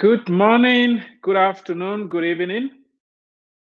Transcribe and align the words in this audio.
Good 0.00 0.30
morning, 0.30 1.02
good 1.20 1.36
afternoon, 1.36 2.08
good 2.08 2.24
evening. 2.24 2.70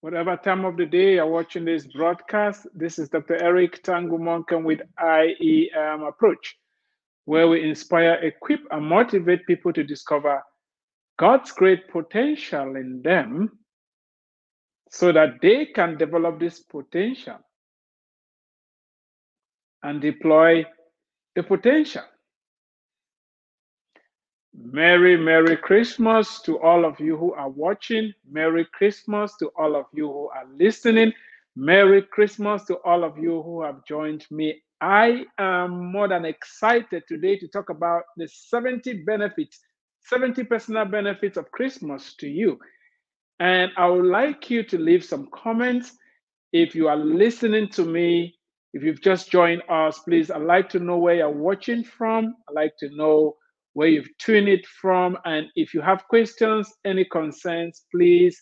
Whatever 0.01 0.35
time 0.35 0.65
of 0.65 0.77
the 0.77 0.85
day 0.87 1.13
you're 1.13 1.27
watching 1.27 1.63
this 1.63 1.85
broadcast, 1.85 2.65
this 2.73 2.97
is 2.97 3.09
Dr. 3.09 3.39
Eric 3.39 3.83
Tangumonkem 3.83 4.63
with 4.63 4.81
IEM 4.99 6.07
Approach, 6.07 6.57
where 7.25 7.47
we 7.47 7.61
inspire, 7.61 8.15
equip, 8.15 8.61
and 8.71 8.83
motivate 8.83 9.45
people 9.45 9.71
to 9.73 9.83
discover 9.83 10.41
God's 11.19 11.51
great 11.51 11.87
potential 11.87 12.77
in 12.77 13.03
them 13.03 13.51
so 14.89 15.11
that 15.11 15.35
they 15.39 15.67
can 15.67 15.99
develop 15.99 16.39
this 16.39 16.61
potential 16.61 17.37
and 19.83 20.01
deploy 20.01 20.65
the 21.35 21.43
potential. 21.43 22.01
Merry, 24.55 25.17
Merry 25.17 25.57
Christmas 25.57 26.41
to 26.41 26.59
all 26.59 26.85
of 26.85 26.99
you 26.99 27.17
who 27.17 27.33
are 27.33 27.49
watching. 27.49 28.13
Merry 28.29 28.67
Christmas 28.73 29.35
to 29.37 29.51
all 29.57 29.75
of 29.75 29.85
you 29.93 30.07
who 30.07 30.29
are 30.29 30.45
listening. 30.55 31.11
Merry 31.55 32.03
Christmas 32.03 32.65
to 32.65 32.75
all 32.85 33.03
of 33.03 33.17
you 33.17 33.41
who 33.41 33.63
have 33.63 33.85
joined 33.85 34.25
me. 34.29 34.61
I 34.81 35.25
am 35.39 35.91
more 35.91 36.07
than 36.07 36.25
excited 36.25 37.03
today 37.07 37.37
to 37.39 37.47
talk 37.47 37.69
about 37.69 38.03
the 38.17 38.27
70 38.27 39.03
benefits, 39.05 39.59
70 40.01 40.43
personal 40.43 40.85
benefits 40.85 41.37
of 41.37 41.49
Christmas 41.51 42.15
to 42.17 42.27
you. 42.27 42.59
And 43.39 43.71
I 43.77 43.87
would 43.87 44.05
like 44.05 44.51
you 44.51 44.63
to 44.63 44.77
leave 44.77 45.03
some 45.03 45.29
comments. 45.33 45.93
If 46.51 46.75
you 46.75 46.87
are 46.89 46.97
listening 46.97 47.69
to 47.69 47.85
me, 47.85 48.35
if 48.73 48.83
you've 48.83 49.01
just 49.01 49.31
joined 49.31 49.63
us, 49.69 49.99
please, 49.99 50.29
I'd 50.29 50.43
like 50.43 50.69
to 50.69 50.79
know 50.79 50.97
where 50.97 51.15
you're 51.15 51.29
watching 51.29 51.83
from. 51.83 52.35
I'd 52.49 52.55
like 52.55 52.73
to 52.79 52.89
know 52.95 53.35
where 53.73 53.87
you've 53.87 54.17
tuned 54.17 54.47
it 54.47 54.65
from. 54.65 55.17
And 55.25 55.47
if 55.55 55.73
you 55.73 55.81
have 55.81 56.07
questions, 56.07 56.71
any 56.85 57.05
concerns, 57.05 57.83
please 57.91 58.41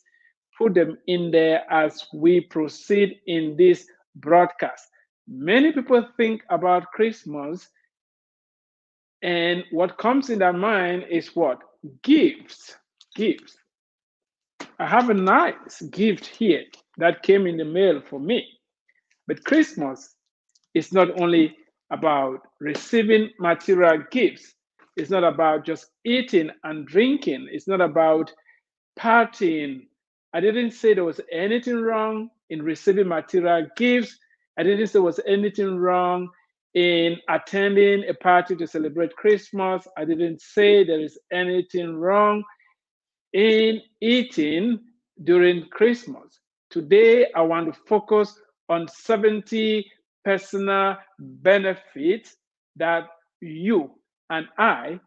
put 0.57 0.73
them 0.73 0.97
in 1.07 1.31
there 1.31 1.63
as 1.71 2.05
we 2.13 2.41
proceed 2.41 3.19
in 3.27 3.55
this 3.57 3.85
broadcast. 4.15 4.85
Many 5.27 5.71
people 5.71 6.05
think 6.17 6.43
about 6.49 6.91
Christmas, 6.91 7.67
and 9.21 9.63
what 9.71 9.97
comes 9.97 10.29
in 10.29 10.39
their 10.39 10.53
mind 10.53 11.05
is 11.09 11.35
what? 11.35 11.59
Gifts. 12.03 12.75
Gifts. 13.15 13.55
I 14.79 14.87
have 14.87 15.09
a 15.09 15.13
nice 15.13 15.81
gift 15.91 16.25
here 16.25 16.63
that 16.97 17.23
came 17.23 17.45
in 17.45 17.57
the 17.57 17.65
mail 17.65 18.01
for 18.01 18.19
me. 18.19 18.47
But 19.27 19.45
Christmas 19.45 20.15
is 20.73 20.91
not 20.91 21.21
only 21.21 21.55
about 21.91 22.41
receiving 22.59 23.29
material 23.39 24.03
gifts, 24.11 24.53
it's 24.97 25.09
not 25.09 25.23
about 25.23 25.65
just 25.65 25.87
eating 26.05 26.49
and 26.63 26.85
drinking. 26.85 27.47
It's 27.51 27.67
not 27.67 27.81
about 27.81 28.31
partying. 28.99 29.87
I 30.33 30.39
didn't 30.39 30.71
say 30.71 30.93
there 30.93 31.05
was 31.05 31.21
anything 31.31 31.81
wrong 31.81 32.29
in 32.49 32.61
receiving 32.61 33.07
material 33.07 33.67
gifts. 33.77 34.17
I 34.57 34.63
didn't 34.63 34.87
say 34.87 34.93
there 34.93 35.01
was 35.01 35.19
anything 35.25 35.77
wrong 35.77 36.29
in 36.73 37.17
attending 37.29 38.07
a 38.07 38.13
party 38.13 38.55
to 38.55 38.67
celebrate 38.67 39.15
Christmas. 39.15 39.87
I 39.97 40.05
didn't 40.05 40.41
say 40.41 40.83
there 40.83 41.01
is 41.01 41.17
anything 41.31 41.95
wrong 41.95 42.43
in 43.33 43.81
eating 44.01 44.79
during 45.23 45.67
Christmas. 45.69 46.39
Today, 46.69 47.27
I 47.35 47.41
want 47.41 47.73
to 47.73 47.79
focus 47.87 48.37
on 48.69 48.87
70 48.87 49.89
personal 50.23 50.97
benefits 51.19 52.37
that 52.77 53.07
you 53.41 53.91
and 54.31 54.47
I 54.59 55.01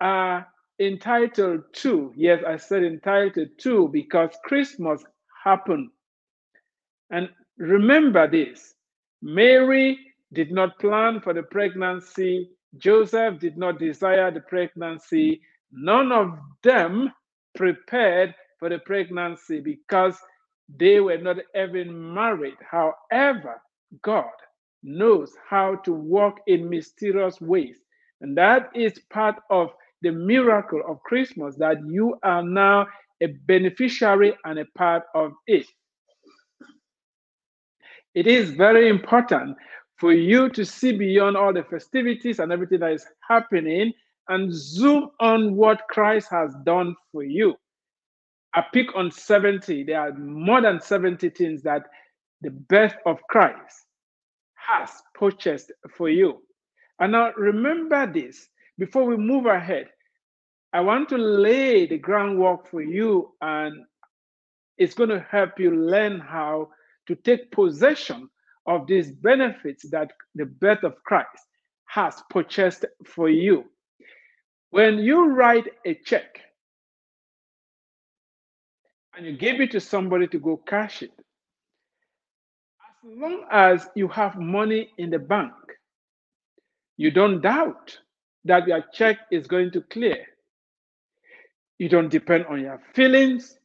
are 0.00 0.48
entitled 0.80 1.62
to. 1.74 2.12
Yes, 2.16 2.42
I 2.46 2.58
said 2.58 2.84
entitled 2.84 3.50
to 3.60 3.88
because 3.92 4.30
Christmas 4.44 5.04
happened. 5.44 5.90
And 7.10 7.30
remember 7.58 8.28
this 8.30 8.74
Mary 9.22 9.98
did 10.34 10.52
not 10.52 10.78
plan 10.80 11.20
for 11.20 11.34
the 11.34 11.44
pregnancy, 11.44 12.50
Joseph 12.78 13.40
did 13.40 13.58
not 13.58 13.80
desire 13.80 14.30
the 14.32 14.40
pregnancy. 14.42 15.42
None 15.72 16.12
of 16.12 16.38
them 16.62 17.12
prepared 17.56 18.34
for 18.60 18.70
the 18.70 18.80
pregnancy 18.80 19.60
because 19.60 20.18
they 20.78 21.00
were 21.00 21.18
not 21.18 21.38
even 21.56 22.14
married. 22.14 22.56
However, 22.70 23.62
God 24.02 24.30
knows 24.84 25.32
how 25.48 25.76
to 25.78 25.92
work 25.92 26.38
in 26.48 26.70
mysterious 26.70 27.40
ways. 27.40 27.78
And 28.20 28.36
that 28.36 28.70
is 28.74 28.98
part 29.10 29.36
of 29.50 29.70
the 30.02 30.10
miracle 30.10 30.82
of 30.86 31.02
Christmas 31.02 31.56
that 31.56 31.78
you 31.86 32.16
are 32.22 32.42
now 32.42 32.86
a 33.20 33.26
beneficiary 33.46 34.34
and 34.44 34.58
a 34.58 34.66
part 34.76 35.04
of 35.14 35.32
it. 35.46 35.66
It 38.14 38.26
is 38.26 38.50
very 38.50 38.88
important 38.88 39.56
for 39.98 40.12
you 40.12 40.48
to 40.50 40.64
see 40.64 40.92
beyond 40.92 41.36
all 41.36 41.52
the 41.52 41.64
festivities 41.64 42.38
and 42.38 42.52
everything 42.52 42.80
that 42.80 42.92
is 42.92 43.06
happening 43.28 43.92
and 44.28 44.52
zoom 44.52 45.10
on 45.20 45.56
what 45.56 45.82
Christ 45.88 46.28
has 46.30 46.54
done 46.64 46.94
for 47.12 47.22
you. 47.22 47.54
I 48.54 48.64
pick 48.72 48.94
on 48.94 49.10
70. 49.10 49.84
There 49.84 50.00
are 50.00 50.12
more 50.12 50.60
than 50.60 50.80
70 50.80 51.28
things 51.30 51.62
that 51.62 51.82
the 52.40 52.50
birth 52.50 52.94
of 53.04 53.18
Christ 53.28 53.86
has 54.54 54.90
purchased 55.14 55.72
for 55.96 56.08
you. 56.08 56.40
And 57.00 57.12
now 57.12 57.32
remember 57.36 58.06
this 58.10 58.48
before 58.78 59.04
we 59.04 59.16
move 59.16 59.46
ahead. 59.46 59.88
I 60.72 60.80
want 60.80 61.08
to 61.10 61.18
lay 61.18 61.86
the 61.86 61.98
groundwork 61.98 62.68
for 62.68 62.82
you, 62.82 63.32
and 63.40 63.84
it's 64.76 64.94
going 64.94 65.10
to 65.10 65.24
help 65.30 65.58
you 65.58 65.70
learn 65.70 66.18
how 66.18 66.70
to 67.06 67.14
take 67.14 67.50
possession 67.52 68.28
of 68.66 68.86
these 68.86 69.12
benefits 69.12 69.88
that 69.90 70.12
the 70.34 70.46
birth 70.46 70.82
of 70.82 71.02
Christ 71.04 71.46
has 71.86 72.22
purchased 72.30 72.84
for 73.04 73.28
you. 73.28 73.64
When 74.70 74.98
you 74.98 75.28
write 75.30 75.68
a 75.86 75.94
check 75.94 76.40
and 79.16 79.26
you 79.26 79.36
give 79.36 79.60
it 79.60 79.70
to 79.72 79.80
somebody 79.80 80.26
to 80.28 80.38
go 80.38 80.56
cash 80.56 81.02
it, 81.02 81.12
as 83.04 83.18
long 83.18 83.44
as 83.52 83.88
you 83.94 84.08
have 84.08 84.36
money 84.36 84.90
in 84.98 85.10
the 85.10 85.18
bank, 85.18 85.52
you 86.96 87.10
don't 87.10 87.40
doubt 87.40 87.98
that 88.44 88.66
your 88.68 88.84
check 88.92 89.18
is 89.32 89.46
going 89.46 89.72
to 89.72 89.82
clear. 89.82 90.26
You 91.78 91.88
don't 91.88 92.10
depend 92.10 92.46
on 92.46 92.60
your 92.60 92.80
feelings. 92.94 93.58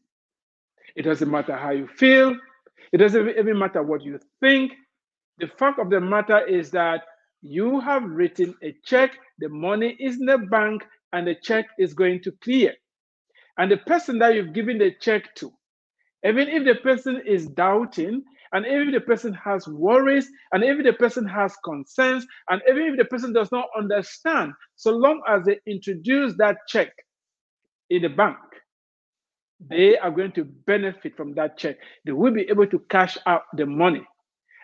It 0.95 1.03
doesn't 1.03 1.29
matter 1.29 1.55
how 1.55 1.71
you 1.71 1.87
feel. 1.87 2.35
It 2.91 2.97
doesn't 2.97 3.29
even 3.29 3.59
matter 3.59 3.83
what 3.83 4.03
you 4.03 4.19
think. 4.41 4.73
The 5.39 5.47
fact 5.47 5.79
of 5.79 5.89
the 5.89 6.01
matter 6.01 6.45
is 6.45 6.71
that 6.71 7.03
you 7.41 7.79
have 7.79 8.03
written 8.03 8.55
a 8.63 8.75
check, 8.85 9.11
the 9.39 9.49
money 9.49 9.95
is 9.99 10.19
in 10.19 10.25
the 10.25 10.37
bank, 10.37 10.83
and 11.13 11.27
the 11.27 11.35
check 11.35 11.67
is 11.79 11.93
going 11.93 12.21
to 12.23 12.31
clear. 12.43 12.73
And 13.57 13.71
the 13.71 13.77
person 13.77 14.19
that 14.19 14.35
you've 14.35 14.53
given 14.53 14.79
the 14.79 14.93
check 14.99 15.35
to, 15.35 15.51
even 16.25 16.49
if 16.49 16.65
the 16.65 16.75
person 16.75 17.21
is 17.25 17.47
doubting, 17.47 18.23
and 18.53 18.65
even 18.65 18.89
if 18.89 18.95
the 18.95 19.01
person 19.01 19.33
has 19.33 19.67
worries, 19.67 20.29
and 20.53 20.63
even 20.63 20.79
if 20.79 20.85
the 20.85 20.93
person 20.93 21.25
has 21.27 21.55
concerns, 21.65 22.25
and 22.49 22.61
even 22.69 22.83
if 22.83 22.97
the 22.97 23.05
person 23.05 23.33
does 23.33 23.51
not 23.51 23.67
understand, 23.77 24.53
so 24.75 24.91
long 24.91 25.21
as 25.27 25.43
they 25.45 25.59
introduce 25.67 26.35
that 26.37 26.57
check 26.67 26.89
in 27.89 28.03
the 28.03 28.09
bank, 28.09 28.37
they 29.69 29.97
are 29.97 30.11
going 30.11 30.31
to 30.33 30.45
benefit 30.45 31.17
from 31.17 31.33
that 31.35 31.57
check. 31.57 31.77
They 32.05 32.13
will 32.13 32.33
be 32.33 32.49
able 32.49 32.67
to 32.67 32.79
cash 32.89 33.17
out 33.27 33.43
the 33.55 33.65
money. 33.65 34.03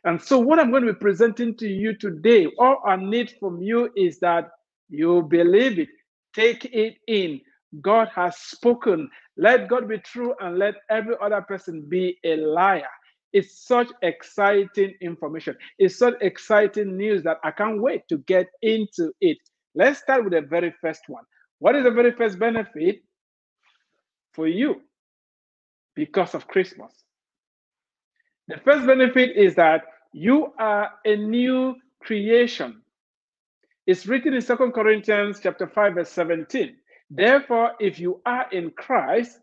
And 0.06 0.22
so, 0.22 0.40
what 0.40 0.60
I'm 0.60 0.72
going 0.72 0.86
to 0.86 0.94
be 0.94 1.00
presenting 1.00 1.56
to 1.58 1.68
you 1.68 1.96
today, 1.98 2.48
all 2.60 2.82
I 2.88 2.96
need 2.96 3.34
from 3.40 3.62
you 3.62 3.92
is 3.96 4.20
that 4.20 4.50
you 4.90 5.24
believe 5.24 5.80
it, 5.80 5.90
take 6.36 6.66
it 6.66 6.96
in. 7.08 7.42
God 7.82 8.10
has 8.16 8.38
spoken. 8.38 9.10
Let 9.38 9.70
God 9.70 9.88
be 9.88 10.00
true 10.00 10.36
and 10.42 10.60
let 10.60 10.76
every 10.90 11.16
other 11.24 11.42
person 11.42 11.86
be 11.90 12.18
a 12.26 12.38
liar. 12.38 12.88
It's 13.36 13.68
such 13.68 13.90
exciting 14.02 14.94
information. 15.02 15.58
It's 15.78 16.00
such 16.00 16.14
exciting 16.22 16.96
news 16.96 17.22
that 17.24 17.38
I 17.44 17.52
can't 17.52 17.82
wait 17.82 18.08
to 18.08 18.20
get 18.20 18.48
into 18.62 19.12
it. 19.20 19.38
Let's 19.76 20.00
start 20.00 20.24
with 20.24 20.32
the 20.32 20.40
very 20.40 20.74
first 20.80 21.02
one. 21.10 21.26
What 21.60 21.76
is 21.76 21.84
the 21.84 21.92
very 21.92 22.14
first 22.14 22.40
benefit 22.40 23.04
for 24.32 24.48
you 24.48 24.76
because 25.98 26.34
of 26.34 26.48
Christmas? 26.48 26.94
The 28.48 28.56
first 28.64 28.88
benefit 28.88 29.36
is 29.36 29.56
that 29.56 29.82
you 30.14 30.54
are 30.58 30.92
a 31.04 31.18
new 31.18 31.76
creation. 32.02 32.84
It's 33.86 34.06
written 34.06 34.34
in 34.34 34.40
Second 34.40 34.72
Corinthians 34.72 35.42
chapter 35.44 35.68
5 35.68 35.96
verse 35.96 36.10
17. 36.10 36.74
Therefore, 37.10 37.74
if 37.82 38.00
you 38.00 38.22
are 38.26 38.48
in 38.54 38.72
Christ, 38.72 39.38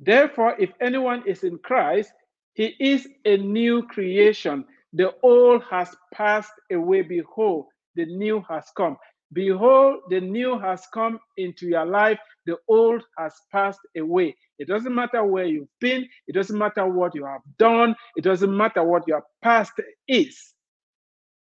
therefore 0.00 0.56
if 0.58 0.70
anyone 0.80 1.22
is 1.28 1.44
in 1.44 1.58
Christ, 1.58 2.10
he 2.56 2.74
is 2.80 3.08
a 3.26 3.38
new 3.38 3.84
creation. 3.88 4.64
The 4.94 5.12
old 5.22 5.62
has 5.70 5.94
passed 6.14 6.52
away. 6.72 7.02
Behold, 7.02 7.66
the 7.96 8.06
new 8.06 8.42
has 8.50 8.66
come. 8.76 8.96
Behold, 9.34 10.00
the 10.10 10.20
new 10.20 10.58
has 10.58 10.86
come 10.94 11.20
into 11.38 11.66
your 11.66 11.86
life, 11.86 12.18
the 12.46 12.56
old 12.68 13.02
has 13.18 13.34
passed 13.52 13.80
away. 13.98 14.36
It 14.58 14.68
doesn't 14.68 14.94
matter 14.94 15.24
where 15.24 15.46
you've 15.46 15.68
been, 15.80 16.08
it 16.28 16.34
doesn't 16.34 16.58
matter 16.58 16.86
what 16.88 17.14
you 17.14 17.26
have 17.26 17.42
done, 17.58 17.96
it 18.16 18.24
doesn't 18.24 18.56
matter 18.56 18.84
what 18.84 19.08
your 19.08 19.24
past 19.42 19.72
is. 20.08 20.54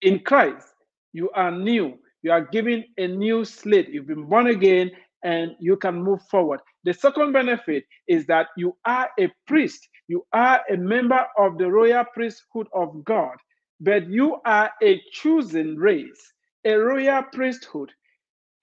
In 0.02 0.20
Christ, 0.22 0.68
you 1.14 1.30
are 1.32 1.52
new. 1.52 2.00
You 2.24 2.32
are 2.32 2.42
given 2.42 2.86
a 2.98 3.08
new 3.08 3.46
slate. 3.46 3.90
You've 3.90 4.08
been 4.08 4.28
born 4.30 4.48
again 4.48 4.92
and 5.24 5.54
you 5.60 5.78
can 5.78 6.04
move 6.04 6.22
forward. 6.32 6.62
The 6.86 6.94
second 6.94 7.34
benefit 7.34 7.86
is 8.08 8.28
that 8.28 8.48
you 8.58 8.78
are 8.86 9.10
a 9.20 9.30
priest. 9.48 9.88
You 10.08 10.26
are 10.34 10.62
a 10.72 10.78
member 10.78 11.26
of 11.38 11.58
the 11.58 11.72
royal 11.72 12.06
priesthood 12.14 12.68
of 12.74 13.04
God, 13.06 13.38
but 13.82 14.10
you 14.10 14.38
are 14.46 14.72
a 14.84 15.02
chosen 15.14 15.78
race 15.78 16.34
a 16.66 16.76
royal 16.76 17.24
priesthood, 17.34 17.92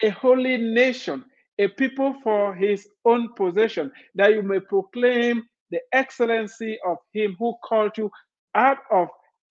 a 0.03 0.11
holy 0.11 0.56
nation, 0.59 1.25
a 1.59 1.69
people 1.69 2.15
for 2.23 2.55
his 2.55 2.89
own 3.06 3.31
possession, 3.37 3.93
that 4.17 4.33
you 4.33 4.43
may 4.43 4.61
proclaim 4.61 5.44
the 5.71 5.81
excellency 5.93 6.79
of 6.87 6.99
him 7.12 7.37
who 7.39 7.55
called 7.65 7.97
you 7.99 8.11
out 8.55 8.79
of 8.93 9.09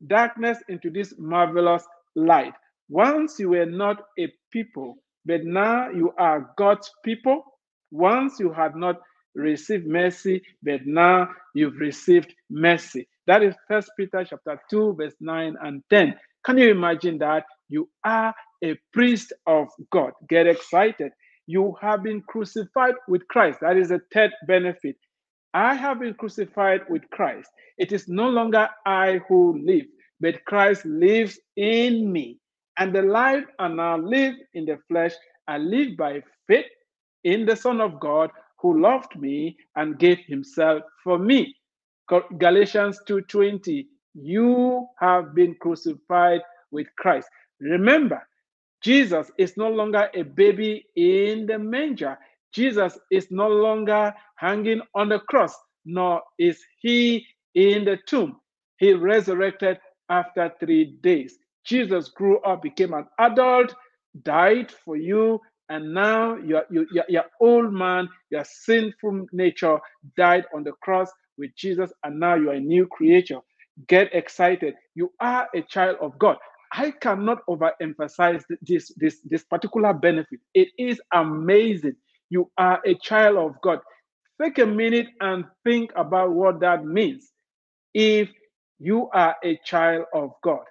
darkness 0.07 0.59
into 0.69 0.89
this 0.91 1.13
marvelous 1.19 1.85
light. 2.15 2.53
Once 2.89 3.39
you 3.39 3.49
were 3.49 3.65
not 3.67 4.03
a 4.19 4.31
people, 4.51 4.97
but 5.25 5.43
now 5.45 5.89
you 5.89 6.13
are 6.17 6.51
God's 6.57 6.91
people. 7.05 7.43
Once 7.91 8.39
you 8.39 8.51
had 8.53 8.75
not 8.75 8.97
received 9.35 9.87
mercy, 9.87 10.41
but 10.63 10.85
now 10.85 11.29
you've 11.53 11.77
received 11.77 12.33
mercy. 12.49 13.07
That 13.27 13.43
is 13.43 13.55
First 13.67 13.91
Peter 13.97 14.25
chapter 14.27 14.59
2, 14.69 14.95
verse 14.95 15.15
9 15.19 15.55
and 15.61 15.83
10. 15.89 16.15
Can 16.43 16.57
you 16.57 16.71
imagine 16.71 17.17
that? 17.19 17.45
You 17.69 17.89
are 18.03 18.33
a 18.63 18.77
priest 18.93 19.33
of 19.47 19.67
God. 19.91 20.11
Get 20.27 20.47
excited. 20.47 21.11
You 21.47 21.75
have 21.81 22.03
been 22.03 22.21
crucified 22.21 22.95
with 23.07 23.27
Christ. 23.27 23.59
That 23.61 23.77
is 23.77 23.91
a 23.91 24.01
third 24.13 24.31
benefit. 24.47 24.95
I 25.53 25.75
have 25.75 25.99
been 25.99 26.13
crucified 26.13 26.81
with 26.89 27.03
Christ. 27.11 27.49
It 27.77 27.91
is 27.91 28.07
no 28.07 28.29
longer 28.29 28.69
I 28.85 29.19
who 29.27 29.61
live, 29.63 29.85
but 30.19 30.43
Christ 30.45 30.85
lives 30.85 31.39
in 31.57 32.11
me. 32.11 32.37
And 32.77 32.95
the 32.95 33.01
life 33.01 33.45
I 33.59 33.67
now 33.67 33.97
live 33.97 34.35
in 34.53 34.65
the 34.65 34.79
flesh, 34.87 35.13
I 35.47 35.57
live 35.57 35.97
by 35.97 36.23
faith 36.47 36.65
in 37.23 37.45
the 37.45 37.55
Son 37.55 37.81
of 37.81 37.99
God 37.99 38.31
who 38.61 38.79
loved 38.81 39.19
me 39.19 39.57
and 39.75 39.99
gave 39.99 40.19
himself 40.27 40.83
for 41.03 41.17
me. 41.17 41.55
Galatians 42.37 42.99
2:20 43.07 43.87
You 44.13 44.87
have 44.99 45.33
been 45.33 45.55
crucified 45.55 46.41
with 46.71 46.87
Christ. 46.97 47.29
Remember, 47.59 48.27
Jesus 48.81 49.31
is 49.37 49.57
no 49.57 49.69
longer 49.69 50.09
a 50.13 50.23
baby 50.23 50.85
in 50.95 51.45
the 51.45 51.59
manger. 51.59 52.17
Jesus 52.53 52.99
is 53.11 53.27
no 53.31 53.47
longer 53.47 54.13
hanging 54.35 54.81
on 54.95 55.09
the 55.09 55.19
cross, 55.19 55.55
nor 55.85 56.21
is 56.37 56.61
he 56.79 57.25
in 57.55 57.85
the 57.85 57.97
tomb. 58.07 58.39
He 58.77 58.93
resurrected 58.93 59.79
after 60.09 60.51
three 60.59 60.97
days. 61.01 61.37
Jesus 61.63 62.09
grew 62.09 62.39
up, 62.41 62.63
became 62.63 62.93
an 62.93 63.07
adult, 63.19 63.73
died 64.23 64.71
for 64.71 64.97
you, 64.97 65.39
and 65.71 65.93
now 65.93 66.35
your, 66.35 66.65
your, 66.69 66.85
your 67.09 67.25
old 67.39 67.73
man, 67.73 68.09
your 68.29 68.43
sinful 68.43 69.27
nature 69.31 69.79
died 70.17 70.45
on 70.53 70.65
the 70.65 70.73
cross 70.73 71.09
with 71.37 71.55
Jesus, 71.55 71.93
and 72.03 72.19
now 72.19 72.35
you 72.35 72.51
are 72.51 72.55
a 72.55 72.59
new 72.59 72.87
creature. 72.87 73.39
Get 73.87 74.13
excited. 74.13 74.75
You 74.95 75.13
are 75.21 75.47
a 75.55 75.63
child 75.63 75.97
of 76.01 76.19
God. 76.19 76.37
I 76.73 76.91
cannot 76.91 77.39
overemphasize 77.49 78.43
this, 78.61 78.91
this, 78.97 79.21
this 79.23 79.45
particular 79.45 79.93
benefit. 79.93 80.41
It 80.53 80.69
is 80.77 81.01
amazing. 81.13 81.95
You 82.29 82.51
are 82.57 82.81
a 82.85 82.95
child 82.95 83.37
of 83.37 83.61
God. 83.63 83.79
Take 84.43 84.59
a 84.59 84.67
minute 84.67 85.07
and 85.21 85.45
think 85.65 85.91
about 85.95 86.31
what 86.33 86.59
that 86.61 86.85
means. 86.85 87.31
If 87.93 88.29
you 88.79 89.09
are 89.13 89.37
a 89.43 89.59
child 89.65 90.05
of 90.13 90.31
God, 90.43 90.65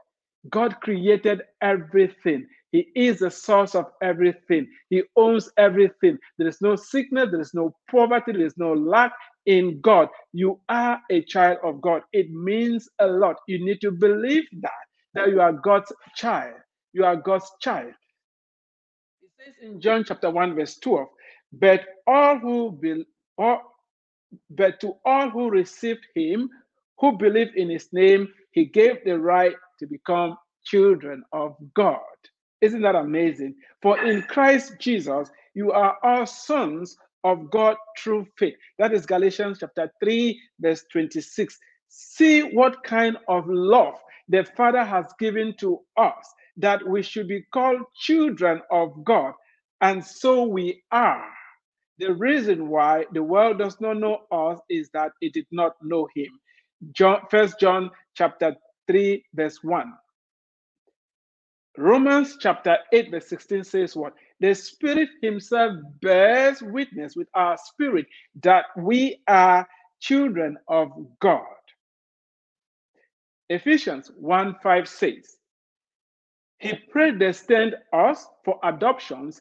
God 0.50 0.80
created 0.82 1.42
everything. 1.62 2.46
He 2.72 2.88
is 2.94 3.20
the 3.20 3.30
source 3.30 3.74
of 3.74 3.86
everything. 4.02 4.68
He 4.90 5.02
owns 5.16 5.50
everything. 5.58 6.18
There 6.38 6.48
is 6.48 6.60
no 6.62 6.76
sickness, 6.76 7.28
there 7.32 7.40
is 7.40 7.54
no 7.54 7.74
poverty, 7.90 8.32
there 8.32 8.46
is 8.46 8.58
no 8.58 8.74
lack 8.74 9.12
in 9.46 9.80
God. 9.80 10.08
You 10.32 10.60
are 10.68 11.00
a 11.10 11.22
child 11.24 11.58
of 11.64 11.80
God. 11.80 12.02
It 12.12 12.30
means 12.30 12.88
a 13.00 13.06
lot. 13.06 13.36
You 13.48 13.64
need 13.64 13.80
to 13.82 13.90
believe 13.92 14.44
that 14.62 14.72
that 15.14 15.30
you 15.30 15.40
are 15.40 15.52
God's 15.52 15.92
child. 16.16 16.54
You 16.92 17.04
are 17.04 17.16
God's 17.16 17.50
child. 17.60 17.92
It 19.22 19.30
says 19.38 19.54
in 19.62 19.80
John 19.80 20.04
chapter 20.04 20.30
1, 20.30 20.54
verse 20.54 20.78
12, 20.78 21.08
but 21.54 21.82
all 22.06 22.38
who 22.38 22.72
be, 22.72 23.04
all, 23.38 23.62
but 24.50 24.80
to 24.80 24.94
all 25.04 25.30
who 25.30 25.50
received 25.50 26.06
him, 26.14 26.50
who 27.00 27.16
believed 27.18 27.56
in 27.56 27.70
his 27.70 27.88
name, 27.92 28.28
he 28.52 28.66
gave 28.66 29.04
the 29.04 29.18
right 29.18 29.54
to 29.80 29.86
become 29.86 30.36
children 30.64 31.22
of 31.32 31.56
God. 31.74 31.98
Isn't 32.60 32.82
that 32.82 32.94
amazing? 32.94 33.54
For 33.82 33.98
in 34.04 34.22
Christ 34.22 34.74
Jesus, 34.80 35.30
you 35.54 35.72
are 35.72 35.96
all 36.02 36.26
sons 36.26 36.96
of 37.24 37.50
God 37.50 37.76
through 37.98 38.26
faith. 38.38 38.54
That 38.78 38.92
is 38.92 39.06
Galatians 39.06 39.58
chapter 39.60 39.90
3, 40.02 40.40
verse 40.60 40.84
26. 40.92 41.58
See 41.88 42.42
what 42.42 42.82
kind 42.84 43.16
of 43.28 43.44
love 43.48 43.94
the 44.28 44.44
Father 44.56 44.84
has 44.84 45.06
given 45.18 45.54
to 45.60 45.80
us 45.96 46.34
that 46.58 46.86
we 46.86 47.02
should 47.02 47.28
be 47.28 47.44
called 47.52 47.80
children 47.96 48.60
of 48.70 49.04
God. 49.04 49.32
And 49.80 50.04
so 50.04 50.44
we 50.44 50.82
are. 50.92 51.24
The 51.98 52.14
reason 52.14 52.68
why 52.68 53.06
the 53.12 53.22
world 53.22 53.58
does 53.58 53.80
not 53.80 53.98
know 53.98 54.20
us 54.30 54.58
is 54.70 54.90
that 54.94 55.12
it 55.20 55.32
did 55.34 55.46
not 55.50 55.72
know 55.82 56.08
him. 56.14 56.28
John, 56.92 57.20
First 57.30 57.60
John 57.60 57.90
chapter 58.14 58.54
3, 58.88 59.24
verse 59.34 59.58
1. 59.62 59.92
Romans 61.80 62.36
chapter 62.38 62.76
8, 62.92 63.10
verse 63.10 63.26
16 63.28 63.64
says 63.64 63.96
what? 63.96 64.12
The 64.40 64.52
Spirit 64.54 65.08
Himself 65.22 65.78
bears 66.02 66.60
witness 66.60 67.16
with 67.16 67.28
our 67.32 67.56
spirit 67.56 68.04
that 68.42 68.66
we 68.76 69.22
are 69.26 69.66
children 69.98 70.58
of 70.68 70.90
God. 71.20 71.40
Ephesians 73.48 74.10
1 74.14 74.56
5 74.62 74.88
says, 74.88 75.38
He 76.58 76.74
predestined 76.92 77.76
us 77.94 78.26
for 78.44 78.60
adoptions 78.62 79.40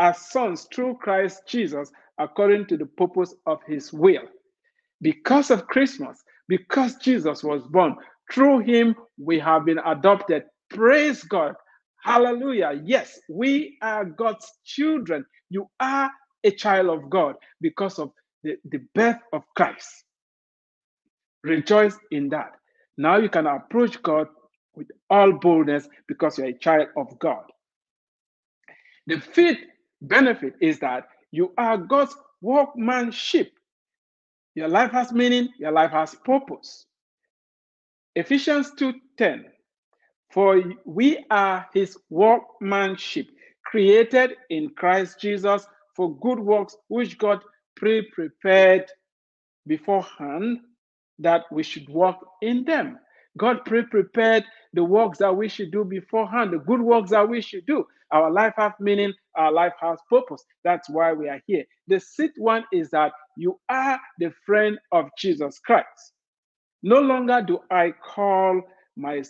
as 0.00 0.20
sons 0.26 0.66
through 0.74 0.96
Christ 0.96 1.42
Jesus 1.46 1.92
according 2.18 2.66
to 2.66 2.76
the 2.76 2.86
purpose 2.86 3.32
of 3.46 3.60
His 3.64 3.92
will. 3.92 4.24
Because 5.02 5.52
of 5.52 5.68
Christmas, 5.68 6.24
because 6.48 6.96
Jesus 6.96 7.44
was 7.44 7.62
born, 7.68 7.94
through 8.32 8.58
Him 8.60 8.96
we 9.18 9.38
have 9.38 9.64
been 9.64 9.78
adopted. 9.78 10.42
Praise 10.68 11.22
God. 11.22 11.54
Hallelujah. 12.06 12.82
Yes, 12.84 13.20
we 13.30 13.78
are 13.82 14.06
God's 14.06 14.52
children. 14.64 15.26
You 15.50 15.70
are 15.80 16.12
a 16.44 16.52
child 16.52 16.88
of 16.90 17.10
God 17.10 17.36
because 17.62 18.00
of 18.00 18.12
the, 18.44 18.58
the 18.66 18.80
birth 18.94 19.18
of 19.34 19.44
Christ. 19.56 20.04
Rejoice 21.44 21.96
in 22.10 22.30
that. 22.30 22.52
Now 22.98 23.18
you 23.18 23.30
can 23.30 23.46
approach 23.46 24.02
God 24.02 24.28
with 24.76 24.88
all 25.10 25.32
boldness 25.32 25.88
because 26.08 26.38
you're 26.38 26.48
a 26.48 26.58
child 26.58 26.88
of 26.96 27.18
God. 27.20 27.44
The 29.08 29.20
fifth 29.20 29.60
benefit 30.02 30.54
is 30.62 30.80
that 30.80 31.08
you 31.32 31.52
are 31.58 31.78
God's 31.78 32.16
workmanship. 32.42 33.52
Your 34.54 34.68
life 34.68 34.92
has 34.92 35.12
meaning, 35.12 35.50
your 35.58 35.72
life 35.72 35.92
has 35.92 36.14
purpose. 36.24 36.86
Ephesians 38.16 38.72
2:10 38.78 39.46
For 40.30 40.62
we 40.84 41.24
are 41.30 41.66
his 41.72 41.96
workmanship, 42.10 43.28
created 43.64 44.36
in 44.50 44.70
Christ 44.70 45.20
Jesus 45.20 45.66
for 45.94 46.16
good 46.18 46.38
works 46.38 46.76
which 46.88 47.18
God 47.18 47.40
pre-prepared 47.76 48.90
beforehand 49.66 50.60
that 51.18 51.44
we 51.50 51.62
should 51.62 51.88
walk 51.88 52.18
in 52.42 52.64
them. 52.64 52.98
God 53.38 53.64
pre 53.64 53.82
prepared 53.82 54.44
the 54.72 54.84
works 54.84 55.18
that 55.18 55.34
we 55.34 55.48
should 55.48 55.70
do 55.70 55.84
beforehand, 55.84 56.52
the 56.52 56.58
good 56.58 56.80
works 56.80 57.10
that 57.10 57.28
we 57.28 57.40
should 57.40 57.66
do. 57.66 57.86
Our 58.12 58.30
life 58.30 58.54
has 58.56 58.72
meaning, 58.80 59.12
our 59.34 59.52
life 59.52 59.72
has 59.80 59.98
purpose. 60.08 60.44
That's 60.64 60.88
why 60.88 61.12
we 61.12 61.28
are 61.28 61.40
here. 61.46 61.64
The 61.88 61.98
sixth 62.00 62.38
one 62.38 62.64
is 62.72 62.90
that 62.90 63.12
you 63.36 63.58
are 63.68 64.00
the 64.18 64.32
friend 64.44 64.78
of 64.92 65.08
Jesus 65.18 65.58
Christ. 65.58 66.12
No 66.82 67.00
longer 67.00 67.42
do 67.46 67.60
I 67.70 67.92
call 67.92 68.62
my 68.96 69.22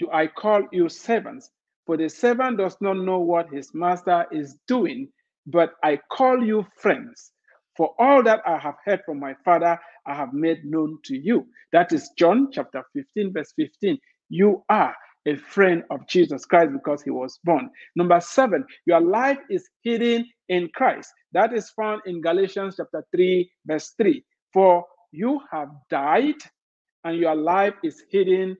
do 0.00 0.08
I 0.12 0.26
call 0.26 0.62
you 0.72 0.88
servants, 0.88 1.50
for 1.86 1.96
the 1.96 2.08
servant 2.08 2.58
does 2.58 2.76
not 2.80 2.96
know 2.96 3.18
what 3.18 3.52
his 3.52 3.70
master 3.74 4.26
is 4.32 4.56
doing, 4.66 5.08
but 5.46 5.74
I 5.84 6.00
call 6.10 6.42
you 6.42 6.66
friends. 6.76 7.32
For 7.76 7.94
all 7.98 8.22
that 8.24 8.40
I 8.46 8.58
have 8.58 8.76
heard 8.84 9.00
from 9.04 9.20
my 9.20 9.34
Father, 9.44 9.78
I 10.06 10.14
have 10.14 10.32
made 10.32 10.64
known 10.64 10.98
to 11.04 11.16
you. 11.16 11.46
That 11.72 11.92
is 11.92 12.10
John 12.18 12.48
chapter 12.52 12.82
15, 12.94 13.32
verse 13.32 13.52
15. 13.56 13.98
You 14.30 14.64
are 14.70 14.94
a 15.26 15.36
friend 15.36 15.84
of 15.90 16.06
Jesus 16.08 16.46
Christ 16.46 16.72
because 16.72 17.02
he 17.02 17.10
was 17.10 17.38
born. 17.44 17.70
Number 17.94 18.20
seven, 18.20 18.64
your 18.86 19.00
life 19.00 19.38
is 19.50 19.68
hidden 19.82 20.26
in 20.48 20.68
Christ. 20.74 21.12
That 21.32 21.52
is 21.52 21.70
found 21.70 22.02
in 22.06 22.22
Galatians 22.22 22.76
chapter 22.78 23.04
3, 23.14 23.50
verse 23.66 23.92
3. 23.98 24.24
For 24.52 24.84
you 25.12 25.40
have 25.52 25.68
died, 25.90 26.36
and 27.04 27.16
your 27.18 27.34
life 27.34 27.74
is 27.82 28.02
hidden 28.10 28.56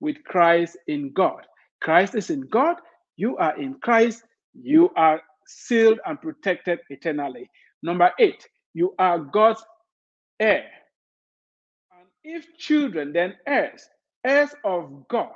with 0.00 0.22
Christ 0.24 0.76
in 0.86 1.12
God. 1.12 1.42
Christ 1.80 2.14
is 2.14 2.30
in 2.30 2.42
God, 2.48 2.76
you 3.16 3.36
are 3.36 3.58
in 3.60 3.74
Christ, 3.74 4.22
you 4.54 4.90
are 4.96 5.20
sealed 5.46 6.00
and 6.06 6.20
protected 6.20 6.80
eternally. 6.88 7.50
Number 7.82 8.10
eight, 8.18 8.46
you 8.72 8.94
are 8.98 9.18
God's 9.18 9.62
heir. 10.40 10.64
And 11.98 12.08
if 12.22 12.56
children, 12.56 13.12
then 13.12 13.34
heirs, 13.46 13.86
heirs 14.24 14.54
of 14.64 15.06
God 15.08 15.34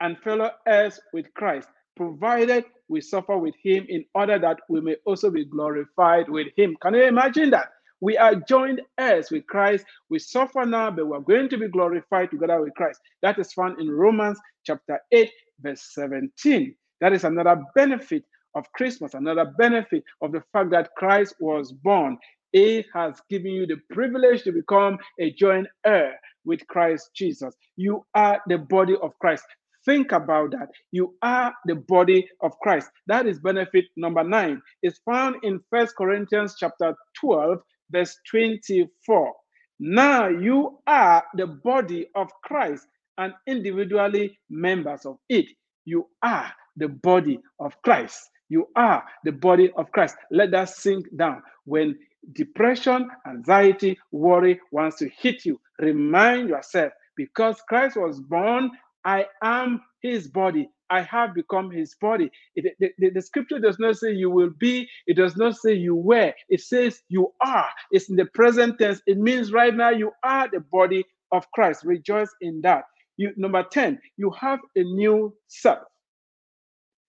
and 0.00 0.18
fellow 0.18 0.50
heirs 0.66 0.98
with 1.12 1.32
Christ, 1.34 1.68
provided 1.96 2.64
we 2.88 3.00
suffer 3.00 3.36
with 3.36 3.54
him 3.62 3.86
in 3.88 4.04
order 4.14 4.38
that 4.38 4.60
we 4.68 4.80
may 4.80 4.96
also 5.04 5.30
be 5.30 5.44
glorified 5.44 6.28
with 6.28 6.48
him. 6.56 6.76
Can 6.80 6.94
you 6.94 7.04
imagine 7.04 7.50
that? 7.50 7.68
We 8.00 8.16
are 8.16 8.34
joined 8.34 8.80
heirs 8.98 9.30
with 9.30 9.46
Christ. 9.46 9.84
We 10.08 10.18
suffer 10.18 10.64
now, 10.64 10.90
but 10.90 11.06
we're 11.06 11.20
going 11.20 11.48
to 11.50 11.58
be 11.58 11.68
glorified 11.68 12.30
together 12.30 12.60
with 12.62 12.74
Christ. 12.74 13.00
That 13.22 13.38
is 13.38 13.52
found 13.52 13.80
in 13.80 13.90
Romans 13.90 14.38
chapter 14.64 14.98
8, 15.12 15.30
verse 15.60 15.90
17. 15.92 16.74
That 17.00 17.12
is 17.12 17.24
another 17.24 17.62
benefit 17.74 18.24
of 18.54 18.70
Christmas, 18.72 19.14
another 19.14 19.52
benefit 19.58 20.02
of 20.22 20.32
the 20.32 20.42
fact 20.52 20.70
that 20.70 20.90
Christ 20.96 21.34
was 21.40 21.72
born. 21.72 22.18
It 22.52 22.86
has 22.94 23.20
given 23.28 23.52
you 23.52 23.66
the 23.66 23.76
privilege 23.92 24.42
to 24.42 24.52
become 24.52 24.98
a 25.20 25.32
joint 25.32 25.66
heir 25.84 26.18
with 26.44 26.66
Christ 26.66 27.10
Jesus. 27.14 27.54
You 27.76 28.04
are 28.14 28.40
the 28.48 28.58
body 28.58 28.96
of 29.02 29.16
Christ. 29.20 29.44
Think 29.84 30.12
about 30.12 30.50
that. 30.52 30.68
You 30.90 31.14
are 31.22 31.54
the 31.64 31.76
body 31.76 32.28
of 32.42 32.52
Christ. 32.62 32.90
That 33.06 33.26
is 33.26 33.40
benefit 33.40 33.86
number 33.96 34.24
nine. 34.24 34.60
It's 34.82 35.00
found 35.04 35.36
in 35.42 35.60
First 35.70 35.96
Corinthians 35.96 36.56
chapter 36.58 36.94
12, 37.20 37.58
verse 37.90 38.16
24. 38.30 39.32
Now 39.80 40.28
you 40.28 40.78
are 40.86 41.24
the 41.34 41.46
body 41.46 42.08
of 42.14 42.28
Christ 42.44 42.86
and 43.18 43.34
individually 43.46 44.38
members 44.50 45.06
of 45.06 45.18
it. 45.28 45.46
You 45.84 46.08
are 46.22 46.52
the 46.76 46.88
body 46.88 47.40
of 47.60 47.74
Christ. 47.82 48.30
You 48.48 48.68
are 48.76 49.04
the 49.24 49.32
body 49.32 49.72
of 49.76 49.90
Christ. 49.92 50.16
Let 50.30 50.50
that 50.52 50.70
sink 50.70 51.06
down. 51.16 51.42
When 51.64 51.98
depression, 52.32 53.08
anxiety, 53.28 53.98
worry 54.12 54.60
wants 54.72 54.98
to 54.98 55.08
hit 55.08 55.44
you, 55.44 55.60
remind 55.78 56.48
yourself 56.48 56.92
because 57.16 57.60
Christ 57.68 57.96
was 57.96 58.20
born, 58.20 58.70
I 59.04 59.26
am 59.42 59.82
his 60.02 60.28
body. 60.28 60.68
I 60.90 61.02
have 61.02 61.34
become 61.34 61.70
his 61.70 61.94
body. 62.00 62.30
It, 62.56 62.74
the, 62.78 62.90
the, 62.98 63.10
the, 63.10 63.22
scripture 63.22 63.58
does 63.58 63.78
not 63.78 63.96
say 63.96 64.12
you 64.12 64.30
will 64.30 64.50
be, 64.58 64.88
it 65.06 65.14
does 65.14 65.36
not 65.36 65.56
say 65.56 65.74
you 65.74 65.94
were, 65.94 66.32
it 66.48 66.60
says 66.60 67.02
you 67.08 67.32
are. 67.40 67.68
It's 67.92 68.10
in 68.10 68.16
the 68.16 68.26
present 68.26 68.78
tense. 68.78 69.00
It 69.06 69.18
means 69.18 69.52
right 69.52 69.74
now 69.74 69.90
you 69.90 70.12
are 70.24 70.48
the 70.50 70.60
body 70.60 71.04
of 71.32 71.50
Christ. 71.52 71.84
Rejoice 71.84 72.30
in 72.40 72.60
that. 72.62 72.84
You, 73.16 73.32
number 73.36 73.62
10, 73.62 74.00
you 74.16 74.30
have 74.32 74.58
a 74.76 74.82
new 74.82 75.34
self. 75.46 75.80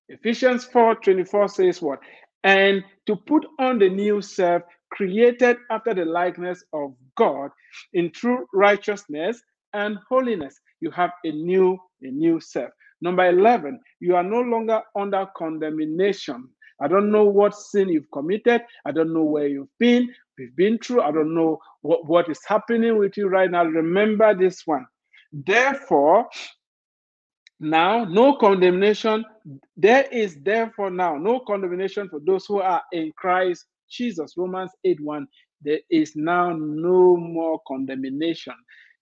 Ephesians 0.10 0.66
4 0.66 0.96
24 0.96 1.48
says 1.48 1.82
what? 1.82 2.00
And 2.44 2.84
to 3.08 3.16
put 3.16 3.46
on 3.60 3.80
the 3.80 3.90
new 3.90 4.22
self, 4.22 4.64
created 4.92 5.58
after 5.70 5.94
the 5.94 6.06
likeness 6.06 6.64
of 6.74 6.94
God 7.18 7.50
in 7.94 8.12
true 8.12 8.46
righteousness 8.54 9.42
and 9.74 9.98
holiness. 10.10 10.60
You 10.82 10.92
have 10.92 11.12
a 11.24 11.32
new, 11.32 11.78
a 12.02 12.08
new 12.08 12.40
self. 12.42 12.72
Number 13.02 13.28
11, 13.28 13.80
you 14.00 14.16
are 14.16 14.24
no 14.24 14.42
longer 14.42 14.82
under 14.96 15.28
condemnation. 15.36 16.50
I 16.80 16.88
don't 16.88 17.12
know 17.12 17.26
what 17.26 17.56
sin 17.56 17.90
you've 17.90 18.10
committed. 18.12 18.62
I 18.86 18.92
don't 18.92 19.14
know 19.14 19.24
where 19.24 19.48
you've 19.48 19.78
been. 19.80 20.10
We've 20.38 20.56
been 20.56 20.80
through. 20.80 21.02
I 21.02 21.12
don't 21.12 21.36
know 21.36 21.60
what, 21.82 22.06
what 22.06 22.30
is 22.30 22.40
happening 22.48 22.98
with 22.98 23.18
you 23.18 23.28
right 23.28 23.50
now. 23.50 23.66
Remember 23.66 24.34
this 24.34 24.66
one. 24.66 24.86
Therefore, 25.32 26.28
now 27.60 28.06
no 28.06 28.36
condemnation. 28.38 29.24
There 29.78 30.08
is 30.12 30.38
therefore 30.42 30.90
now 30.90 31.18
no 31.18 31.42
condemnation 31.42 32.10
for 32.10 32.20
those 32.26 32.46
who 32.48 32.60
are 32.60 32.82
in 32.92 33.12
Christ 33.16 33.66
Jesus. 33.90 34.34
Romans 34.36 34.72
8 34.84 35.00
1. 35.00 35.28
There 35.62 35.80
is 35.92 36.16
now 36.16 36.54
no 36.54 37.16
more 37.16 37.62
condemnation. 37.68 38.56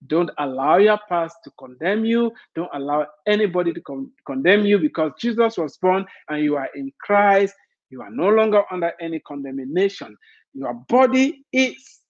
Don't 0.06 0.30
allow 0.38 0.78
your 0.78 0.98
past 1.08 1.36
to 1.44 1.50
condemn 1.58 2.04
you. 2.04 2.32
Don't 2.56 2.70
allow 2.74 3.06
anybody 3.26 3.72
to 3.74 3.80
con- 3.82 4.10
condemn 4.26 4.66
you 4.66 4.78
because 4.78 5.12
Jesus 5.20 5.58
was 5.58 5.76
born 5.78 6.06
and 6.28 6.44
you 6.44 6.56
are 6.56 6.68
in 6.74 6.92
Christ. 7.00 7.54
You 7.90 8.02
are 8.02 8.10
no 8.10 8.28
longer 8.30 8.62
under 8.72 8.92
any 9.00 9.20
condemnation. 9.20 10.16
Your 10.54 10.74
body 10.88 11.44
is 11.52 12.00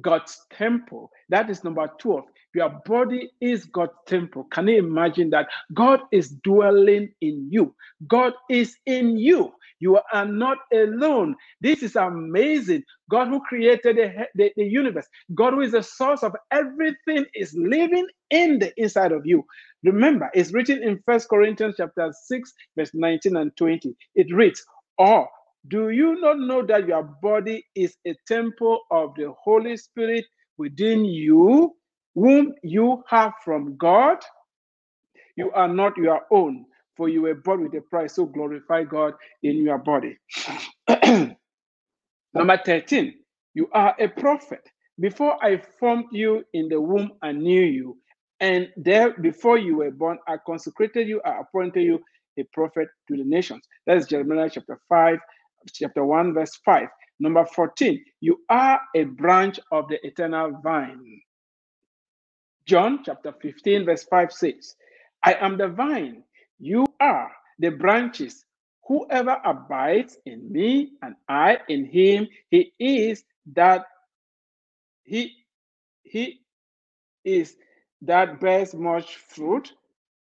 God's 0.00 0.38
temple. 0.52 1.10
That 1.30 1.50
is 1.50 1.64
number 1.64 1.90
12. 2.00 2.24
Your 2.54 2.70
body 2.86 3.30
is 3.40 3.66
God's 3.66 3.92
temple. 4.06 4.46
Can 4.52 4.68
you 4.68 4.78
imagine 4.78 5.30
that? 5.30 5.48
God 5.74 6.00
is 6.12 6.30
dwelling 6.44 7.12
in 7.20 7.48
you. 7.50 7.74
God 8.08 8.34
is 8.50 8.76
in 8.86 9.18
you. 9.18 9.52
You 9.82 10.00
are 10.14 10.26
not 10.26 10.58
alone. 10.74 11.36
This 11.60 11.82
is 11.84 11.96
amazing. 11.96 12.84
God 13.10 13.28
who 13.28 13.40
created 13.42 13.98
the, 13.98 14.26
the, 14.36 14.52
the 14.56 14.64
universe, 14.64 15.08
God 15.34 15.54
who 15.54 15.62
is 15.62 15.72
the 15.72 15.84
source 15.84 16.24
of 16.24 16.36
everything, 16.52 17.26
is 17.34 17.54
living 17.58 18.08
in 18.30 18.60
the 18.60 18.72
inside 18.82 19.12
of 19.12 19.26
you. 19.26 19.44
Remember, 19.84 20.30
it's 20.34 20.54
written 20.54 20.82
in 20.84 21.02
First 21.06 21.30
Corinthians 21.30 21.76
chapter 21.78 22.12
6, 22.28 22.54
verse 22.78 22.92
19 22.94 23.36
and 23.36 23.56
20. 23.58 23.96
It 24.16 24.34
reads, 24.34 24.64
Or 24.98 25.28
do 25.68 25.90
you 25.90 26.20
not 26.20 26.40
know 26.40 26.66
that 26.66 26.88
your 26.88 27.04
body 27.22 27.66
is 27.76 27.96
a 28.06 28.16
temple 28.28 28.80
of 28.92 29.14
the 29.16 29.34
Holy 29.44 29.78
Spirit 29.78 30.26
within 30.58 31.06
you, 31.06 31.74
whom 32.16 32.54
you 32.64 33.04
have 33.08 33.34
from 33.44 33.76
God? 33.78 34.18
You 35.36 35.52
are 35.52 35.68
not 35.68 35.96
your 35.98 36.22
own, 36.32 36.66
for 36.96 37.08
you 37.08 37.22
were 37.22 37.34
bought 37.34 37.60
with 37.60 37.74
a 37.74 37.80
price. 37.82 38.14
So 38.16 38.26
glorify 38.26 38.84
God 38.84 39.14
in 39.42 39.58
your 39.58 39.78
body. 39.78 40.18
Number 42.34 42.60
13, 42.64 43.14
you 43.54 43.68
are 43.72 43.94
a 44.00 44.08
prophet. 44.08 44.62
Before 45.00 45.42
I 45.44 45.62
formed 45.80 46.06
you 46.12 46.44
in 46.54 46.68
the 46.68 46.80
womb, 46.80 47.12
I 47.22 47.32
knew 47.32 47.62
you. 47.62 47.98
And 48.40 48.68
there, 48.76 49.12
before 49.20 49.58
you 49.58 49.76
were 49.78 49.90
born, 49.90 50.18
I 50.28 50.36
consecrated 50.46 51.08
you, 51.08 51.20
I 51.24 51.40
appointed 51.40 51.82
you 51.82 52.00
a 52.38 52.44
prophet 52.52 52.88
to 53.08 53.16
the 53.16 53.24
nations. 53.24 53.64
That's 53.86 54.06
Jeremiah 54.06 54.50
chapter 54.50 54.80
5, 54.88 55.18
chapter 55.72 56.04
1, 56.04 56.34
verse 56.34 56.58
5. 56.64 56.88
Number 57.20 57.44
14, 57.46 58.02
you 58.20 58.38
are 58.48 58.80
a 58.96 59.04
branch 59.04 59.60
of 59.72 59.88
the 59.88 60.04
eternal 60.06 60.52
vine. 60.62 61.20
John 62.66 63.00
chapter 63.04 63.32
15, 63.42 63.84
verse 63.84 64.04
5 64.04 64.32
says, 64.32 64.76
I 65.24 65.34
am 65.34 65.58
the 65.58 65.68
vine, 65.68 66.24
you 66.58 66.86
are 67.00 67.30
the 67.58 67.70
branches. 67.70 68.44
Whoever 68.86 69.38
abides 69.44 70.18
in 70.26 70.50
me 70.52 70.92
and 71.02 71.14
I 71.28 71.58
in 71.68 71.84
him, 71.86 72.28
he 72.50 72.72
is 72.78 73.24
that 73.54 73.86
he 75.04 75.32
he 76.02 76.40
is 77.24 77.56
that 78.02 78.40
bears 78.40 78.74
much 78.74 79.16
fruit. 79.16 79.72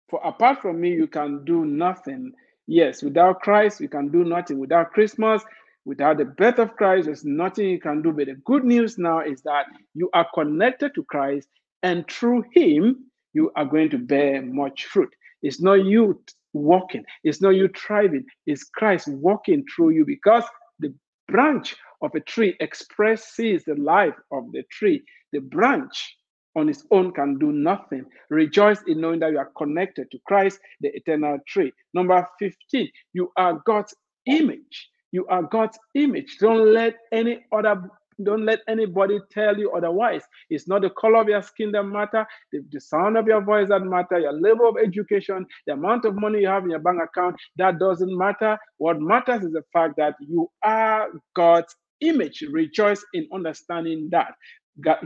For 0.08 0.20
apart 0.24 0.62
from 0.62 0.80
me, 0.80 0.90
you 0.90 1.06
can 1.08 1.44
do 1.44 1.64
nothing. 1.64 2.32
Yes, 2.66 3.02
without 3.02 3.40
Christ, 3.42 3.80
you 3.80 3.88
can 3.88 4.08
do 4.08 4.24
nothing. 4.24 4.58
Without 4.58 4.92
Christmas, 4.92 5.42
without 5.84 6.18
the 6.18 6.24
birth 6.24 6.58
of 6.58 6.76
Christ, 6.76 7.06
there's 7.06 7.24
nothing 7.24 7.68
you 7.68 7.80
can 7.80 8.02
do. 8.02 8.12
But 8.12 8.26
the 8.26 8.34
good 8.44 8.64
news 8.64 8.98
now 8.98 9.20
is 9.20 9.42
that 9.42 9.66
you 9.94 10.10
are 10.14 10.26
connected 10.34 10.94
to 10.94 11.04
Christ, 11.04 11.48
and 11.82 12.08
through 12.08 12.44
Him, 12.52 13.06
you 13.32 13.50
are 13.56 13.64
going 13.64 13.90
to 13.90 13.98
bear 13.98 14.42
much 14.42 14.86
fruit. 14.86 15.14
It's 15.42 15.60
not 15.60 15.84
you 15.84 16.22
walking, 16.52 17.04
it's 17.24 17.42
not 17.42 17.50
you 17.50 17.68
thriving, 17.68 18.24
it's 18.46 18.64
Christ 18.64 19.08
walking 19.08 19.64
through 19.74 19.90
you 19.90 20.04
because 20.06 20.44
the 20.78 20.94
branch 21.28 21.76
of 22.02 22.14
a 22.14 22.20
tree 22.20 22.56
expresses 22.60 23.64
the 23.64 23.74
life 23.74 24.14
of 24.32 24.50
the 24.52 24.62
tree. 24.70 25.02
The 25.32 25.40
branch 25.40 26.16
on 26.56 26.68
its 26.68 26.84
own 26.90 27.12
can 27.12 27.38
do 27.38 27.52
nothing. 27.52 28.04
Rejoice 28.30 28.80
in 28.86 29.00
knowing 29.00 29.20
that 29.20 29.32
you 29.32 29.38
are 29.38 29.52
connected 29.56 30.10
to 30.10 30.18
Christ, 30.26 30.58
the 30.80 30.90
eternal 30.94 31.38
tree. 31.46 31.72
Number 31.94 32.26
15, 32.38 32.88
you 33.12 33.30
are 33.36 33.60
God's 33.66 33.94
image. 34.26 34.88
You 35.12 35.26
are 35.28 35.42
God's 35.42 35.78
image. 35.94 36.38
Don't 36.40 36.72
let 36.72 36.94
any 37.12 37.44
other 37.52 37.82
don't 38.22 38.44
let 38.46 38.60
anybody 38.68 39.18
tell 39.30 39.56
you 39.58 39.72
otherwise. 39.72 40.22
It's 40.50 40.68
not 40.68 40.82
the 40.82 40.90
color 40.90 41.20
of 41.20 41.28
your 41.28 41.42
skin 41.42 41.72
that 41.72 41.84
matter, 41.84 42.26
the, 42.52 42.60
the 42.72 42.80
sound 42.80 43.16
of 43.16 43.26
your 43.26 43.42
voice 43.42 43.68
that 43.68 43.82
matter, 43.82 44.18
your 44.18 44.32
level 44.32 44.68
of 44.68 44.76
education, 44.82 45.46
the 45.66 45.74
amount 45.74 46.04
of 46.04 46.14
money 46.14 46.40
you 46.40 46.48
have 46.48 46.64
in 46.64 46.70
your 46.70 46.80
bank 46.80 47.00
account, 47.02 47.36
that 47.56 47.78
doesn't 47.78 48.16
matter. 48.16 48.58
What 48.78 49.00
matters 49.00 49.44
is 49.44 49.52
the 49.52 49.64
fact 49.72 49.94
that 49.98 50.14
you 50.20 50.50
are 50.64 51.08
God's 51.34 51.74
image. 52.00 52.44
Rejoice 52.50 53.04
in 53.14 53.28
understanding 53.32 54.08
that. 54.12 54.34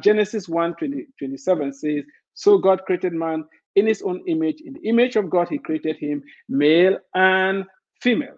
Genesis 0.01 0.49
1 0.49 0.75
20, 0.77 1.07
27 1.19 1.73
says, 1.73 2.05
So 2.35 2.59
God 2.59 2.83
created 2.87 3.13
man 3.13 3.45
in 3.77 3.87
his 3.87 4.03
own 4.03 4.23
image. 4.27 4.61
In 4.65 4.75
the 4.75 4.89
image 4.89 5.17
of 5.17 5.31
God, 5.31 5.49
he 5.49 5.59
created 5.59 5.97
him, 5.97 6.23
male 6.49 6.99
and 7.15 7.65
female. 8.03 8.37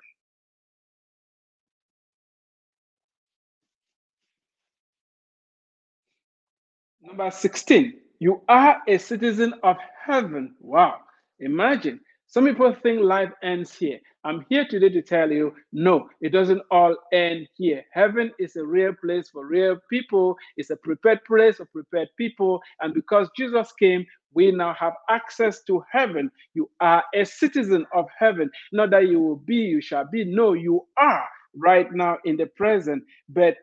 Number 7.12 7.30
16, 7.30 7.92
you 8.20 8.40
are 8.48 8.78
a 8.88 8.96
citizen 8.96 9.54
of 9.64 9.76
heaven. 10.06 10.54
Wow. 10.60 10.96
Imagine. 11.40 12.00
Some 12.26 12.46
people 12.46 12.74
think 12.82 13.02
life 13.02 13.32
ends 13.42 13.74
here. 13.76 14.00
I'm 14.24 14.46
here 14.48 14.66
today 14.66 14.88
to 14.90 15.02
tell 15.02 15.30
you 15.30 15.54
no, 15.74 16.08
it 16.22 16.30
doesn't 16.32 16.62
all 16.70 16.96
end 17.12 17.48
here. 17.56 17.84
Heaven 17.92 18.32
is 18.38 18.56
a 18.56 18.64
real 18.64 18.94
place 19.04 19.28
for 19.28 19.46
real 19.46 19.76
people, 19.90 20.36
it's 20.56 20.70
a 20.70 20.76
prepared 20.76 21.20
place 21.26 21.58
for 21.58 21.66
prepared 21.66 22.08
people. 22.16 22.62
And 22.80 22.94
because 22.94 23.28
Jesus 23.36 23.72
came, 23.78 24.06
we 24.34 24.50
now 24.52 24.74
have 24.80 24.94
access 25.10 25.62
to 25.64 25.84
heaven. 25.92 26.30
You 26.54 26.70
are 26.80 27.04
a 27.14 27.26
citizen 27.26 27.86
of 27.94 28.06
heaven. 28.18 28.50
Not 28.72 28.90
that 28.92 29.08
you 29.08 29.20
will 29.20 29.36
be, 29.36 29.56
you 29.56 29.82
shall 29.82 30.06
be. 30.10 30.24
No, 30.24 30.54
you 30.54 30.86
are 30.98 31.26
right 31.56 31.92
now 31.92 32.18
in 32.24 32.38
the 32.38 32.46
present. 32.46 33.04
But 33.28 33.56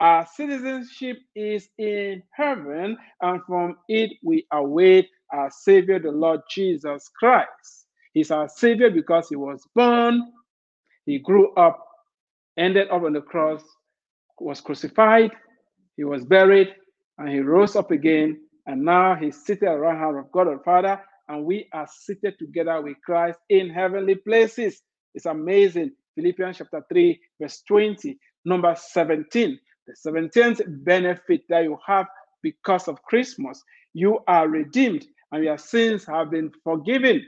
our 0.00 0.26
citizenship 0.26 1.18
is 1.36 1.68
in 1.78 2.22
heaven, 2.32 2.96
and 3.22 3.40
from 3.46 3.76
it 3.88 4.12
we 4.22 4.46
await 4.52 5.08
our 5.32 5.50
Savior, 5.50 5.98
the 5.98 6.10
Lord 6.10 6.40
Jesus 6.50 7.10
Christ. 7.18 7.86
He's 8.14 8.30
our 8.30 8.48
Savior 8.48 8.90
because 8.90 9.28
He 9.28 9.36
was 9.36 9.62
born, 9.74 10.22
He 11.06 11.18
grew 11.18 11.54
up, 11.54 11.86
ended 12.58 12.88
up 12.90 13.02
on 13.02 13.14
the 13.14 13.22
cross, 13.22 13.62
was 14.40 14.60
crucified, 14.60 15.32
He 15.96 16.04
was 16.04 16.24
buried, 16.24 16.74
and 17.18 17.28
He 17.28 17.40
rose 17.40 17.76
up 17.76 17.90
again. 17.90 18.40
And 18.66 18.84
now 18.84 19.14
He's 19.14 19.36
seated 19.44 19.64
at 19.68 19.74
the 19.74 19.78
right 19.80 19.98
hand 19.98 20.18
of 20.18 20.32
God 20.32 20.48
the 20.48 20.60
Father, 20.64 21.00
and 21.28 21.44
we 21.44 21.68
are 21.72 21.88
seated 21.90 22.38
together 22.38 22.80
with 22.82 22.96
Christ 23.04 23.38
in 23.50 23.70
heavenly 23.70 24.16
places. 24.16 24.82
It's 25.14 25.26
amazing. 25.26 25.92
Philippians 26.16 26.58
chapter 26.58 26.84
3, 26.90 27.20
verse 27.40 27.62
20. 27.68 28.18
Number 28.44 28.74
17. 28.76 29.58
The 29.86 29.94
17th 30.10 30.62
benefit 30.84 31.42
that 31.48 31.64
you 31.64 31.78
have 31.86 32.06
because 32.42 32.88
of 32.88 33.02
Christmas, 33.02 33.62
you 33.92 34.20
are 34.26 34.48
redeemed 34.48 35.06
and 35.32 35.44
your 35.44 35.58
sins 35.58 36.04
have 36.06 36.30
been 36.30 36.50
forgiven. 36.62 37.24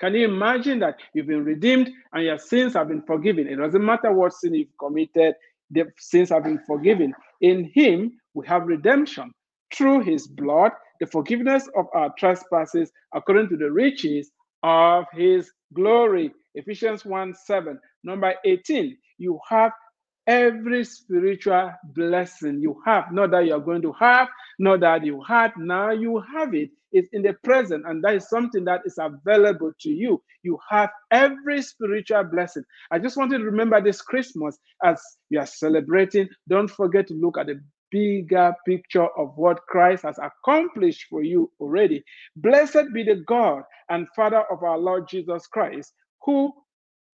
Can 0.00 0.14
you 0.14 0.26
imagine 0.26 0.80
that 0.80 0.98
you've 1.14 1.26
been 1.28 1.44
redeemed 1.44 1.90
and 2.12 2.24
your 2.24 2.38
sins 2.38 2.74
have 2.74 2.88
been 2.88 3.02
forgiven? 3.02 3.46
It 3.46 3.56
doesn't 3.56 3.84
matter 3.84 4.12
what 4.12 4.32
sin 4.34 4.54
you've 4.54 4.76
committed, 4.78 5.34
the 5.70 5.84
sins 5.98 6.30
have 6.30 6.44
been 6.44 6.60
forgiven. 6.66 7.14
In 7.40 7.70
Him, 7.74 8.18
we 8.34 8.46
have 8.46 8.66
redemption 8.66 9.32
through 9.74 10.02
His 10.02 10.26
blood, 10.26 10.72
the 11.00 11.06
forgiveness 11.06 11.68
of 11.76 11.86
our 11.94 12.12
trespasses 12.18 12.90
according 13.14 13.48
to 13.50 13.56
the 13.56 13.70
riches 13.70 14.30
of 14.62 15.04
His 15.12 15.50
glory. 15.72 16.32
Ephesians 16.54 17.04
1 17.04 17.34
7. 17.34 17.78
Number 18.02 18.34
18, 18.44 18.96
you 19.18 19.38
have 19.48 19.72
every 20.26 20.84
spiritual 20.84 21.72
blessing 21.94 22.60
you 22.60 22.80
have, 22.84 23.12
not 23.12 23.30
that 23.32 23.46
you're 23.46 23.60
going 23.60 23.82
to 23.82 23.92
have, 23.92 24.28
not 24.58 24.80
that 24.80 25.04
you 25.04 25.22
had, 25.22 25.52
now 25.56 25.90
you 25.90 26.22
have 26.34 26.54
it. 26.54 26.70
It's 26.92 27.08
in 27.12 27.22
the 27.22 27.32
present, 27.42 27.84
and 27.86 28.02
that 28.04 28.14
is 28.14 28.28
something 28.28 28.64
that 28.66 28.82
is 28.84 28.98
available 28.98 29.72
to 29.80 29.90
you. 29.90 30.22
You 30.44 30.58
have 30.70 30.90
every 31.10 31.60
spiritual 31.62 32.22
blessing. 32.24 32.62
I 32.92 33.00
just 33.00 33.16
want 33.16 33.32
you 33.32 33.38
to 33.38 33.44
remember 33.44 33.80
this 33.82 34.00
Christmas 34.00 34.56
as 34.84 35.02
you 35.28 35.40
are 35.40 35.46
celebrating. 35.46 36.28
Don't 36.48 36.70
forget 36.70 37.08
to 37.08 37.14
look 37.14 37.36
at 37.36 37.46
the 37.46 37.60
bigger 37.90 38.54
picture 38.66 39.06
of 39.18 39.32
what 39.36 39.60
Christ 39.68 40.04
has 40.04 40.18
accomplished 40.18 41.06
for 41.10 41.22
you 41.22 41.50
already. 41.60 42.04
Blessed 42.36 42.92
be 42.92 43.02
the 43.02 43.24
God 43.26 43.62
and 43.88 44.08
Father 44.14 44.44
of 44.50 44.62
our 44.62 44.78
Lord 44.78 45.08
Jesus 45.08 45.46
Christ, 45.48 45.92
who 46.22 46.52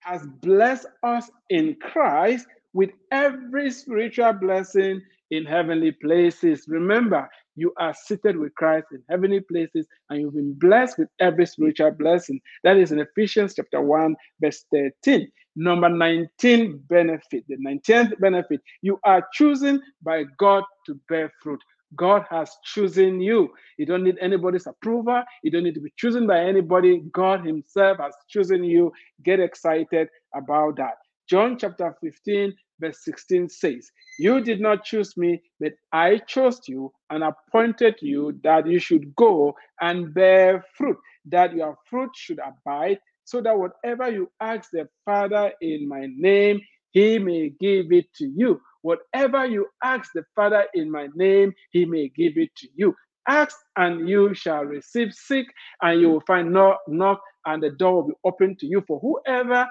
has 0.01 0.27
blessed 0.43 0.87
us 1.03 1.31
in 1.51 1.77
Christ 1.81 2.47
with 2.73 2.91
every 3.11 3.71
spiritual 3.71 4.33
blessing 4.35 5.03
in 5.31 5.45
heavenly 5.45 5.93
places. 5.93 6.65
Remember, 6.69 7.29
you 7.57 7.73
are 7.79 7.95
seated 7.95 8.37
with 8.37 8.55
Christ 8.55 8.87
in 8.93 9.03
heavenly 9.09 9.41
places 9.41 9.87
and 10.09 10.21
you've 10.21 10.35
been 10.35 10.55
blessed 10.55 10.99
with 10.99 11.09
every 11.21 11.47
spiritual 11.47 11.93
blessing. 11.93 12.41
That 12.65 12.77
is 12.77 12.93
in 12.93 13.01
Ephesians 13.01 13.55
chapter 13.55 13.81
1, 13.81 14.17
verse 14.41 14.65
13. 14.73 15.31
Number 15.57 15.89
19 15.89 16.85
benefit, 16.89 17.45
the 17.49 17.57
19th 17.59 18.19
benefit, 18.21 18.61
you 18.83 18.99
are 19.05 19.27
chosen 19.35 19.83
by 20.03 20.25
God 20.39 20.65
to 20.87 20.99
bear 21.09 21.33
fruit. 21.43 21.61
God 21.97 22.25
has 22.31 22.51
chosen 22.65 23.21
you. 23.21 23.51
You 23.77 23.87
don't 23.87 24.05
need 24.05 24.17
anybody's 24.21 24.67
approval. 24.69 25.23
You 25.43 25.51
don't 25.51 25.65
need 25.65 25.75
to 25.75 25.81
be 25.81 25.93
chosen 25.97 26.27
by 26.27 26.41
anybody. 26.41 27.03
God 27.13 27.45
Himself 27.45 27.99
has 27.99 28.15
chosen 28.29 28.63
you. 28.65 28.93
Get 29.25 29.41
excited 29.41 30.09
about 30.35 30.77
that. 30.77 30.95
John 31.31 31.57
chapter 31.57 31.95
15, 32.01 32.53
verse 32.81 33.05
16 33.05 33.49
says, 33.51 33.89
You 34.19 34.41
did 34.41 34.61
not 34.61 34.83
choose 34.83 35.17
me, 35.17 35.41
but 35.61 35.75
I 35.93 36.19
chose 36.27 36.61
you 36.67 36.93
and 37.09 37.23
appointed 37.23 37.95
you 38.01 38.37
that 38.43 38.67
you 38.67 38.81
should 38.81 39.15
go 39.15 39.55
and 39.81 40.13
bear 40.13 40.65
fruit, 40.75 40.97
that 41.27 41.55
your 41.55 41.77
fruit 41.89 42.11
should 42.17 42.41
abide, 42.41 42.99
so 43.23 43.41
that 43.43 43.57
whatever 43.57 44.11
you 44.11 44.29
ask 44.41 44.71
the 44.73 44.89
Father 45.05 45.53
in 45.61 45.89
my 45.89 46.09
name, 46.17 46.61
he 46.91 47.21
may 47.21 47.51
give 47.61 47.93
it 47.93 48.13
to 48.15 48.27
you. 48.27 48.61
Whatever 48.83 49.47
you 49.47 49.69
ask 49.85 50.11
the 50.13 50.25
Father 50.35 50.65
in 50.75 50.91
my 50.91 51.07
name, 51.15 51.53
he 51.71 51.85
may 51.85 52.09
give 52.09 52.39
it 52.39 52.51
to 52.57 52.67
you. 52.75 52.93
Ask 53.29 53.57
and 53.77 54.09
you 54.09 54.35
shall 54.35 54.65
receive. 54.65 55.13
Seek 55.13 55.47
and 55.81 56.01
you 56.01 56.11
will 56.11 56.23
find. 56.27 56.53
Knock, 56.53 56.81
knock 56.89 57.21
and 57.47 57.63
the 57.63 57.71
door 57.71 57.95
will 57.97 58.09
be 58.09 58.15
open 58.25 58.57
to 58.59 58.67
you. 58.67 58.83
For 58.89 58.99
whoever 58.99 59.69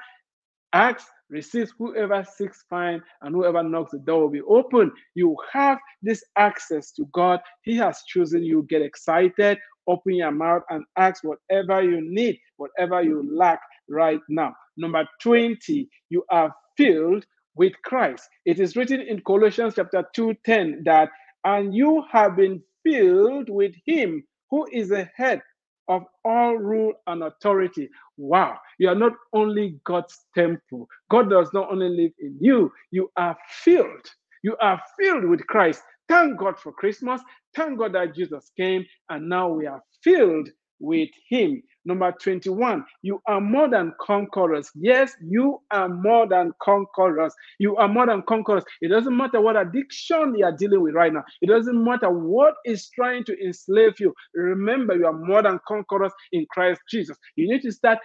asks 0.72 1.06
receives, 1.30 1.74
whoever 1.78 2.26
seeks 2.38 2.64
find, 2.70 3.02
and 3.22 3.36
whoever 3.36 3.64
knocks 3.64 3.92
the 3.92 4.00
door 4.00 4.22
will 4.22 4.30
be 4.30 4.42
open. 4.42 4.92
You 5.16 5.36
have 5.52 5.78
this 6.02 6.24
access 6.38 6.92
to 6.94 7.06
God. 7.14 7.40
He 7.64 7.76
has 7.78 8.02
chosen 8.08 8.44
you. 8.44 8.66
Get 8.70 8.82
excited, 8.82 9.60
open 9.88 10.16
your 10.16 10.32
mouth, 10.32 10.64
and 10.70 10.84
ask 10.98 11.24
whatever 11.24 11.82
you 11.82 12.02
need, 12.02 12.40
whatever 12.58 13.02
you 13.02 13.28
lack 13.36 13.60
right 13.90 14.22
now. 14.30 14.54
Number 14.78 15.08
20, 15.22 15.88
you 16.10 16.24
are 16.30 16.54
filled 16.78 17.26
with 17.56 17.74
Christ. 17.84 18.28
It 18.46 18.60
is 18.60 18.76
written 18.76 19.02
in 19.02 19.22
Colossians 19.22 19.76
chapter 19.76 20.06
2:10 20.16 20.84
that, 20.86 21.10
and 21.44 21.74
you 21.76 22.04
have 22.12 22.36
been 22.36 22.62
filled 22.84 23.50
with 23.50 23.74
him 23.86 24.24
who 24.50 24.68
is 24.72 24.90
the 24.90 25.10
head 25.16 25.42
of 25.90 26.04
all 26.26 26.58
rule 26.58 26.94
and 27.08 27.24
authority. 27.24 27.90
Wow, 28.18 28.58
you 28.80 28.90
are 28.90 28.96
not 28.96 29.14
only 29.34 29.80
God's 29.86 30.18
temple. 30.36 30.88
God 31.12 31.32
does 31.32 31.52
not 31.54 31.72
only 31.72 31.90
live 31.90 32.14
in 32.20 32.38
you, 32.42 32.72
you 32.92 33.12
are 33.18 33.38
filled. 33.50 34.08
You 34.44 34.58
are 34.62 34.82
filled 35.00 35.26
with 35.26 35.48
Christ. 35.48 35.84
Thank 36.10 36.40
God 36.40 36.60
for 36.60 36.74
Christmas. 36.74 37.22
Thank 37.56 37.80
God 37.80 37.94
that 37.96 38.16
Jesus 38.16 38.52
came 38.58 38.86
and 39.10 39.30
now 39.30 39.50
we 39.50 39.68
are 39.68 39.84
filled 40.04 40.50
with 40.80 41.10
Him. 41.30 41.62
Number 41.86 42.12
21, 42.12 42.86
you 43.02 43.22
are 43.26 43.40
more 43.42 43.70
than 43.70 43.94
conquerors. 44.02 44.70
Yes, 44.76 45.14
you 45.24 45.60
are 45.72 45.88
more 45.90 46.28
than 46.28 46.52
conquerors. 46.62 47.34
You 47.58 47.78
are 47.78 47.88
more 47.88 48.06
than 48.06 48.22
conquerors. 48.28 48.64
It 48.82 48.90
doesn't 48.90 49.16
matter 49.16 49.42
what 49.42 49.56
addiction 49.58 50.36
you 50.38 50.46
are 50.46 50.52
dealing 50.52 50.82
with 50.82 50.94
right 50.94 51.14
now, 51.14 51.24
it 51.42 51.48
doesn't 51.48 51.84
matter 51.84 52.10
what 52.10 52.56
is 52.66 52.90
trying 52.90 53.24
to 53.26 53.44
enslave 53.44 54.00
you. 54.00 54.14
Remember, 54.34 54.96
you 54.96 55.06
are 55.06 55.18
more 55.18 55.42
than 55.42 55.60
conquerors 55.68 56.12
in 56.32 56.46
Christ 56.52 56.82
Jesus. 56.90 57.18
You 57.36 57.50
need 57.50 57.62
to 57.62 57.72
start 57.72 58.00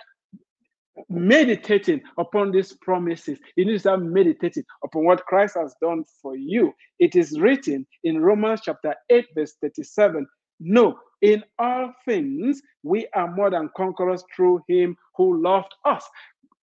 meditating 1.09 2.01
upon 2.19 2.53
these 2.53 2.73
promises. 2.81 3.39
You 3.57 3.65
need 3.67 3.73
to 3.73 3.79
start 3.81 4.03
meditating 4.03 4.65
upon 4.85 5.05
what 5.05 5.27
Christ 5.27 5.57
has 5.61 5.75
done 5.81 6.05
for 6.23 6.37
you. 6.37 6.73
It 6.99 7.17
is 7.17 7.41
written 7.41 7.87
in 8.05 8.23
Romans 8.23 8.61
chapter 8.65 8.95
8, 9.11 9.27
verse 9.37 9.55
37. 9.61 10.27
No, 10.61 10.97
in 11.25 11.43
all 11.59 11.95
things, 12.05 12.61
we 12.83 13.09
are 13.15 13.35
more 13.35 13.51
than 13.51 13.71
conquerors 13.75 14.23
through 14.37 14.63
him 14.69 14.95
who 15.17 15.43
loved 15.43 15.75
us. 15.87 16.07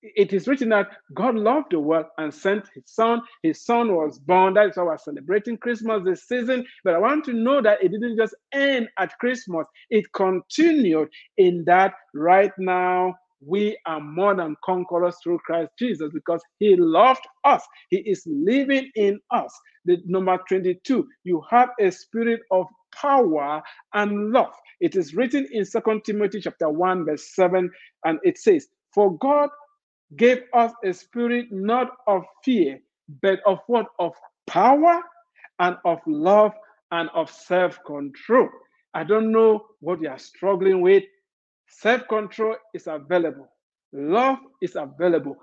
It 0.03 0.33
is 0.33 0.49
written 0.49 0.71
that 0.71 0.89
God 1.15 1.37
loved 1.37 1.69
the 1.71 1.79
world 1.79 2.07
and 2.19 2.35
sent 2.35 2.67
his 2.75 2.85
son. 2.87 3.23
His 3.45 3.65
son 3.65 3.95
was 3.95 4.19
born. 4.19 4.55
That 4.55 4.71
is 4.71 4.77
why 4.77 4.85
we're 4.85 4.99
celebrating 4.99 5.59
Christmas 5.59 6.03
this 6.05 6.27
season. 6.27 6.67
But 6.85 6.97
I 6.97 6.99
want 6.99 7.25
to 7.27 7.35
know 7.35 7.63
that 7.63 7.85
it 7.85 7.93
didn't 7.93 8.19
just 8.19 8.35
end 8.53 8.89
at 8.99 9.17
Christmas, 9.21 9.67
it 9.91 10.07
continued 10.13 11.09
in 11.39 11.65
that 11.67 11.95
right 12.15 12.53
now 12.59 13.15
we 13.47 13.79
are 13.87 14.01
more 14.01 14.35
than 14.35 14.57
conquerors 14.65 15.17
through 15.23 15.39
Christ 15.47 15.71
Jesus 15.79 16.11
because 16.13 16.43
he 16.59 16.77
loved 16.77 17.27
us. 17.45 17.63
He 17.91 17.99
is 17.99 18.25
living 18.27 18.91
in 18.97 19.21
us. 19.31 19.57
The 19.85 19.99
number 20.07 20.39
22, 20.49 21.07
you 21.25 21.43
have 21.51 21.71
a 21.81 21.91
spirit 21.93 22.41
of 22.51 22.67
power 22.95 23.63
and 23.95 24.31
love. 24.33 24.55
It 24.81 24.97
is 24.97 25.15
written 25.15 25.47
in 25.51 25.65
Second 25.65 26.05
Timothy 26.05 26.41
chapter 26.41 26.69
1, 26.69 27.05
verse 27.05 27.35
7, 27.35 27.71
and 28.05 28.19
it 28.23 28.39
says, 28.39 28.69
For 28.95 29.17
God 29.19 29.51
gave 30.17 30.43
us 30.55 30.73
a 30.85 30.93
spirit 30.93 31.47
not 31.51 31.91
of 32.07 32.25
fear, 32.45 32.81
but 33.23 33.41
of 33.47 33.59
what? 33.67 33.87
Of 33.99 34.15
power 34.47 35.03
and 35.59 35.77
of 35.85 35.99
love 36.07 36.53
and 36.93 37.11
of 37.15 37.31
self-control. 37.31 38.49
I 38.95 39.05
don't 39.05 39.33
know 39.33 39.67
what 39.81 40.01
you 40.01 40.09
are 40.09 40.19
struggling 40.19 40.81
with. 40.81 41.05
Self 41.69 42.09
control 42.09 42.57
is 42.75 42.87
available. 42.87 43.49
Love 43.93 44.39
is 44.63 44.77
available. 44.77 45.37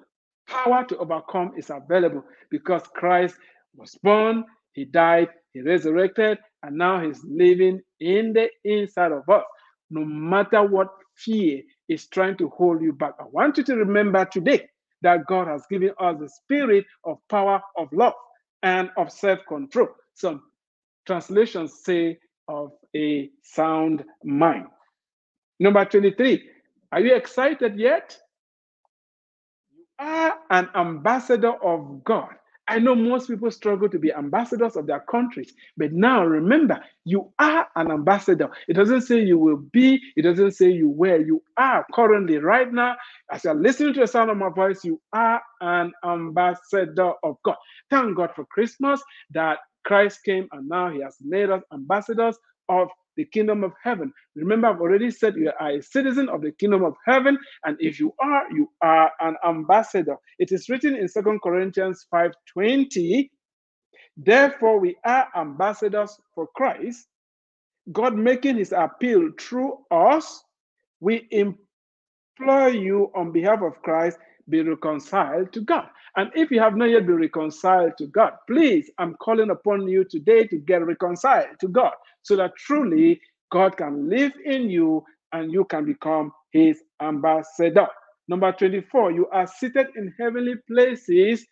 Power 0.47 0.85
to 0.85 0.97
overcome 0.97 1.53
is 1.57 1.69
available 1.69 2.23
because 2.49 2.83
Christ 2.95 3.35
was 3.75 3.95
born, 4.03 4.43
He 4.73 4.85
died, 4.85 5.29
He 5.53 5.61
resurrected, 5.61 6.39
and 6.65 6.77
now 6.77 7.01
He's 7.05 7.23
living 7.25 7.81
in 7.99 8.33
the 8.33 8.49
inside 8.65 9.11
of 9.13 9.27
us. 9.29 9.43
No 9.91 10.05
matter 10.05 10.63
what 10.63 10.89
fear 11.15 11.61
is 11.89 12.07
trying 12.07 12.37
to 12.37 12.49
hold 12.49 12.81
you 12.81 12.93
back, 12.93 13.13
I 13.19 13.25
want 13.31 13.57
you 13.57 13.63
to 13.65 13.75
remember 13.75 14.25
today 14.25 14.67
that 15.03 15.27
God 15.27 15.47
has 15.47 15.63
given 15.69 15.91
us 15.99 16.17
the 16.19 16.29
spirit 16.29 16.85
of 17.05 17.17
power, 17.29 17.61
of 17.77 17.89
love, 17.93 18.13
and 18.63 18.89
of 18.97 19.11
self 19.11 19.39
control. 19.47 19.89
Some 20.15 20.43
translations 21.07 21.81
say 21.83 22.19
of 22.47 22.71
a 22.95 23.29
sound 23.43 24.03
mind. 24.23 24.67
Number 25.59 25.85
23, 25.85 26.49
are 26.91 27.01
you 27.01 27.15
excited 27.15 27.79
yet? 27.79 28.17
You 29.75 29.85
are 29.99 30.37
an 30.51 30.69
ambassador 30.75 31.53
of 31.63 32.03
God. 32.03 32.35
I 32.67 32.79
know 32.79 32.95
most 32.95 33.27
people 33.27 33.51
struggle 33.51 33.89
to 33.89 33.99
be 33.99 34.11
ambassadors 34.13 34.75
of 34.75 34.87
their 34.87 35.01
countries, 35.01 35.53
but 35.77 35.93
now 35.93 36.25
remember, 36.25 36.79
you 37.03 37.31
are 37.37 37.67
an 37.75 37.91
ambassador. 37.91 38.49
It 38.67 38.73
doesn't 38.73 39.01
say 39.01 39.21
you 39.21 39.37
will 39.37 39.57
be, 39.57 40.01
it 40.15 40.23
doesn't 40.23 40.51
say 40.51 40.71
you 40.71 40.89
will. 40.89 41.21
You 41.21 41.43
are 41.57 41.85
currently, 41.93 42.37
right 42.37 42.71
now, 42.71 42.95
as 43.31 43.43
you're 43.43 43.53
listening 43.53 43.93
to 43.95 44.01
the 44.01 44.07
sound 44.07 44.31
of 44.31 44.37
my 44.37 44.49
voice, 44.49 44.83
you 44.83 44.99
are 45.13 45.41
an 45.61 45.91
ambassador 46.03 47.13
of 47.23 47.37
God. 47.43 47.57
Thank 47.91 48.17
God 48.17 48.31
for 48.35 48.45
Christmas 48.45 49.01
that 49.31 49.59
Christ 49.85 50.23
came 50.25 50.47
and 50.51 50.67
now 50.67 50.89
he 50.89 51.01
has 51.01 51.17
made 51.21 51.51
us 51.51 51.61
ambassadors 51.71 52.37
of 52.69 52.89
the 53.17 53.25
kingdom 53.25 53.63
of 53.63 53.73
heaven. 53.83 54.13
Remember, 54.35 54.67
I've 54.69 54.81
already 54.81 55.11
said 55.11 55.35
you 55.35 55.51
are 55.59 55.71
a 55.71 55.81
citizen 55.83 56.29
of 56.29 56.41
the 56.41 56.51
kingdom 56.53 56.83
of 56.83 56.95
heaven, 57.05 57.37
and 57.65 57.77
if 57.79 57.99
you 57.99 58.13
are, 58.19 58.51
you 58.51 58.71
are 58.81 59.11
an 59.21 59.35
ambassador. 59.47 60.17
It 60.39 60.51
is 60.51 60.69
written 60.69 60.95
in 60.95 61.07
Second 61.07 61.41
Corinthians 61.41 62.07
5:20. 62.13 62.33
Therefore, 64.17 64.79
we 64.79 64.97
are 65.05 65.27
ambassadors 65.35 66.19
for 66.35 66.47
Christ, 66.55 67.07
God 67.91 68.15
making 68.15 68.57
his 68.57 68.73
appeal 68.73 69.31
through 69.39 69.79
us. 69.91 70.43
We 71.01 71.27
implore 72.25 72.69
you 72.69 73.11
on 73.15 73.31
behalf 73.31 73.61
of 73.63 73.81
Christ, 73.83 74.19
be 74.49 74.61
reconciled 74.63 75.53
to 75.53 75.61
God. 75.61 75.89
And 76.17 76.31
if 76.33 76.49
you 76.51 76.61
have 76.61 76.75
not 76.75 76.89
yet 76.89 77.05
been 77.05 77.17
reconciled 77.17 77.93
to 77.97 78.07
God, 78.07 78.33
please, 78.47 78.89
I'm 78.97 79.15
calling 79.15 79.49
upon 79.49 79.87
you 79.87 80.05
today 80.05 80.47
to 80.47 80.57
get 80.57 80.85
reconciled 80.85 81.59
to 81.59 81.67
God 81.67 81.93
so 82.21 82.35
that 82.37 82.55
truly 82.57 83.19
God 83.51 83.77
can 83.77 84.09
live 84.09 84.31
in 84.45 84.69
you 84.69 85.03
and 85.33 85.51
you 85.51 85.65
can 85.65 85.85
become 85.85 86.31
his 86.51 86.81
ambassador. 87.01 87.87
Number 88.27 88.51
24, 88.51 89.11
you 89.11 89.27
are 89.27 89.45
seated 89.47 89.87
in 89.97 90.13
heavenly 90.19 90.55
places 90.69 91.45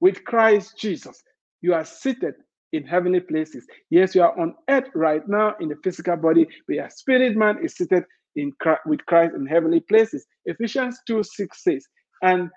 with 0.00 0.24
Christ 0.24 0.78
Jesus. 0.78 1.22
You 1.60 1.74
are 1.74 1.84
seated 1.84 2.34
in 2.72 2.84
heavenly 2.86 3.20
places. 3.20 3.66
Yes, 3.90 4.14
you 4.14 4.22
are 4.22 4.38
on 4.38 4.54
earth 4.70 4.88
right 4.94 5.22
now 5.28 5.54
in 5.60 5.68
the 5.68 5.76
physical 5.82 6.16
body, 6.16 6.46
but 6.66 6.74
your 6.74 6.90
spirit 6.90 7.36
man 7.36 7.58
is 7.64 7.74
seated 7.76 8.04
in 8.36 8.52
Christ, 8.60 8.82
with 8.86 9.04
Christ 9.06 9.34
in 9.34 9.46
heavenly 9.46 9.80
places. 9.80 10.26
Ephesians 10.46 11.00
2 11.06 11.22
6 11.22 11.64
says, 11.64 11.86
and 12.22 12.50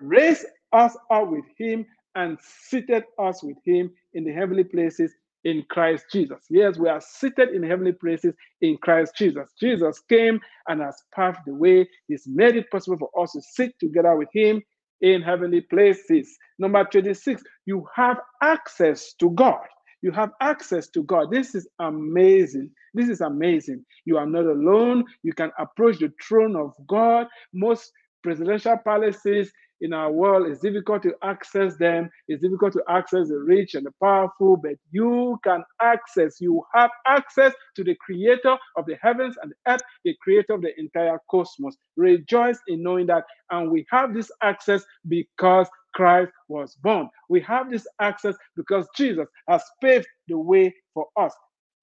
raised 0.00 0.46
us 0.72 0.96
up 1.10 1.30
with 1.30 1.44
him 1.58 1.86
and 2.14 2.38
seated 2.42 3.04
us 3.18 3.42
with 3.42 3.56
him 3.64 3.90
in 4.14 4.24
the 4.24 4.32
heavenly 4.32 4.64
places 4.64 5.12
in 5.44 5.64
Christ 5.70 6.06
Jesus. 6.12 6.44
Yes, 6.50 6.78
we 6.78 6.88
are 6.88 7.00
seated 7.00 7.50
in 7.50 7.62
heavenly 7.62 7.92
places 7.92 8.34
in 8.60 8.78
Christ 8.78 9.14
Jesus. 9.16 9.50
Jesus 9.60 10.00
came 10.08 10.40
and 10.68 10.80
has 10.82 11.02
paved 11.14 11.38
the 11.46 11.54
way. 11.54 11.88
He's 12.08 12.24
made 12.26 12.56
it 12.56 12.70
possible 12.70 12.98
for 12.98 13.22
us 13.22 13.32
to 13.32 13.42
sit 13.42 13.78
together 13.80 14.16
with 14.16 14.28
him 14.34 14.62
in 15.00 15.22
heavenly 15.22 15.62
places. 15.62 16.36
Number 16.58 16.84
26, 16.84 17.42
you 17.66 17.86
have 17.94 18.18
access 18.42 19.14
to 19.14 19.30
God. 19.30 19.60
You 20.02 20.12
have 20.12 20.30
access 20.40 20.88
to 20.90 21.02
God. 21.04 21.30
This 21.32 21.54
is 21.54 21.68
amazing. 21.80 22.70
This 22.94 23.08
is 23.08 23.20
amazing. 23.22 23.84
You 24.04 24.18
are 24.18 24.26
not 24.26 24.46
alone. 24.46 25.04
You 25.22 25.32
can 25.34 25.50
approach 25.58 25.98
the 25.98 26.12
throne 26.22 26.56
of 26.56 26.72
God. 26.88 27.26
Most 27.54 27.92
presidential 28.22 28.78
palaces 28.84 29.52
in 29.82 29.92
our 29.92 30.10
world, 30.12 30.48
it's 30.48 30.60
difficult 30.60 31.02
to 31.04 31.14
access 31.22 31.76
them. 31.76 32.10
It's 32.28 32.42
difficult 32.42 32.72
to 32.74 32.84
access 32.88 33.28
the 33.28 33.38
rich 33.38 33.74
and 33.74 33.86
the 33.86 33.92
powerful, 34.02 34.56
but 34.56 34.74
you 34.92 35.38
can 35.44 35.64
access, 35.82 36.40
you 36.40 36.64
have 36.74 36.90
access 37.06 37.52
to 37.76 37.84
the 37.84 37.96
creator 37.96 38.56
of 38.76 38.86
the 38.86 38.96
heavens 39.02 39.36
and 39.42 39.52
the 39.52 39.72
earth, 39.72 39.82
the 40.04 40.16
creator 40.22 40.54
of 40.54 40.62
the 40.62 40.78
entire 40.80 41.20
cosmos. 41.30 41.76
Rejoice 41.96 42.58
in 42.68 42.82
knowing 42.82 43.06
that. 43.08 43.24
And 43.50 43.70
we 43.70 43.86
have 43.90 44.14
this 44.14 44.30
access 44.42 44.84
because 45.08 45.68
Christ 45.94 46.32
was 46.48 46.76
born. 46.76 47.10
We 47.28 47.40
have 47.42 47.70
this 47.70 47.86
access 48.00 48.36
because 48.56 48.88
Jesus 48.96 49.28
has 49.48 49.62
paved 49.82 50.06
the 50.28 50.38
way 50.38 50.74
for 50.94 51.06
us. 51.18 51.34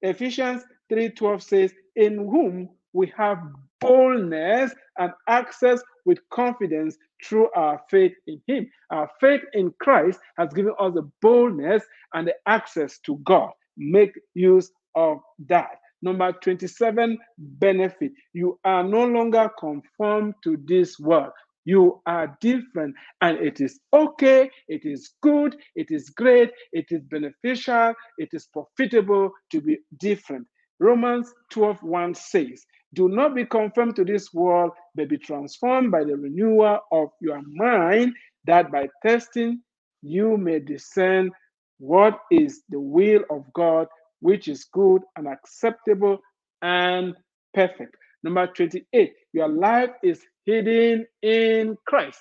Ephesians 0.02 0.64
3:12 0.92 1.44
says, 1.44 1.74
In 1.96 2.18
whom 2.18 2.70
we 2.94 3.12
have 3.18 3.40
boldness 3.82 4.74
and 4.98 5.12
access 5.28 5.82
with 6.06 6.20
confidence 6.32 6.98
through 7.24 7.50
our 7.56 7.82
faith 7.90 8.14
in 8.28 8.42
Him. 8.48 8.70
Our 8.92 9.10
faith 9.20 9.42
in 9.54 9.74
Christ 9.82 10.20
has 10.38 10.50
given 10.54 10.74
us 10.80 10.94
the 10.94 11.10
boldness 11.22 11.84
and 12.14 12.28
the 12.28 12.36
access 12.48 13.00
to 13.06 13.18
God. 13.26 13.52
Make 13.78 14.14
use 14.34 14.72
of 14.96 15.20
that. 15.48 15.78
Number 16.02 16.32
27, 16.32 17.18
benefit. 17.38 18.12
You 18.34 18.60
are 18.64 18.84
no 18.84 19.06
longer 19.06 19.50
conformed 19.60 20.36
to 20.44 20.58
this 20.66 20.98
world. 21.00 21.32
You 21.66 22.02
are 22.08 22.36
different, 22.42 22.96
and 23.22 23.38
it 23.38 23.62
is 23.62 23.80
okay, 23.94 24.50
it 24.70 24.86
is 24.86 25.12
good, 25.22 25.56
it 25.76 25.88
is 25.92 26.10
great, 26.10 26.52
it 26.72 26.86
is 26.90 27.04
beneficial, 27.04 27.94
it 28.18 28.30
is 28.32 28.48
profitable 28.48 29.30
to 29.52 29.62
be 29.62 29.78
different. 30.00 30.48
Romans 30.80 31.32
12 31.52 31.84
1 31.84 32.16
says, 32.16 32.66
do 32.94 33.08
not 33.08 33.36
be 33.36 33.46
conformed 33.46 33.96
to 33.98 34.06
this 34.06 34.34
world, 34.34 34.72
but 34.96 35.10
be 35.10 35.18
transformed 35.18 35.92
by 35.92 36.04
the 36.04 36.16
renewal 36.18 36.80
of 36.92 37.10
your 37.22 37.42
mind, 37.46 38.14
that 38.46 38.72
by 38.72 38.88
testing 39.06 39.62
you 40.02 40.38
may 40.38 40.60
discern 40.60 41.30
what 41.78 42.20
is 42.32 42.64
the 42.70 42.80
will 42.80 43.24
of 43.30 43.52
God, 43.54 43.88
which 44.22 44.48
is 44.48 44.66
good 44.66 45.02
and 45.18 45.28
acceptable 45.28 46.20
and 46.62 47.16
perfect. 47.54 47.96
Number 48.24 48.48
28, 48.48 49.14
your 49.34 49.48
life 49.48 49.92
is 50.04 50.22
hidden 50.46 51.06
in 51.22 51.78
Christ. 51.86 52.20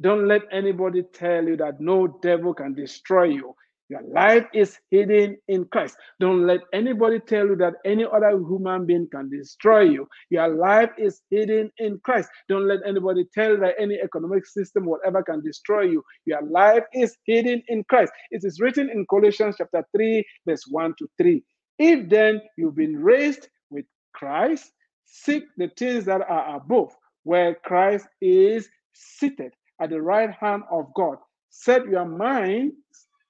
Don't 0.00 0.26
let 0.26 0.42
anybody 0.52 1.02
tell 1.12 1.44
you 1.46 1.56
that 1.58 1.80
no 1.80 2.18
devil 2.22 2.54
can 2.54 2.74
destroy 2.74 3.24
you. 3.24 3.54
Your 3.90 4.02
life 4.02 4.46
is 4.54 4.78
hidden 4.90 5.36
in 5.48 5.66
Christ. 5.66 5.96
Don't 6.18 6.46
let 6.46 6.60
anybody 6.72 7.20
tell 7.20 7.46
you 7.46 7.56
that 7.56 7.74
any 7.84 8.04
other 8.04 8.30
human 8.30 8.86
being 8.86 9.08
can 9.12 9.28
destroy 9.30 9.82
you. 9.82 10.08
Your 10.30 10.48
life 10.48 10.90
is 10.96 11.20
hidden 11.30 11.70
in 11.78 12.00
Christ. 12.02 12.30
Don't 12.48 12.66
let 12.66 12.80
anybody 12.86 13.26
tell 13.34 13.50
you 13.50 13.58
that 13.58 13.74
any 13.78 13.98
economic 14.02 14.46
system, 14.46 14.86
whatever, 14.86 15.22
can 15.22 15.42
destroy 15.42 15.82
you. 15.82 16.02
Your 16.24 16.42
life 16.42 16.84
is 16.94 17.16
hidden 17.26 17.62
in 17.68 17.84
Christ. 17.84 18.12
It 18.30 18.42
is 18.44 18.58
written 18.60 18.88
in 18.88 19.04
Colossians 19.08 19.56
chapter 19.58 19.84
3, 19.94 20.24
verse 20.46 20.64
1 20.70 20.94
to 20.98 21.08
3. 21.18 21.42
If 21.78 22.08
then 22.08 22.40
you've 22.56 22.76
been 22.76 22.96
raised 22.96 23.48
with 23.70 23.84
Christ, 24.14 24.72
seek 25.04 25.44
the 25.58 25.68
things 25.76 26.06
that 26.06 26.22
are 26.22 26.56
above, 26.56 26.92
where 27.24 27.54
Christ 27.64 28.06
is 28.20 28.68
seated 28.94 29.52
at 29.80 29.90
the 29.90 30.00
right 30.00 30.30
hand 30.30 30.62
of 30.70 30.86
God. 30.94 31.18
Set 31.50 31.86
your 31.86 32.04
mind 32.06 32.72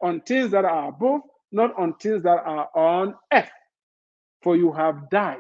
on 0.05 0.21
things 0.21 0.51
that 0.51 0.65
are 0.65 0.89
above, 0.89 1.23
not 1.51 1.77
on 1.79 1.95
things 1.95 2.23
that 2.25 2.43
are 2.45 2.69
on 2.75 3.15
earth. 3.33 3.51
For 4.43 4.57
you 4.57 4.73
have 4.73 5.09
died, 5.11 5.39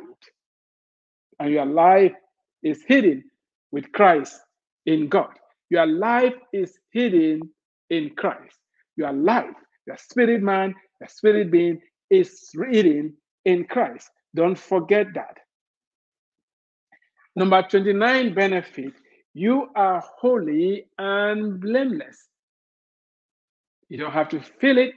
and 1.38 1.52
your 1.52 1.66
life 1.66 2.14
is 2.62 2.82
hidden 2.88 3.24
with 3.70 3.92
Christ 3.92 4.40
in 4.86 5.08
God. 5.08 5.32
Your 5.68 5.86
life 5.86 6.34
is 6.52 6.78
hidden 6.90 7.50
in 7.90 8.10
Christ. 8.16 8.56
Your 8.96 9.12
life, 9.12 9.54
your 9.86 9.98
spirit 9.98 10.42
man, 10.42 10.74
your 11.00 11.08
spirit 11.08 11.50
being 11.50 11.80
is 12.08 12.50
hidden 12.54 13.14
in 13.44 13.64
Christ. 13.64 14.10
Don't 14.34 14.58
forget 14.58 15.08
that. 15.14 15.36
Number 17.36 17.62
29 17.62 18.32
benefit 18.34 18.94
you 19.34 19.68
are 19.74 20.02
holy 20.18 20.86
and 20.96 21.60
blameless. 21.60 22.28
You 23.94 24.00
don't 24.00 24.10
have 24.10 24.28
to 24.30 24.40
fill 24.40 24.78
it. 24.78 24.94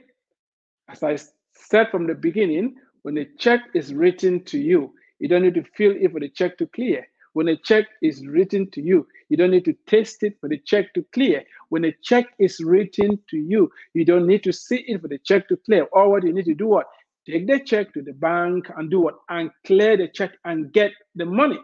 As 0.88 1.04
I 1.04 1.16
said 1.52 1.88
from 1.88 2.08
the 2.08 2.16
beginning, 2.16 2.74
when 3.02 3.16
a 3.16 3.26
check 3.38 3.60
is 3.72 3.94
written 3.94 4.42
to 4.46 4.58
you, 4.58 4.92
you 5.20 5.28
don't 5.28 5.42
need 5.42 5.54
to 5.54 5.62
fill 5.76 5.92
it 5.92 6.10
for 6.10 6.18
the 6.18 6.28
check 6.28 6.58
to 6.58 6.66
clear. 6.66 7.06
When 7.32 7.46
a 7.46 7.56
check 7.56 7.86
is 8.02 8.26
written 8.26 8.68
to 8.72 8.82
you, 8.82 9.06
you 9.28 9.36
don't 9.36 9.52
need 9.52 9.66
to 9.66 9.76
taste 9.86 10.24
it 10.24 10.36
for 10.40 10.48
the 10.48 10.58
check 10.66 10.92
to 10.94 11.06
clear. 11.14 11.44
When 11.68 11.84
a 11.84 11.94
check 12.02 12.26
is 12.40 12.58
written 12.58 13.20
to 13.30 13.36
you, 13.36 13.70
you 13.94 14.04
don't 14.04 14.26
need 14.26 14.42
to 14.42 14.52
see 14.52 14.78
it 14.88 15.00
for 15.00 15.06
the 15.06 15.18
check 15.18 15.46
to 15.46 15.56
clear. 15.58 15.86
Or 15.92 16.10
what 16.10 16.24
you 16.24 16.32
need 16.32 16.46
to 16.46 16.54
do 16.54 16.66
what? 16.66 16.86
Take 17.24 17.46
the 17.46 17.60
check 17.60 17.94
to 17.94 18.02
the 18.02 18.14
bank 18.14 18.66
and 18.76 18.90
do 18.90 19.02
what? 19.02 19.14
And 19.28 19.52
clear 19.64 19.96
the 19.96 20.08
check 20.08 20.32
and 20.44 20.72
get 20.72 20.90
the 21.14 21.24
money. 21.24 21.60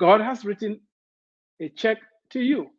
God 0.00 0.20
has 0.20 0.44
written 0.44 0.80
a 1.60 1.68
check 1.68 1.98
to 2.30 2.40
you. 2.40 2.70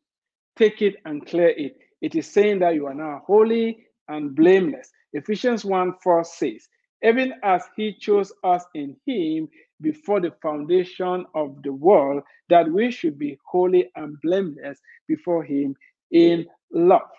Take 0.58 0.82
it 0.82 0.96
and 1.06 1.26
clear 1.26 1.54
it. 1.56 1.78
It 2.02 2.16
is 2.16 2.32
saying 2.32 2.60
that 2.60 2.76
you 2.76 2.88
are 2.88 2.94
now 2.94 3.24
holy 3.26 3.86
and 4.08 4.36
blameless. 4.36 4.92
Ephesians 5.14 5.66
1 5.66 5.94
4 6.04 6.24
says, 6.24 6.68
Even 7.04 7.34
as 7.44 7.64
he 7.76 7.94
chose 7.94 8.32
us 8.44 8.64
in 8.76 8.96
him 9.06 9.50
before 9.82 10.20
the 10.20 10.32
foundation 10.42 11.26
of 11.36 11.62
the 11.64 11.74
world, 11.74 12.24
that 12.50 12.72
we 12.72 12.92
should 12.92 13.18
be 13.18 13.38
holy 13.46 13.90
and 13.96 14.20
blameless 14.22 14.80
before 15.08 15.44
him 15.44 15.76
in 16.12 16.46
love. 16.72 17.10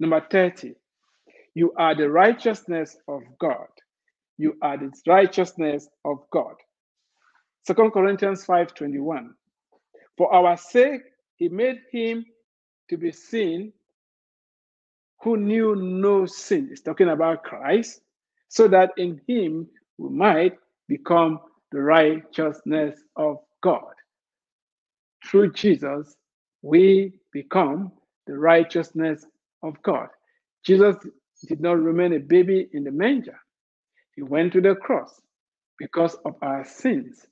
Number 0.00 0.24
30, 0.30 0.74
you 1.54 1.72
are 1.76 1.94
the 1.94 2.10
righteousness 2.10 2.96
of 3.08 3.22
God. 3.38 3.68
You 4.38 4.56
are 4.62 4.76
the 4.76 4.90
righteousness 5.06 5.88
of 6.04 6.18
God. 6.30 6.54
Second 7.64 7.92
Corinthians 7.92 8.44
5:21. 8.44 9.34
For 10.16 10.32
our 10.34 10.56
sake, 10.56 11.02
he 11.36 11.48
made 11.48 11.80
him 11.92 12.24
to 12.90 12.96
be 12.96 13.12
sin 13.12 13.72
who 15.22 15.36
knew 15.36 15.76
no 15.76 16.26
sin. 16.26 16.68
He's 16.68 16.82
talking 16.82 17.08
about 17.08 17.44
Christ, 17.44 18.00
so 18.48 18.68
that 18.68 18.90
in 18.96 19.20
him 19.26 19.68
we 19.98 20.10
might 20.10 20.58
become 20.88 21.40
the 21.70 21.80
righteousness 21.80 23.00
of 23.16 23.38
God. 23.62 23.94
Through 25.24 25.52
Jesus, 25.52 26.16
we 26.62 27.12
become 27.32 27.92
the 28.26 28.36
righteousness 28.38 29.24
of 29.62 29.80
God. 29.82 30.08
Jesus 30.64 30.96
did 31.48 31.60
not 31.60 31.80
remain 31.80 32.12
a 32.14 32.18
baby 32.20 32.68
in 32.72 32.84
the 32.84 32.90
manger. 32.90 33.38
He 34.16 34.22
went 34.22 34.52
to 34.54 34.60
the 34.60 34.74
cross 34.74 35.20
because 35.78 36.14
of 36.24 36.36
our 36.42 36.64
sins. 36.64 37.26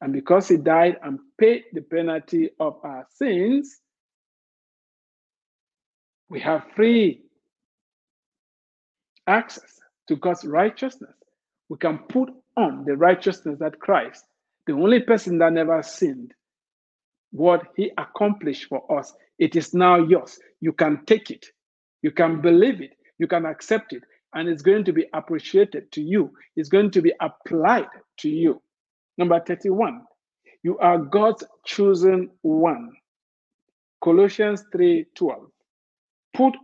And 0.00 0.12
because 0.12 0.48
he 0.48 0.56
died 0.56 0.96
and 1.02 1.18
paid 1.38 1.64
the 1.72 1.82
penalty 1.82 2.50
of 2.58 2.78
our 2.84 3.06
sins, 3.14 3.81
we 6.32 6.40
have 6.40 6.64
free 6.74 7.20
access 9.26 9.80
to 10.08 10.16
God's 10.16 10.46
righteousness. 10.46 11.12
We 11.68 11.76
can 11.76 11.98
put 12.08 12.30
on 12.56 12.86
the 12.86 12.96
righteousness 12.96 13.58
that 13.60 13.78
Christ, 13.78 14.24
the 14.66 14.72
only 14.72 15.00
person 15.00 15.36
that 15.38 15.52
never 15.52 15.82
sinned, 15.82 16.32
what 17.32 17.64
he 17.76 17.90
accomplished 17.98 18.64
for 18.70 18.98
us, 18.98 19.12
it 19.38 19.56
is 19.56 19.74
now 19.74 19.96
yours. 19.96 20.38
You 20.62 20.72
can 20.72 21.04
take 21.04 21.30
it, 21.30 21.44
you 22.00 22.10
can 22.10 22.40
believe 22.40 22.80
it, 22.80 22.96
you 23.18 23.26
can 23.26 23.44
accept 23.44 23.92
it, 23.92 24.02
and 24.34 24.48
it's 24.48 24.62
going 24.62 24.84
to 24.86 24.92
be 24.92 25.04
appreciated 25.12 25.92
to 25.92 26.00
you. 26.00 26.32
It's 26.56 26.70
going 26.70 26.92
to 26.92 27.02
be 27.02 27.12
applied 27.20 27.88
to 28.20 28.30
you. 28.30 28.62
Number 29.18 29.38
31, 29.38 30.00
you 30.62 30.78
are 30.78 30.96
God's 30.96 31.44
chosen 31.66 32.30
one. 32.40 32.90
Colossians 34.02 34.64
3 34.72 35.04
12. 35.14 35.52
Put 36.34 36.56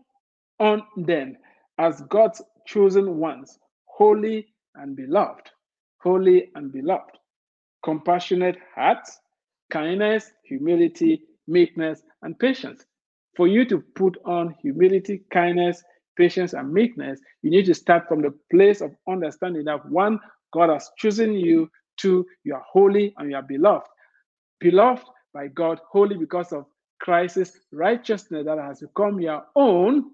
on 0.60 0.82
then 0.96 1.38
as 1.78 2.02
God's 2.02 2.42
chosen 2.66 3.18
ones, 3.18 3.58
holy 3.86 4.48
and 4.76 4.96
beloved, 4.96 5.50
holy 6.02 6.50
and 6.54 6.72
beloved, 6.72 7.12
compassionate 7.84 8.58
hearts, 8.74 9.20
kindness, 9.70 10.32
humility, 10.44 11.22
meekness, 11.48 12.02
and 12.22 12.38
patience. 12.38 12.84
For 13.36 13.48
you 13.48 13.64
to 13.66 13.80
put 13.94 14.18
on 14.24 14.54
humility, 14.62 15.22
kindness, 15.32 15.82
patience, 16.16 16.54
and 16.54 16.72
meekness, 16.72 17.20
you 17.42 17.50
need 17.50 17.66
to 17.66 17.74
start 17.74 18.08
from 18.08 18.22
the 18.22 18.34
place 18.50 18.80
of 18.80 18.92
understanding 19.08 19.64
that 19.66 19.86
one, 19.90 20.18
God 20.52 20.70
has 20.70 20.90
chosen 20.98 21.34
you, 21.34 21.70
two, 21.98 22.26
you 22.44 22.54
are 22.54 22.64
holy 22.70 23.14
and 23.18 23.30
you 23.30 23.36
are 23.36 23.42
beloved. 23.42 23.86
Beloved 24.60 25.04
by 25.34 25.48
God, 25.48 25.80
holy 25.90 26.16
because 26.16 26.52
of 26.52 26.66
Christ's 27.00 27.58
righteousness 27.72 28.44
that 28.46 28.58
has 28.58 28.80
become 28.80 29.20
your 29.20 29.44
own 29.56 30.04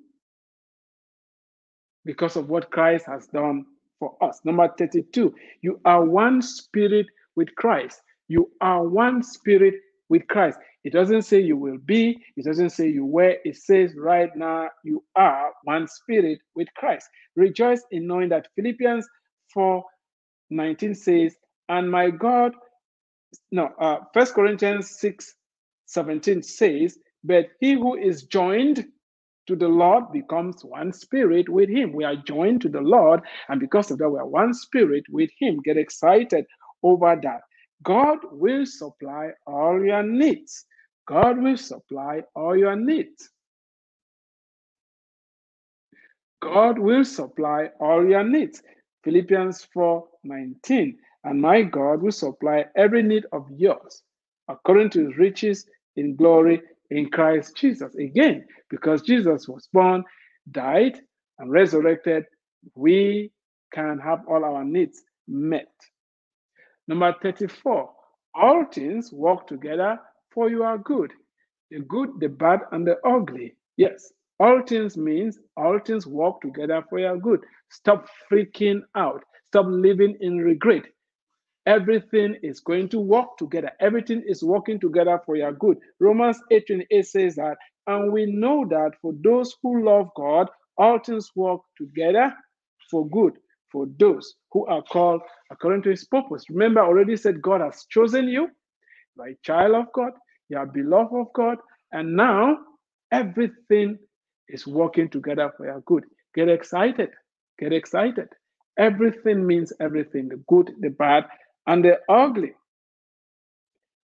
because 2.05 2.37
of 2.37 2.49
what 2.49 2.71
Christ 2.71 3.07
has 3.07 3.27
done 3.29 3.65
for 3.99 4.17
us. 4.23 4.41
Number 4.45 4.69
32, 4.79 5.35
you 5.63 5.81
are 5.85 6.05
one 6.05 6.43
spirit 6.43 7.07
with 7.37 7.55
Christ. 7.57 8.01
You 8.29 8.51
are 8.61 8.87
one 8.87 9.23
spirit 9.23 9.75
with 10.09 10.27
Christ. 10.29 10.59
It 10.85 10.93
doesn't 10.93 11.23
say 11.23 11.41
you 11.41 11.57
will 11.57 11.79
be, 11.79 12.19
it 12.37 12.45
doesn't 12.45 12.71
say 12.71 12.89
you 12.89 13.07
were, 13.07 13.37
it 13.45 13.57
says 13.57 13.95
right 13.97 14.31
now 14.37 14.69
you 14.85 15.03
are 15.17 15.51
one 15.65 15.89
spirit 15.89 16.39
with 16.55 16.69
Christ. 16.77 17.09
Rejoice 17.37 17.83
in 17.91 18.07
knowing 18.07 18.29
that 18.29 18.49
Philippians 18.55 19.07
4 19.55 19.83
19 20.51 20.95
says, 20.95 21.37
And 21.69 21.91
my 21.91 22.11
God, 22.11 22.53
no, 23.51 23.71
uh, 23.81 23.99
First 24.13 24.35
Corinthians 24.35 24.91
6 25.01 25.35
17 25.87 26.43
says, 26.43 26.99
But 27.25 27.47
he 27.61 27.75
who 27.75 27.97
is 27.97 28.25
joined 28.25 28.87
to 29.49 29.57
the 29.57 29.69
Lord 29.69 30.13
becomes 30.13 30.65
one 30.65 30.93
spirit 30.93 31.49
with 31.49 31.69
him. 31.71 31.93
We 31.93 32.05
are 32.05 32.17
joined 32.17 32.63
to 32.63 32.71
the 32.71 32.81
Lord, 32.83 33.21
and 33.49 33.61
because 33.61 33.91
of 33.91 33.99
that, 33.99 34.11
we 34.11 34.19
are 34.19 34.27
one 34.27 34.55
spirit 34.55 35.05
with 35.11 35.31
him. 35.41 35.61
Get 35.65 35.77
excited 35.79 36.47
over 36.83 37.17
that. 37.23 37.43
God 37.85 38.19
will 38.33 38.67
supply 38.67 39.31
all 39.47 39.85
your 39.85 40.03
needs. 40.05 40.67
God 41.09 41.43
will 41.43 41.59
supply 41.59 42.23
all 42.37 42.57
your 42.57 42.77
needs. 42.77 43.31
God 46.43 46.79
will 46.79 47.05
supply 47.05 47.71
all 47.81 48.07
your 48.09 48.25
needs. 48.25 48.63
Philippians 49.05 49.67
4 49.75 50.05
19. 50.25 50.99
And 51.25 51.43
my 51.43 51.63
God 51.63 52.03
will 52.03 52.13
supply 52.13 52.67
every 52.77 53.03
need 53.03 53.27
of 53.33 53.47
yours 53.51 54.03
according 54.49 54.91
to 54.91 55.07
his 55.09 55.19
riches 55.19 55.67
in 55.97 56.17
glory 56.17 56.63
in 56.91 57.11
Christ 57.11 57.57
Jesus. 57.57 57.95
Again, 57.97 58.47
because 58.71 59.03
Jesus 59.03 59.49
was 59.49 59.69
born, 59.73 60.05
died, 60.53 61.01
and 61.39 61.51
resurrected, 61.51 62.25
we 62.77 63.33
can 63.75 63.99
have 63.99 64.21
all 64.29 64.45
our 64.45 64.65
needs 64.65 65.03
met. 65.29 65.69
Number 66.89 67.15
34, 67.23 67.91
all 68.35 68.65
things 68.73 69.13
work 69.13 69.47
together 69.49 69.99
for 70.35 70.51
your 70.51 70.79
good 70.79 71.13
the 71.71 71.81
good, 71.81 72.11
the 72.21 72.29
bad, 72.29 72.61
and 72.73 72.87
the 72.87 72.97
ugly. 73.07 73.57
Yes, 73.77 74.13
all 74.41 74.63
things 74.67 74.97
means 74.97 75.39
all 75.57 75.81
things 75.87 76.07
work 76.07 76.41
together 76.43 76.85
for 76.91 77.01
your 77.01 77.19
good. 77.19 77.41
Stop 77.71 78.07
freaking 78.33 78.81
out. 78.97 79.23
Stop 79.47 79.67
living 79.69 80.17
in 80.21 80.39
regret. 80.39 80.85
Everything 81.67 82.37
is 82.43 82.61
going 82.61 82.89
to 82.91 83.01
work 83.01 83.39
together. 83.39 83.73
Everything 83.81 84.23
is 84.27 84.43
working 84.45 84.81
together 84.81 85.21
for 85.27 85.37
your 85.37 85.53
good. 85.53 85.79
Romans 86.01 86.39
8 86.51 86.67
28 86.67 87.07
says 87.07 87.37
that, 87.37 87.57
and 87.87 88.13
we 88.13 88.27
know 88.27 88.67
that 88.71 88.93
for 89.03 89.15
those 89.25 89.57
who 89.63 89.85
love 89.85 90.11
God, 90.17 90.49
all 90.79 90.99
things 91.01 91.31
work 91.37 91.61
together 91.79 92.35
for 92.91 93.09
good 93.09 93.35
for 93.73 93.87
those 93.99 94.35
who 94.53 94.67
are 94.67 94.83
called 94.83 95.23
according 95.51 95.83
to 95.85 95.91
his 95.91 96.05
purpose. 96.07 96.45
Remember, 96.51 96.83
I 96.83 96.87
already 96.87 97.17
said 97.17 97.43
God 97.43 97.61
has 97.63 97.87
chosen 97.91 98.29
you, 98.29 98.49
a 99.21 99.37
child 99.45 99.75
of 99.75 99.93
God, 99.95 100.13
you 100.49 100.59
are 100.59 100.67
beloved 100.67 101.15
of 101.15 101.29
God, 101.35 101.59
and 101.93 102.17
now 102.17 102.59
everything 103.13 103.99
is 104.49 104.67
working 104.67 105.09
together 105.11 105.53
for 105.57 105.67
your 105.67 105.81
good. 105.83 106.05
Get 106.35 106.49
excited. 106.49 107.11
Get 107.59 107.73
excited. 107.73 108.29
Everything 108.79 109.47
means 109.47 109.73
everything 109.81 110.29
the 110.29 110.43
good, 110.49 110.73
the 110.81 110.91
bad, 110.91 111.27
and 111.67 111.85
the 111.85 112.01
ugly. 112.09 112.55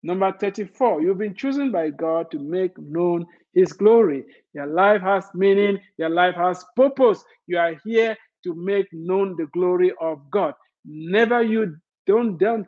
Number 0.04 0.32
34, 0.40 1.02
you've 1.02 1.18
been 1.18 1.36
chosen 1.36 1.72
by 1.72 1.90
God 1.90 2.32
to 2.32 2.40
make 2.40 2.78
known 2.78 3.26
His 3.54 3.74
glory. 3.74 4.26
Your 4.54 4.68
life 4.68 5.02
has 5.02 5.26
meaning, 5.34 5.80
your 5.98 6.10
life 6.10 6.36
has 6.36 6.64
purpose. 6.76 7.24
You 7.48 7.58
are 7.58 7.76
here 7.84 8.16
to 8.44 8.56
make 8.56 8.88
known 8.94 9.36
the 9.38 9.48
glory 9.48 9.92
of 10.02 10.20
God. 10.32 10.54
Never 10.86 11.42
you 11.44 11.76
don't 12.08 12.38
don't 12.38 12.68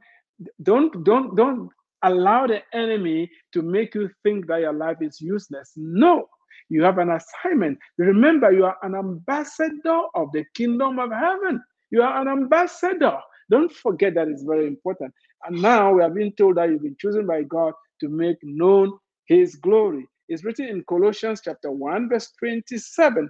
don't 0.63 1.03
don't 1.05 1.35
don't 1.35 1.69
allow 2.03 2.47
the 2.47 2.61
enemy 2.73 3.29
to 3.53 3.61
make 3.61 3.95
you 3.95 4.09
think 4.23 4.47
that 4.47 4.61
your 4.61 4.73
life 4.73 4.97
is 5.01 5.21
useless. 5.21 5.71
No, 5.77 6.27
you 6.69 6.83
have 6.83 6.97
an 6.97 7.11
assignment. 7.11 7.79
Remember, 7.97 8.51
you 8.51 8.65
are 8.65 8.77
an 8.83 8.95
ambassador 8.95 10.01
of 10.15 10.31
the 10.33 10.43
kingdom 10.55 10.99
of 10.99 11.11
heaven. 11.11 11.63
You 11.91 12.01
are 12.03 12.21
an 12.21 12.27
ambassador. 12.27 13.17
Don't 13.51 13.71
forget 13.71 14.15
that 14.15 14.27
it's 14.29 14.43
very 14.43 14.67
important. 14.67 15.13
And 15.45 15.61
now 15.61 15.93
we 15.93 16.03
have 16.03 16.15
been 16.15 16.33
told 16.33 16.57
that 16.57 16.69
you've 16.69 16.83
been 16.83 16.97
chosen 16.99 17.27
by 17.27 17.43
God 17.43 17.73
to 18.01 18.09
make 18.09 18.37
known 18.43 18.97
his 19.27 19.55
glory. 19.57 20.07
It's 20.29 20.45
written 20.45 20.67
in 20.67 20.83
Colossians 20.89 21.41
chapter 21.43 21.71
1, 21.71 22.09
verse 22.09 22.31
27. 22.39 23.29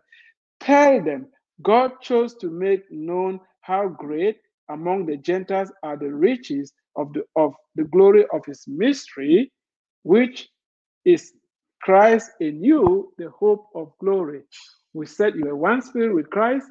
Tell 0.61 1.03
them 1.03 1.27
God 1.63 2.01
chose 2.01 2.35
to 2.37 2.49
make 2.49 2.83
known 2.91 3.39
how 3.61 3.89
great 3.89 4.37
among 4.69 5.05
the 5.05 5.17
Gentiles 5.17 5.71
are 5.83 5.97
the 5.97 6.13
riches 6.13 6.73
of 6.97 7.13
the 7.13 7.23
of 7.35 7.53
the 7.75 7.85
glory 7.85 8.25
of 8.33 8.45
his 8.45 8.65
mystery, 8.67 9.51
which 10.03 10.49
is 11.05 11.33
Christ 11.83 12.31
in 12.41 12.63
you, 12.63 13.13
the 13.17 13.29
hope 13.31 13.67
of 13.75 13.91
glory. 13.99 14.43
We 14.93 15.05
said 15.07 15.35
you 15.35 15.49
are 15.49 15.57
one 15.57 15.81
spirit 15.81 16.15
with 16.15 16.29
Christ, 16.29 16.67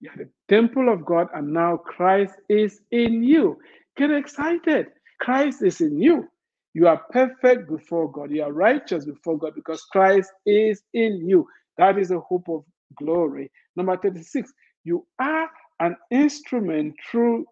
you 0.00 0.10
are 0.10 0.16
the 0.16 0.28
temple 0.48 0.92
of 0.92 1.04
God, 1.04 1.28
and 1.34 1.52
now 1.52 1.78
Christ 1.78 2.34
is 2.48 2.80
in 2.90 3.22
you. 3.22 3.58
Get 3.96 4.10
excited. 4.10 4.88
Christ 5.20 5.62
is 5.62 5.80
in 5.80 6.00
you. 6.00 6.28
You 6.74 6.88
are 6.88 7.02
perfect 7.10 7.70
before 7.70 8.10
God. 8.12 8.30
You 8.30 8.42
are 8.42 8.52
righteous 8.52 9.06
before 9.06 9.38
God 9.38 9.54
because 9.54 9.82
Christ 9.90 10.30
is 10.44 10.82
in 10.92 11.26
you. 11.26 11.46
That 11.78 11.98
is 11.98 12.08
the 12.10 12.20
hope 12.20 12.48
of 12.48 12.64
glory. 12.96 13.50
Number 13.76 13.96
36, 13.96 14.52
you 14.84 15.06
are 15.18 15.48
an 15.80 15.96
instrument 16.10 16.94
through 17.10 17.46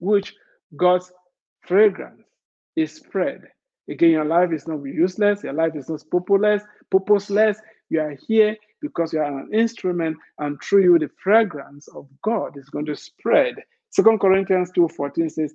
which 0.00 0.34
God's 0.76 1.12
fragrance 1.62 2.22
is 2.76 2.92
spread. 2.94 3.42
Again, 3.88 4.10
your 4.10 4.24
life 4.24 4.52
is 4.52 4.66
not 4.66 4.82
useless, 4.84 5.42
your 5.44 5.52
life 5.52 5.76
is 5.76 5.88
not 5.88 6.02
purposeless, 6.10 6.62
purposeless. 6.90 7.58
You 7.88 8.00
are 8.00 8.16
here 8.26 8.56
because 8.80 9.12
you 9.12 9.20
are 9.20 9.40
an 9.40 9.50
instrument, 9.52 10.16
and 10.38 10.60
through 10.62 10.82
you, 10.82 10.98
the 10.98 11.10
fragrance 11.22 11.88
of 11.88 12.06
God 12.22 12.56
is 12.56 12.68
going 12.70 12.86
to 12.86 12.96
spread. 12.96 13.54
Second 13.90 14.20
Corinthians 14.20 14.70
2:14 14.76 15.30
says, 15.30 15.54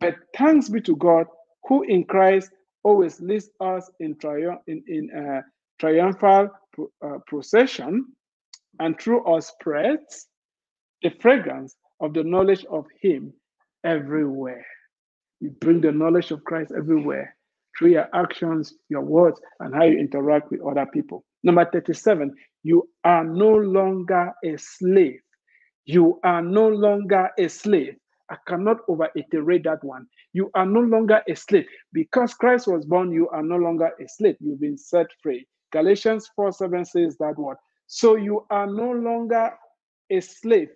But 0.00 0.16
thanks 0.36 0.68
be 0.68 0.80
to 0.82 0.96
God 0.96 1.26
who 1.68 1.82
in 1.82 2.04
Christ 2.04 2.50
always 2.82 3.20
leads 3.20 3.50
us 3.60 3.90
in, 4.00 4.16
triumph, 4.18 4.60
in, 4.66 4.82
in 4.88 5.10
uh, 5.14 5.42
triumphal 5.78 6.50
uh, 7.04 7.18
procession 7.26 8.06
and 8.80 8.98
through 9.00 9.24
us 9.24 9.48
spreads 9.48 10.26
the 11.02 11.10
fragrance 11.20 11.76
of 12.00 12.14
the 12.14 12.24
knowledge 12.24 12.64
of 12.70 12.86
Him 13.00 13.32
everywhere. 13.84 14.66
You 15.40 15.50
bring 15.50 15.80
the 15.80 15.92
knowledge 15.92 16.30
of 16.30 16.44
Christ 16.44 16.72
everywhere 16.76 17.36
through 17.78 17.90
your 17.90 18.08
actions, 18.14 18.74
your 18.88 19.02
words, 19.02 19.40
and 19.60 19.74
how 19.74 19.84
you 19.84 19.98
interact 19.98 20.50
with 20.50 20.60
other 20.62 20.86
people. 20.86 21.24
Number 21.44 21.64
37, 21.72 22.34
you 22.68 22.86
are 23.04 23.24
no 23.24 23.48
longer 23.54 24.30
a 24.44 24.58
slave. 24.58 25.20
You 25.86 26.20
are 26.22 26.42
no 26.42 26.68
longer 26.68 27.30
a 27.38 27.48
slave. 27.48 27.96
I 28.30 28.36
cannot 28.46 28.78
overiterate 28.90 29.64
that 29.64 29.82
one. 29.82 30.06
You 30.34 30.50
are 30.54 30.66
no 30.66 30.80
longer 30.80 31.22
a 31.26 31.34
slave. 31.34 31.64
Because 31.94 32.34
Christ 32.34 32.68
was 32.68 32.84
born, 32.84 33.10
you 33.10 33.30
are 33.30 33.42
no 33.42 33.56
longer 33.56 33.92
a 33.98 34.06
slave. 34.06 34.36
You've 34.40 34.60
been 34.60 34.76
set 34.76 35.06
free. 35.22 35.46
Galatians 35.72 36.28
4 36.36 36.52
7 36.52 36.84
says 36.84 37.16
that 37.20 37.38
word. 37.38 37.56
So 37.86 38.16
you 38.16 38.44
are 38.50 38.66
no 38.66 38.90
longer 38.92 39.50
a 40.10 40.20
slave, 40.20 40.68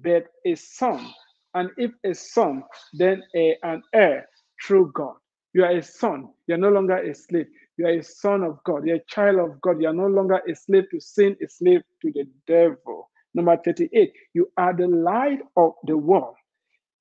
but 0.00 0.26
a 0.46 0.54
son. 0.54 1.10
And 1.54 1.70
if 1.76 1.90
a 2.04 2.14
son, 2.14 2.62
then 2.94 3.24
a, 3.34 3.58
an 3.64 3.82
heir 3.92 4.28
through 4.64 4.92
God. 4.94 5.16
You 5.54 5.64
are 5.64 5.72
a 5.72 5.82
son. 5.82 6.28
You 6.46 6.54
are 6.54 6.58
no 6.58 6.70
longer 6.70 6.96
a 6.96 7.14
slave. 7.14 7.46
You 7.76 7.86
are 7.86 7.98
a 7.98 8.02
son 8.02 8.42
of 8.42 8.62
God. 8.64 8.86
You 8.86 8.94
are 8.94 8.96
a 8.96 9.04
child 9.08 9.38
of 9.38 9.60
God. 9.60 9.80
You 9.80 9.88
are 9.88 9.94
no 9.94 10.06
longer 10.06 10.40
a 10.48 10.54
slave 10.54 10.84
to 10.90 11.00
sin, 11.00 11.36
a 11.42 11.48
slave 11.48 11.82
to 12.02 12.12
the 12.12 12.24
devil. 12.46 13.10
Number 13.34 13.56
38, 13.64 14.12
you 14.34 14.50
are 14.56 14.74
the 14.74 14.86
light 14.88 15.40
of 15.56 15.72
the 15.84 15.96
world. 15.96 16.36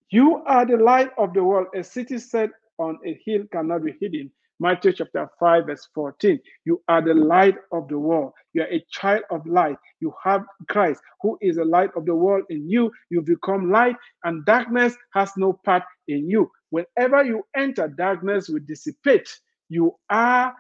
You 0.10 0.44
are 0.46 0.66
the 0.66 0.78
light 0.78 1.12
of 1.18 1.34
the 1.34 1.44
world. 1.44 1.68
A 1.76 1.84
city 1.84 2.18
set 2.20 2.50
on 2.78 2.98
a 3.06 3.20
hill 3.26 3.44
cannot 3.52 3.84
be 3.84 3.94
hidden. 4.00 4.32
Matthew 4.62 4.94
chapter 4.94 5.28
5, 5.40 5.68
verse 5.68 5.90
14. 5.96 6.40
You 6.66 6.84
are 6.88 7.02
the 7.04 7.16
light 7.16 7.56
of 7.74 7.90
the 7.90 8.00
world. 8.00 8.34
You 8.54 8.64
are 8.64 8.72
a 8.72 8.86
child 8.92 9.24
of 9.32 9.48
light. 9.48 9.78
You 10.02 10.14
have 10.24 10.44
Christ, 10.70 11.02
who 11.22 11.38
is 11.42 11.58
the 11.58 11.66
light 11.66 11.92
of 11.98 12.06
the 12.06 12.16
world 12.16 12.46
in 12.52 12.70
you. 12.70 12.92
You 13.10 13.24
become 13.24 13.72
light, 13.72 13.98
and 14.24 14.46
darkness 14.46 14.96
has 15.16 15.32
no 15.38 15.60
part 15.66 15.84
in 16.08 16.30
you. 16.30 16.52
Whenever 16.70 17.26
you 17.26 17.44
enter, 17.58 17.90
darkness 17.90 18.50
will 18.50 18.62
dissipate. 18.68 19.30
You 19.70 19.96
are 20.12 20.54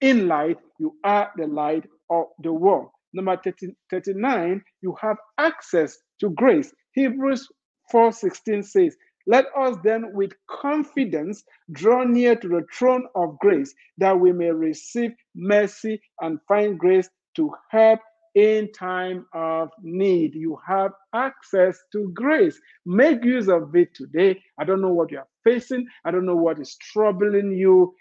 in 0.00 0.28
light. 0.28 0.58
You 0.78 0.94
are 1.04 1.32
the 1.36 1.48
light 1.48 1.84
of 2.10 2.26
the 2.44 2.52
world. 2.52 2.90
Number 3.14 3.36
30, 3.36 3.74
39, 3.90 4.62
you 4.82 4.96
have 5.02 5.18
access 5.38 5.98
to 6.20 6.30
grace. 6.30 6.72
Hebrews 6.92 7.48
4:16 7.92 8.64
says, 8.64 8.96
let 9.26 9.46
us 9.56 9.76
then 9.84 10.12
with 10.14 10.32
confidence 10.48 11.44
draw 11.72 12.04
near 12.04 12.36
to 12.36 12.48
the 12.48 12.64
throne 12.72 13.06
of 13.14 13.38
grace 13.38 13.74
that 13.98 14.18
we 14.18 14.32
may 14.32 14.50
receive 14.50 15.12
mercy 15.34 16.00
and 16.20 16.38
find 16.48 16.78
grace 16.78 17.08
to 17.36 17.52
help 17.70 18.00
in 18.34 18.70
time 18.72 19.26
of 19.34 19.70
need. 19.82 20.34
You 20.34 20.58
have 20.66 20.92
access 21.14 21.78
to 21.92 22.10
grace. 22.14 22.58
Make 22.86 23.24
use 23.24 23.48
of 23.48 23.74
it 23.74 23.94
today. 23.94 24.40
I 24.58 24.64
don't 24.64 24.80
know 24.80 24.92
what 24.92 25.10
you 25.10 25.18
are 25.18 25.28
facing, 25.44 25.86
I 26.04 26.10
don't 26.10 26.26
know 26.26 26.36
what 26.36 26.60
is 26.60 26.76
troubling 26.92 27.52
you. 27.52 27.94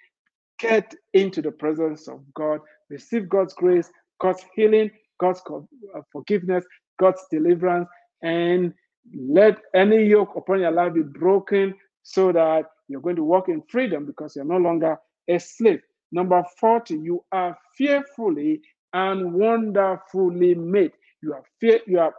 Get 0.59 0.93
into 1.13 1.41
the 1.41 1.51
presence 1.51 2.07
of 2.07 2.21
God, 2.33 2.59
receive 2.89 3.29
God's 3.29 3.53
grace, 3.53 3.89
God's 4.19 4.43
healing, 4.55 4.91
God's 5.19 5.41
uh, 5.51 6.01
forgiveness, 6.11 6.65
God's 6.99 7.21
deliverance, 7.31 7.87
and 8.23 8.73
let 9.15 9.59
any 9.73 10.05
yoke 10.05 10.35
upon 10.35 10.61
your 10.61 10.71
life 10.71 10.93
be 10.93 11.01
broken 11.01 11.75
so 12.03 12.31
that 12.31 12.65
you're 12.87 13.01
going 13.01 13.15
to 13.15 13.23
walk 13.23 13.49
in 13.49 13.61
freedom 13.69 14.05
because 14.05 14.35
you're 14.35 14.45
no 14.45 14.57
longer 14.57 14.97
a 15.27 15.39
slave. 15.39 15.81
Number 16.11 16.43
40, 16.59 16.95
you 16.95 17.23
are 17.31 17.57
fearfully 17.77 18.61
and 18.93 19.33
wonderfully 19.33 20.55
made. 20.55 20.91
You 21.21 21.33
are 21.33 21.43
fear, 21.59 21.79
you 21.85 21.99
are 21.99 22.13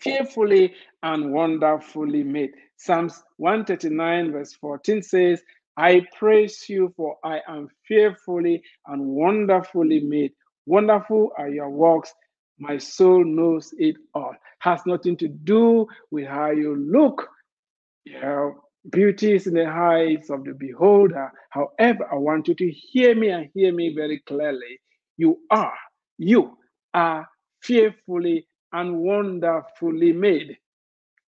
fearfully 0.00 0.74
and 1.02 1.32
wonderfully 1.32 2.24
made. 2.24 2.50
Psalms 2.76 3.22
139, 3.36 4.32
verse 4.32 4.54
14 4.54 5.02
says, 5.02 5.42
I 5.76 6.04
praise 6.18 6.68
you, 6.68 6.92
for 6.96 7.16
I 7.24 7.40
am 7.46 7.68
fearfully 7.86 8.62
and 8.86 9.00
wonderfully 9.00 10.00
made. 10.00 10.32
Wonderful 10.66 11.30
are 11.38 11.48
your 11.48 11.70
works, 11.70 12.12
my 12.58 12.78
soul 12.78 13.24
knows 13.24 13.72
it 13.78 13.96
all. 14.14 14.34
Has 14.60 14.80
nothing 14.86 15.16
to 15.18 15.28
do 15.28 15.86
with 16.10 16.26
how 16.26 16.50
you 16.50 16.76
look. 16.76 17.28
Yeah, 18.04 18.50
beauty 18.90 19.34
is 19.34 19.46
in 19.46 19.54
the 19.54 19.66
eyes 19.66 20.30
of 20.30 20.44
the 20.44 20.54
beholder. 20.54 21.30
However, 21.50 22.08
I 22.10 22.16
want 22.16 22.48
you 22.48 22.54
to 22.54 22.70
hear 22.70 23.14
me 23.14 23.28
and 23.28 23.48
hear 23.54 23.72
me 23.72 23.94
very 23.94 24.20
clearly. 24.26 24.80
You 25.16 25.38
are, 25.50 25.74
you 26.18 26.56
are 26.94 27.28
fearfully 27.62 28.46
and 28.72 28.98
wonderfully 28.98 30.12
made. 30.12 30.56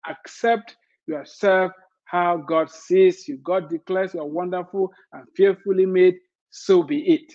Accept 0.08 0.76
yourself 1.06 1.72
how 2.04 2.36
God 2.36 2.70
sees 2.70 3.26
you. 3.26 3.38
God 3.38 3.68
declares 3.68 4.14
you 4.14 4.20
are 4.20 4.26
wonderful 4.26 4.92
and 5.12 5.24
fearfully 5.36 5.86
made. 5.86 6.16
So 6.50 6.82
be 6.82 7.00
it. 7.00 7.34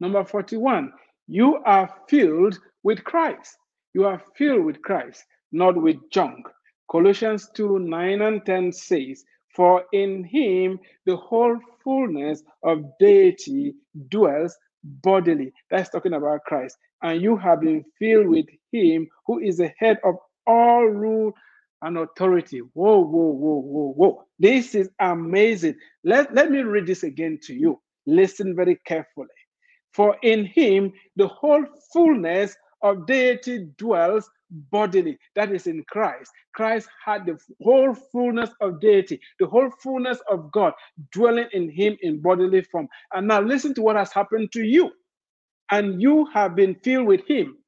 Number 0.00 0.24
41, 0.24 0.92
you 1.28 1.56
are 1.64 1.92
filled 2.08 2.58
with 2.82 3.04
Christ. 3.04 3.56
You 3.94 4.04
are 4.06 4.22
filled 4.36 4.64
with 4.64 4.82
Christ, 4.82 5.24
not 5.52 5.76
with 5.80 5.96
junk. 6.10 6.46
Colossians 6.90 7.48
2 7.54 7.80
9 7.80 8.22
and 8.22 8.44
10 8.46 8.72
says, 8.72 9.24
For 9.54 9.84
in 9.92 10.24
him 10.24 10.78
the 11.06 11.16
whole 11.16 11.58
fullness 11.82 12.42
of 12.62 12.84
deity 13.00 13.74
dwells 14.10 14.56
bodily. 14.84 15.52
That's 15.70 15.90
talking 15.90 16.14
about 16.14 16.44
Christ. 16.46 16.76
And 17.02 17.20
you 17.22 17.36
have 17.36 17.60
been 17.60 17.84
filled 17.98 18.28
with 18.28 18.46
him 18.72 19.08
who 19.26 19.40
is 19.40 19.58
the 19.58 19.72
head 19.78 19.98
of 20.04 20.16
all 20.46 20.84
rule 20.86 21.32
and 21.82 21.98
authority. 21.98 22.60
Whoa, 22.74 23.00
whoa, 23.00 23.32
whoa, 23.32 23.60
whoa, 23.60 23.92
whoa. 23.96 24.24
This 24.38 24.74
is 24.74 24.90
amazing. 25.00 25.76
Let, 26.04 26.34
let 26.34 26.50
me 26.50 26.60
read 26.60 26.86
this 26.86 27.02
again 27.02 27.38
to 27.44 27.54
you. 27.54 27.80
Listen 28.06 28.54
very 28.54 28.78
carefully. 28.86 29.28
For 29.96 30.16
in 30.22 30.46
him 30.46 30.92
the 31.16 31.28
whole 31.28 31.64
fullness 31.92 32.56
of 32.82 33.06
deity 33.06 33.68
dwells 33.78 34.30
bodily. 34.70 35.18
That 35.36 35.52
is 35.52 35.66
in 35.66 35.84
Christ. 35.88 36.30
Christ 36.54 36.88
had 37.04 37.26
the 37.26 37.38
whole 37.62 37.94
fullness 37.94 38.50
of 38.60 38.80
deity, 38.80 39.20
the 39.40 39.46
whole 39.46 39.70
fullness 39.82 40.20
of 40.30 40.52
God 40.52 40.74
dwelling 41.12 41.48
in 41.52 41.70
him 41.70 41.96
in 42.02 42.22
bodily 42.22 42.62
form. 42.62 42.88
And 43.14 43.28
now 43.28 43.40
listen 43.40 43.74
to 43.74 43.82
what 43.82 43.96
has 43.96 44.12
happened 44.12 44.52
to 44.52 44.62
you. 44.62 44.92
And 45.70 46.00
you 46.02 46.26
have 46.34 46.56
been 46.56 46.76
filled 46.76 47.06
with 47.08 47.26
him 47.28 47.58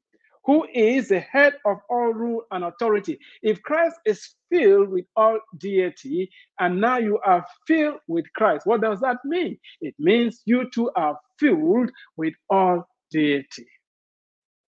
who 0.48 0.66
is 0.72 1.08
the 1.08 1.20
head 1.20 1.53
of 1.66 1.76
all 1.90 2.14
rule 2.14 2.42
and 2.53 2.64
authority. 2.64 3.18
If 3.42 3.62
Christ 3.62 3.96
is 4.07 4.34
filled 4.51 4.88
with 4.88 5.05
all 5.14 5.38
deity, 5.59 6.30
and 6.59 6.80
now 6.80 6.96
you 6.96 7.18
are 7.26 7.44
filled 7.66 7.99
with 8.09 8.24
Christ, 8.32 8.66
what 8.66 8.80
does 8.80 8.99
that 9.01 9.18
mean? 9.26 9.59
It 9.82 9.94
means 9.99 10.40
you 10.46 10.70
too 10.70 10.90
are 10.96 11.18
filled 11.38 11.90
with 12.16 12.32
all 12.49 12.88
deity. 13.11 13.66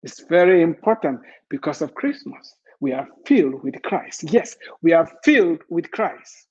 It's 0.02 0.24
very 0.28 0.60
important 0.60 1.20
because 1.48 1.82
of 1.82 1.94
Christmas. 1.94 2.56
We 2.80 2.92
are 2.92 3.06
filled 3.24 3.62
with 3.62 3.80
Christ. 3.82 4.24
Yes, 4.24 4.56
we 4.82 4.92
are 4.92 5.08
filled 5.22 5.60
with 5.68 5.88
Christ. 5.92 6.48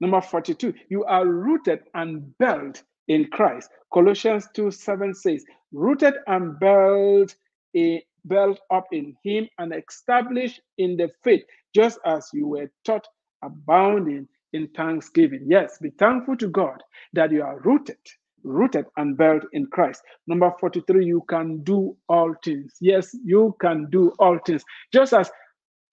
Number 0.00 0.20
42, 0.20 0.74
you 0.90 1.04
are 1.04 1.24
rooted 1.26 1.80
and 1.94 2.36
built 2.36 2.82
in 3.08 3.28
Christ. 3.28 3.70
Colossians 3.90 4.48
2 4.54 4.70
7 4.70 5.14
says, 5.14 5.46
rooted 5.72 6.14
and 6.26 6.60
built 6.60 7.34
a 7.76 8.04
built 8.26 8.60
up 8.72 8.86
in 8.92 9.16
him 9.24 9.48
and 9.58 9.74
established 9.74 10.60
in 10.78 10.96
the 10.96 11.10
faith, 11.24 11.44
just 11.74 11.98
as 12.06 12.28
you 12.32 12.48
were 12.48 12.70
taught, 12.84 13.06
abounding 13.44 14.28
in 14.54 14.68
thanksgiving. 14.76 15.44
Yes, 15.48 15.78
be 15.80 15.90
thankful 15.98 16.36
to 16.38 16.48
God 16.48 16.82
that 17.14 17.32
you 17.32 17.42
are 17.42 17.60
rooted, 17.60 17.98
rooted 18.44 18.86
and 18.96 19.16
built 19.16 19.44
in 19.52 19.66
Christ. 19.66 20.02
Number 20.28 20.52
43, 20.60 21.04
you 21.06 21.22
can 21.28 21.62
do 21.64 21.96
all 22.08 22.34
things. 22.44 22.74
Yes, 22.80 23.16
you 23.24 23.56
can 23.60 23.88
do 23.90 24.12
all 24.18 24.38
things. 24.46 24.64
Just 24.92 25.12
as 25.14 25.30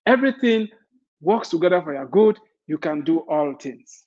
everything 0.07 0.67
works 1.21 1.49
together 1.49 1.81
for 1.83 1.93
your 1.95 2.07
good, 2.07 2.39
you 2.67 2.77
can 2.79 3.03
do 3.03 3.19
all 3.29 3.55
things. 3.61 4.05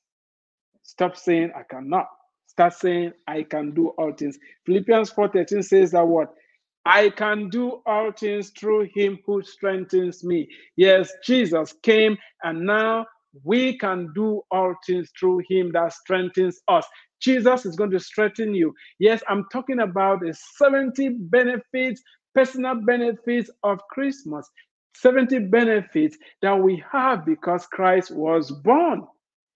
Stop 0.84 1.16
saying, 1.16 1.52
I 1.56 1.62
cannot. 1.70 2.08
Start 2.46 2.74
saying, 2.74 3.12
I 3.28 3.44
can 3.44 3.72
do 3.74 3.88
all 3.98 4.12
things. 4.12 4.38
Philippians 4.66 5.12
4:13 5.12 5.64
says 5.64 5.92
that 5.92 6.06
what? 6.06 6.34
I 6.86 7.10
can 7.10 7.48
do 7.48 7.82
all 7.86 8.12
things 8.12 8.50
through 8.50 8.88
him 8.94 9.18
who 9.26 9.42
strengthens 9.42 10.24
me. 10.24 10.48
Yes, 10.76 11.12
Jesus 11.24 11.74
came, 11.82 12.18
and 12.42 12.66
now 12.66 13.06
we 13.44 13.78
can 13.78 14.12
do 14.14 14.42
all 14.50 14.74
things 14.86 15.10
through 15.18 15.42
him 15.48 15.72
that 15.72 15.92
strengthens 15.94 16.60
us. 16.68 16.86
Jesus 17.20 17.66
is 17.66 17.76
going 17.76 17.92
to 17.92 18.00
strengthen 18.00 18.54
you. 18.54 18.74
Yes, 18.98 19.22
I'm 19.28 19.46
talking 19.52 19.80
about 19.80 20.20
the 20.20 20.34
70 20.58 21.10
benefits, 21.30 22.02
personal 22.34 22.76
benefits 22.76 23.50
of 23.62 23.80
Christmas. 23.90 24.48
70 24.96 25.40
benefits 25.50 26.18
that 26.42 26.58
we 26.58 26.82
have 26.92 27.24
because 27.26 27.66
Christ 27.66 28.10
was 28.12 28.50
born. 28.50 29.06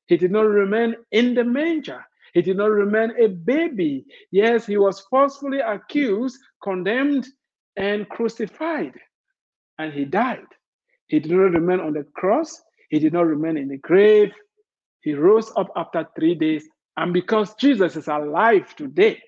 He 0.06 0.16
did 0.16 0.32
not 0.32 0.42
remain 0.46 0.96
in 1.12 1.34
the 1.34 1.44
manger. 1.44 2.04
He 2.36 2.42
did 2.42 2.58
not 2.58 2.70
remain 2.70 3.12
a 3.18 3.28
baby. 3.28 4.04
Yes, 4.30 4.66
he 4.66 4.76
was 4.76 5.00
falsely 5.08 5.60
accused, 5.60 6.38
condemned, 6.62 7.26
and 7.76 8.06
crucified. 8.10 8.92
And 9.78 9.90
he 9.90 10.04
died. 10.04 10.44
He 11.06 11.18
did 11.18 11.32
not 11.32 11.52
remain 11.52 11.80
on 11.80 11.94
the 11.94 12.04
cross. 12.14 12.60
He 12.90 12.98
did 12.98 13.14
not 13.14 13.26
remain 13.26 13.56
in 13.56 13.68
the 13.68 13.78
grave. 13.78 14.34
He 15.00 15.14
rose 15.14 15.50
up 15.56 15.68
after 15.76 16.06
three 16.14 16.34
days. 16.34 16.68
And 16.98 17.14
because 17.14 17.54
Jesus 17.54 17.96
is 17.96 18.06
alive 18.06 18.76
today, 18.76 19.18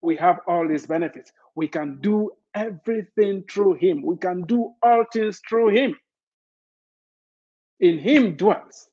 we 0.00 0.16
have 0.16 0.38
all 0.48 0.66
these 0.66 0.86
benefits. 0.86 1.30
We 1.56 1.68
can 1.68 2.00
do 2.00 2.30
everything 2.54 3.44
through 3.50 3.74
him. 3.74 4.00
We 4.00 4.16
can 4.16 4.44
do 4.46 4.72
all 4.82 5.04
things 5.12 5.42
through 5.46 5.76
him. 5.76 5.94
In 7.80 7.98
him 7.98 8.34
dwells 8.34 8.88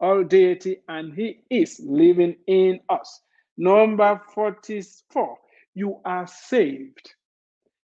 all 0.00 0.24
deity, 0.24 0.78
and 0.88 1.14
He 1.14 1.40
is 1.50 1.80
living 1.84 2.36
in 2.46 2.80
us. 2.88 3.20
Number 3.56 4.20
44, 4.34 5.38
you 5.74 6.00
are 6.04 6.26
saved. 6.26 7.14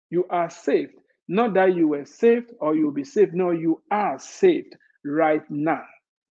You 0.10 0.26
are 0.30 0.50
saved. 0.50 0.94
Not 1.28 1.54
that 1.56 1.76
you 1.76 1.88
were 1.88 2.06
saved 2.06 2.52
or 2.60 2.76
you'll 2.76 2.92
be 2.92 3.04
saved. 3.04 3.34
No, 3.34 3.52
you 3.52 3.82
are 3.90 4.20
saved 4.20 4.76
right 5.04 5.44
now. 5.50 5.84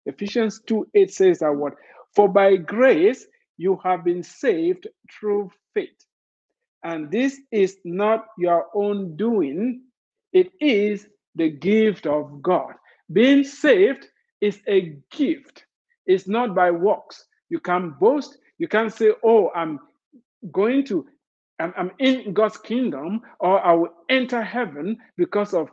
Ephesians 0.06 0.60
2 0.66 0.88
8 0.94 1.10
says 1.10 1.38
that 1.40 1.52
what? 1.52 1.74
For 2.14 2.28
by 2.28 2.56
grace 2.56 3.26
you 3.56 3.78
have 3.82 4.04
been 4.04 4.22
saved 4.22 4.86
through 5.10 5.50
faith. 5.74 6.04
And 6.84 7.10
this 7.10 7.40
is 7.50 7.78
not 7.84 8.26
your 8.36 8.66
own 8.74 9.16
doing, 9.16 9.82
it 10.32 10.52
is 10.60 11.08
the 11.34 11.48
gift 11.48 12.06
of 12.06 12.42
God. 12.42 12.74
Being 13.12 13.42
saved 13.44 14.06
is 14.44 14.60
a 14.68 14.96
gift. 15.10 15.64
It's 16.06 16.28
not 16.28 16.54
by 16.54 16.70
works. 16.70 17.24
You 17.48 17.60
can't 17.60 17.98
boast. 17.98 18.36
You 18.58 18.68
can't 18.68 18.92
say, 18.92 19.12
oh, 19.24 19.50
I'm 19.54 19.80
going 20.52 20.84
to, 20.86 21.06
I'm, 21.58 21.72
I'm 21.76 21.90
in 21.98 22.34
God's 22.34 22.58
kingdom 22.58 23.22
or 23.40 23.64
I 23.64 23.72
will 23.72 23.94
enter 24.10 24.42
heaven 24.42 24.98
because 25.16 25.54
of 25.54 25.70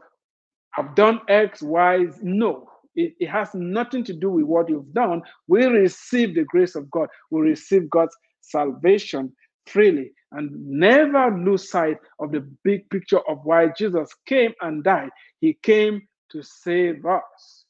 I've 0.78 0.96
done 0.96 1.20
X, 1.28 1.62
Y. 1.62 2.06
No, 2.22 2.70
it, 2.96 3.14
it, 3.20 3.30
has 3.30 3.54
nothing 3.54 4.06
to 4.06 4.14
do 4.14 4.32
with 4.32 4.46
what 4.46 4.70
you've 4.70 4.94
done. 4.94 5.22
We 5.48 5.66
receive 5.66 6.34
the 6.34 6.46
grace 6.46 6.76
of 6.76 6.90
God. 6.90 7.10
We 7.30 7.42
receive 7.42 7.90
God's 7.90 8.16
salvation 8.40 9.34
freely 9.66 10.12
and 10.32 10.50
never 10.66 11.38
lose 11.38 11.70
sight 11.70 11.98
of 12.20 12.32
the 12.32 12.48
big 12.64 12.90
picture 12.90 13.20
of 13.28 13.40
why 13.44 13.68
Jesus 13.78 14.10
came 14.26 14.54
and 14.62 14.82
died. 14.82 15.10
He 15.42 15.58
came 15.62 16.08
to 16.32 16.42
save 16.42 17.06
us 17.06 17.61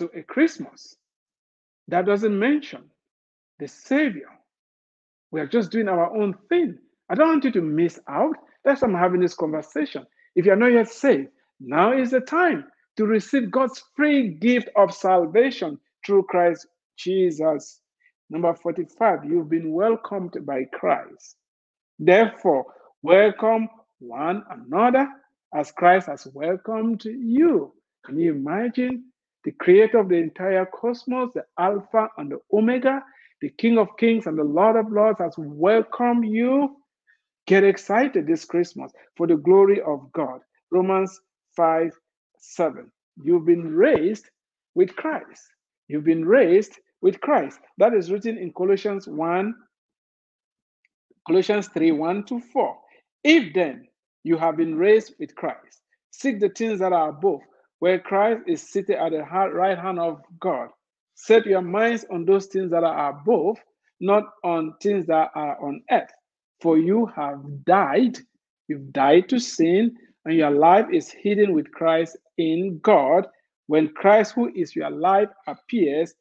to 0.00 0.10
a 0.18 0.22
Christmas 0.22 0.96
that 1.88 2.06
doesn't 2.06 2.38
mention 2.38 2.84
the 3.58 3.68
Savior. 3.68 4.30
We 5.30 5.40
are 5.40 5.46
just 5.46 5.70
doing 5.70 5.88
our 5.88 6.16
own 6.16 6.34
thing. 6.48 6.78
I 7.10 7.14
don't 7.14 7.28
want 7.28 7.44
you 7.44 7.52
to 7.52 7.60
miss 7.60 8.00
out. 8.08 8.34
That's 8.64 8.80
why 8.80 8.88
I'm 8.88 8.94
having 8.94 9.20
this 9.20 9.34
conversation. 9.34 10.06
If 10.34 10.46
you 10.46 10.52
are 10.52 10.56
not 10.56 10.72
yet 10.72 10.88
saved, 10.88 11.28
now 11.60 11.92
is 11.92 12.10
the 12.12 12.20
time 12.20 12.64
to 12.96 13.04
receive 13.04 13.50
God's 13.50 13.82
free 13.94 14.34
gift 14.34 14.70
of 14.76 14.94
salvation 14.94 15.78
through 16.04 16.24
Christ 16.24 16.66
Jesus. 16.96 17.80
Number 18.30 18.54
45, 18.54 19.24
you've 19.24 19.50
been 19.50 19.72
welcomed 19.72 20.34
by 20.46 20.64
Christ. 20.72 21.36
Therefore, 21.98 22.64
welcome 23.02 23.68
one 23.98 24.44
another 24.50 25.08
as 25.54 25.72
Christ 25.72 26.06
has 26.06 26.26
welcomed 26.32 27.04
you. 27.04 27.74
Can 28.06 28.18
you 28.18 28.32
imagine 28.32 29.09
the 29.44 29.52
creator 29.52 29.98
of 29.98 30.08
the 30.08 30.16
entire 30.16 30.66
cosmos, 30.66 31.32
the 31.34 31.44
Alpha 31.58 32.08
and 32.18 32.30
the 32.30 32.38
Omega, 32.52 33.02
the 33.40 33.50
King 33.50 33.78
of 33.78 33.96
Kings 33.98 34.26
and 34.26 34.38
the 34.38 34.44
Lord 34.44 34.76
of 34.76 34.92
Lords 34.92 35.18
has 35.18 35.34
welcomed 35.38 36.26
you. 36.26 36.76
Get 37.46 37.64
excited 37.64 38.26
this 38.26 38.44
Christmas 38.44 38.92
for 39.16 39.26
the 39.26 39.36
glory 39.36 39.80
of 39.80 40.12
God. 40.12 40.40
Romans 40.70 41.20
5 41.56 41.92
7. 42.38 42.90
You've 43.22 43.46
been 43.46 43.74
raised 43.74 44.28
with 44.74 44.94
Christ. 44.96 45.42
You've 45.88 46.04
been 46.04 46.24
raised 46.24 46.78
with 47.02 47.20
Christ. 47.20 47.58
That 47.78 47.94
is 47.94 48.10
written 48.10 48.38
in 48.38 48.52
Colossians 48.52 49.08
1, 49.08 49.54
Colossians 51.26 51.68
3 51.68 51.92
1 51.92 52.24
to 52.26 52.40
4. 52.40 52.76
If 53.24 53.54
then 53.54 53.86
you 54.22 54.36
have 54.36 54.56
been 54.56 54.76
raised 54.76 55.14
with 55.18 55.34
Christ, 55.34 55.80
seek 56.10 56.40
the 56.40 56.50
things 56.50 56.78
that 56.80 56.92
are 56.92 57.08
above 57.08 57.40
where 57.80 57.98
Christ 57.98 58.42
is 58.46 58.62
seated 58.62 58.96
at 58.96 59.10
the 59.10 59.22
right 59.22 59.76
hand 59.76 59.98
of 59.98 60.22
God. 60.38 60.68
Set 61.14 61.44
your 61.46 61.62
minds 61.62 62.04
on 62.10 62.24
those 62.24 62.46
things 62.46 62.70
that 62.70 62.84
are 62.84 63.10
above, 63.10 63.58
not 64.00 64.24
on 64.44 64.74
things 64.82 65.06
that 65.06 65.30
are 65.34 65.60
on 65.62 65.82
earth. 65.90 66.10
For 66.60 66.78
you 66.78 67.06
have 67.16 67.40
died, 67.64 68.18
you've 68.68 68.92
died 68.92 69.28
to 69.30 69.38
sin, 69.38 69.96
and 70.26 70.36
your 70.36 70.50
life 70.50 70.86
is 70.92 71.10
hidden 71.10 71.54
with 71.54 71.72
Christ 71.72 72.16
in 72.36 72.78
God. 72.82 73.26
When 73.66 73.88
Christ, 73.88 74.34
who 74.34 74.52
is 74.54 74.76
your 74.76 74.90
life, 74.90 75.28
appears, 75.46 76.14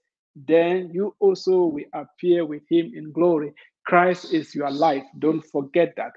then 0.48 0.90
you 0.94 1.16
also 1.20 1.66
will 1.66 1.86
appear 1.94 2.46
with 2.46 2.64
him 2.70 2.92
in 2.96 3.12
glory. 3.12 3.54
Christ 3.86 4.34
is 4.34 4.56
your 4.56 4.72
life. 4.72 5.04
Don't 5.20 5.42
forget 5.42 5.94
that. 5.98 6.12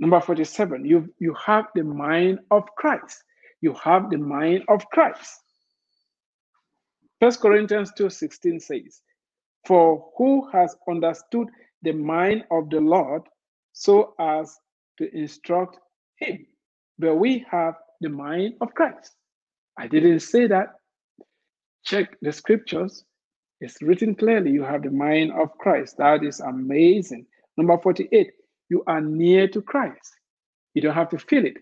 Number 0.00 0.20
47, 0.20 0.84
you, 0.84 1.12
you 1.20 1.34
have 1.34 1.66
the 1.76 1.84
mind 1.84 2.40
of 2.50 2.64
Christ 2.76 3.22
you 3.62 3.74
have 3.84 4.10
the 4.10 4.18
mind 4.18 4.64
of 4.68 4.86
Christ. 4.92 5.40
First 7.20 7.40
Corinthians 7.40 7.92
2:16 7.98 8.62
says, 8.62 9.02
For 9.66 10.12
who 10.18 10.48
has 10.50 10.76
understood 10.88 11.48
the 11.82 11.92
mind 11.92 12.44
of 12.50 12.70
the 12.70 12.80
Lord 12.80 13.22
so 13.72 14.14
as 14.20 14.56
to 14.98 15.16
instruct 15.16 15.78
him? 16.18 16.46
But 16.98 17.16
we 17.16 17.46
have 17.50 17.74
the 18.00 18.10
mind 18.10 18.54
of 18.60 18.74
Christ. 18.74 19.12
I 19.78 19.88
didn't 19.88 20.20
say 20.20 20.46
that. 20.48 20.68
Check 21.84 22.16
the 22.22 22.32
scriptures. 22.32 23.04
It's 23.60 23.82
written 23.82 24.14
clearly. 24.14 24.52
You 24.52 24.64
have 24.64 24.82
the 24.82 24.90
mind 24.90 25.32
of 25.32 25.56
Christ. 25.58 25.98
That 25.98 26.24
is 26.24 26.40
amazing. 26.40 27.26
Number 27.56 27.78
48, 27.78 28.32
you 28.70 28.84
are 28.86 29.00
near 29.00 29.48
to 29.48 29.62
Christ. 29.62 30.12
You 30.74 30.82
don't 30.82 30.94
have 30.94 31.10
to 31.10 31.18
feel 31.18 31.46
it. 31.46 31.58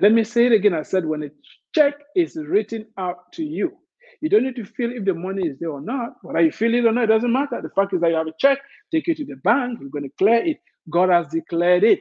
Let 0.00 0.12
me 0.12 0.24
say 0.24 0.46
it 0.46 0.52
again. 0.52 0.74
I 0.74 0.82
said, 0.82 1.06
when 1.06 1.22
a 1.22 1.30
check 1.74 1.94
is 2.14 2.36
written 2.36 2.86
out 2.98 3.32
to 3.34 3.44
you, 3.44 3.72
you 4.20 4.28
don't 4.28 4.44
need 4.44 4.56
to 4.56 4.64
feel 4.64 4.92
if 4.92 5.04
the 5.04 5.14
money 5.14 5.48
is 5.48 5.58
there 5.58 5.70
or 5.70 5.80
not. 5.80 6.14
Whether 6.22 6.42
you 6.42 6.52
feel 6.52 6.74
it 6.74 6.84
or 6.84 6.92
not, 6.92 7.04
it 7.04 7.08
doesn't 7.08 7.32
matter. 7.32 7.60
The 7.62 7.70
fact 7.70 7.94
is 7.94 8.00
that 8.02 8.10
you 8.10 8.16
have 8.16 8.26
a 8.26 8.32
check, 8.38 8.58
take 8.92 9.08
it 9.08 9.16
to 9.18 9.24
the 9.24 9.36
bank, 9.36 9.78
you're 9.80 9.90
going 9.90 10.04
to 10.04 10.12
clear 10.18 10.44
it. 10.44 10.58
God 10.90 11.08
has 11.10 11.28
declared 11.28 11.84
it. 11.84 12.00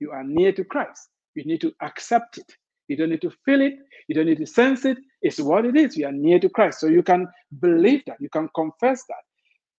You 0.00 0.10
are 0.10 0.24
near 0.24 0.52
to 0.52 0.64
Christ. 0.64 1.08
You 1.34 1.44
need 1.44 1.60
to 1.62 1.72
accept 1.82 2.38
it. 2.38 2.52
You 2.88 2.96
don't 2.96 3.10
need 3.10 3.22
to 3.22 3.32
feel 3.44 3.60
it. 3.62 3.74
You 4.08 4.14
don't 4.14 4.26
need 4.26 4.38
to 4.38 4.46
sense 4.46 4.84
it. 4.84 4.98
It's 5.22 5.40
what 5.40 5.64
it 5.66 5.76
is. 5.76 5.96
You 5.96 6.06
are 6.06 6.12
near 6.12 6.38
to 6.40 6.48
Christ. 6.48 6.80
So 6.80 6.86
you 6.88 7.02
can 7.02 7.26
believe 7.60 8.02
that. 8.06 8.16
You 8.20 8.28
can 8.30 8.48
confess 8.54 9.04
that. 9.08 9.16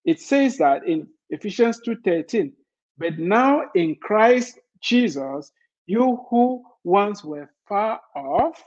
It 0.04 0.20
says 0.20 0.58
that 0.58 0.86
in 0.86 1.08
Ephesians 1.30 1.80
2:13. 1.86 2.52
But 2.98 3.18
now 3.18 3.62
in 3.74 3.96
Christ 3.96 4.60
Jesus, 4.82 5.52
you 5.86 6.18
who 6.30 6.64
once 6.84 7.24
were 7.24 7.50
far 7.68 8.00
off 8.14 8.62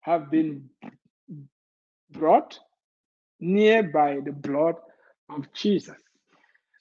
have 0.00 0.30
been 0.30 0.68
brought 2.10 2.58
near 3.40 3.82
by 3.82 4.18
the 4.24 4.32
blood 4.32 4.74
of 5.30 5.46
Jesus. 5.54 5.96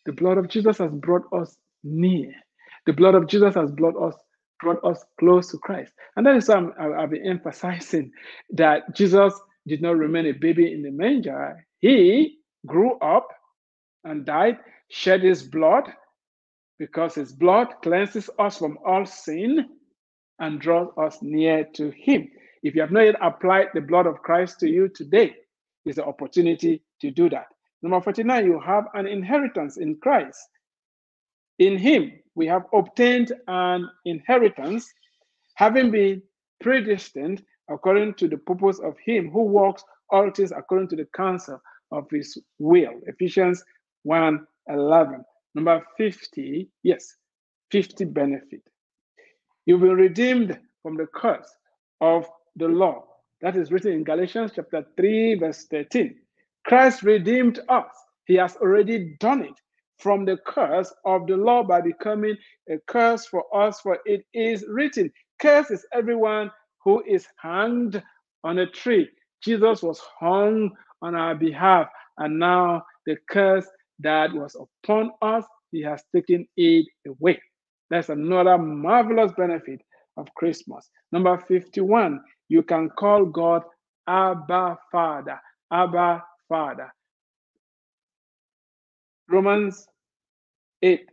The 0.06 0.14
blood 0.14 0.38
of 0.38 0.50
Jesus 0.50 0.78
has 0.78 0.92
brought 0.94 1.24
us 1.34 1.58
near. 1.84 2.32
The 2.86 2.94
blood 2.94 3.16
of 3.16 3.28
Jesus 3.28 3.56
has 3.56 3.72
brought 3.72 3.96
us 4.02 4.16
brought 4.60 4.84
us 4.86 5.04
close 5.20 5.52
to 5.52 5.58
Christ. 5.58 5.92
And 6.16 6.26
that 6.26 6.38
is 6.38 6.48
why 6.48 6.70
i 6.80 7.02
have 7.02 7.10
been 7.10 7.28
emphasizing 7.28 8.12
that 8.52 8.96
Jesus 8.96 9.34
did 9.68 9.82
not 9.82 9.98
remain 9.98 10.26
a 10.28 10.32
baby 10.32 10.72
in 10.74 10.82
the 10.82 10.92
manger. 10.92 11.66
He 11.80 12.38
grew 12.66 12.98
up 13.00 13.28
and 14.06 14.26
died, 14.26 14.58
shed 14.90 15.22
his 15.22 15.44
blood, 15.44 15.84
because 16.80 17.16
his 17.16 17.34
blood 17.34 17.68
cleanses 17.84 18.30
us 18.40 18.58
from 18.58 18.78
all 18.86 19.06
sin 19.06 19.68
and 20.40 20.60
draws 20.60 20.90
us 20.98 21.20
near 21.22 21.64
to 21.74 21.92
him. 21.92 22.30
If 22.64 22.76
you 22.76 22.82
have 22.82 22.92
not 22.92 23.02
yet 23.02 23.16
applied 23.22 23.68
the 23.74 23.82
blood 23.82 24.08
of 24.08 24.22
Christ 24.22 24.60
to 24.62 24.70
you 24.70 24.88
today, 24.88 25.36
is 25.86 25.98
the 25.98 26.06
opportunity 26.06 26.82
to 27.02 27.12
do 27.12 27.30
that. 27.30 27.48
Number 27.82 28.00
49, 28.00 28.46
you 28.46 28.60
have 28.60 28.86
an 28.94 29.08
inheritance 29.08 29.78
in 29.78 29.98
Christ. 29.98 30.40
In 31.60 31.78
Him, 31.78 32.14
we 32.36 32.48
have 32.48 32.64
obtained 32.74 33.34
an 33.48 33.90
inheritance, 34.06 34.92
having 35.56 35.92
been 35.92 36.22
predestined 36.62 37.44
according 37.70 38.16
to 38.16 38.28
the 38.28 38.38
purpose 38.38 38.80
of 38.80 38.96
Him 39.06 39.30
who 39.30 39.44
works 39.44 39.84
all 40.10 40.32
things 40.32 40.52
according 40.52 40.88
to 40.90 40.96
the 40.96 41.08
counsel 41.16 41.62
of 41.92 42.06
His 42.10 42.38
will. 42.60 42.94
Ephesians 43.06 43.64
1 44.04 44.48
11. 44.70 45.24
Number 45.56 45.86
50, 45.98 46.70
yes, 46.84 47.16
50 47.72 48.06
benefit. 48.06 48.62
You've 49.66 49.82
been 49.82 49.96
redeemed 49.96 50.60
from 50.82 50.98
the 50.98 51.08
curse 51.16 51.50
of 52.02 52.28
the 52.58 52.68
law. 52.68 53.06
That 53.42 53.56
is 53.58 53.72
written 53.72 53.94
in 53.94 54.04
Galatians 54.04 54.52
chapter 54.56 54.86
3, 54.98 55.36
verse 55.36 55.68
13. 55.72 56.16
Christ 56.66 57.04
redeemed 57.04 57.62
us. 57.70 57.92
He 58.26 58.36
has 58.36 58.58
already 58.58 59.16
done 59.22 59.44
it 59.44 59.56
from 60.00 60.26
the 60.26 60.38
curse 60.46 60.94
of 61.06 61.28
the 61.28 61.38
law 61.38 61.64
by 61.64 61.82
becoming 61.82 62.36
a 62.70 62.78
curse 62.88 63.26
for 63.26 63.46
us, 63.56 63.80
for 63.82 64.00
it 64.06 64.26
is 64.34 64.66
written, 64.68 65.12
Curse 65.42 65.72
is 65.72 65.86
everyone 65.94 66.52
who 66.84 67.04
is 67.08 67.28
hanged 67.42 68.04
on 68.44 68.60
a 68.60 68.68
tree. 68.68 69.10
Jesus 69.44 69.82
was 69.84 70.02
hung 70.20 70.72
on 71.02 71.16
our 71.16 71.36
behalf, 71.36 71.88
and 72.18 72.40
now 72.40 72.84
the 73.06 73.18
curse 73.30 73.68
that 74.00 74.34
was 74.34 74.56
upon 74.84 75.12
us, 75.22 75.46
he 75.72 75.82
has 75.84 76.04
taken 76.14 76.48
it 76.58 76.88
away. 77.08 77.42
That's 77.94 78.10
another 78.10 78.58
marvelous 78.58 79.32
benefit 79.38 79.80
of 80.18 80.28
Christmas. 80.34 80.90
Number 81.12 81.38
51, 81.38 82.22
you 82.50 82.64
can 82.64 82.90
call 82.90 83.24
God 83.24 83.62
Abba 84.08 84.80
Father. 84.92 85.40
Abba 85.72 86.24
Father. 86.50 86.92
Romans 89.30 89.86
8 90.82 91.08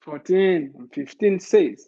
14 0.00 0.74
and 0.76 0.92
15 0.92 1.38
says, 1.38 1.86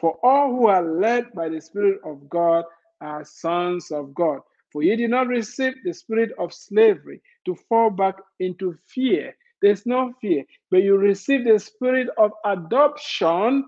For 0.00 0.16
all 0.22 0.50
who 0.50 0.68
are 0.68 1.00
led 1.00 1.32
by 1.34 1.48
the 1.48 1.60
Spirit 1.60 1.98
of 2.04 2.28
God 2.28 2.66
are 3.00 3.24
sons 3.24 3.90
of 3.90 4.14
God. 4.14 4.38
For 4.70 4.84
you 4.84 4.94
did 4.96 5.10
not 5.10 5.26
receive 5.26 5.74
the 5.84 5.92
spirit 5.92 6.30
of 6.38 6.54
slavery 6.54 7.20
to 7.46 7.56
fall 7.68 7.90
back 7.90 8.14
into 8.38 8.76
fear. 8.86 9.34
There's 9.60 9.86
no 9.86 10.12
fear, 10.20 10.44
but 10.70 10.84
you 10.84 10.96
received 10.96 11.48
the 11.48 11.58
spirit 11.58 12.06
of 12.16 12.30
adoption 12.44 13.64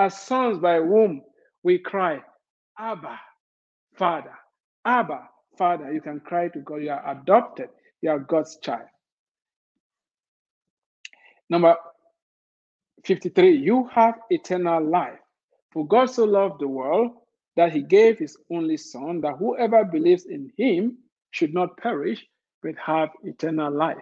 as 0.00 0.18
sons 0.18 0.58
by 0.58 0.78
whom 0.78 1.22
we 1.62 1.78
cry, 1.78 2.20
Abba, 2.78 3.20
Father. 3.96 4.34
Abba, 4.86 5.28
Father. 5.58 5.92
You 5.92 6.00
can 6.00 6.20
cry 6.20 6.48
to 6.48 6.60
God. 6.60 6.76
You 6.82 6.90
are 6.92 7.10
adopted. 7.12 7.68
You 8.00 8.10
are 8.10 8.18
God's 8.18 8.58
child. 8.62 8.88
Number 11.50 11.76
53, 13.04 13.56
you 13.58 13.88
have 13.92 14.14
eternal 14.30 14.82
life. 14.84 15.18
For 15.72 15.86
God 15.86 16.06
so 16.10 16.24
loved 16.24 16.60
the 16.60 16.68
world 16.68 17.12
that 17.56 17.72
he 17.72 17.82
gave 17.82 18.18
his 18.18 18.38
only 18.50 18.78
Son, 18.78 19.20
that 19.20 19.36
whoever 19.38 19.84
believes 19.84 20.26
in 20.26 20.50
him 20.56 20.98
should 21.30 21.52
not 21.52 21.76
perish, 21.76 22.24
but 22.62 22.74
have 22.84 23.10
eternal 23.24 23.72
life. 23.72 23.98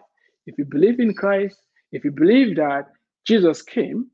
If 0.47 0.59
you 0.59 0.65
believe 0.65 1.01
in 1.01 1.15
Christ, 1.15 1.61
if 1.93 2.05
you 2.05 2.13
believe 2.13 2.57
that 2.57 2.87
Jesus 3.27 3.63
came, 3.63 4.11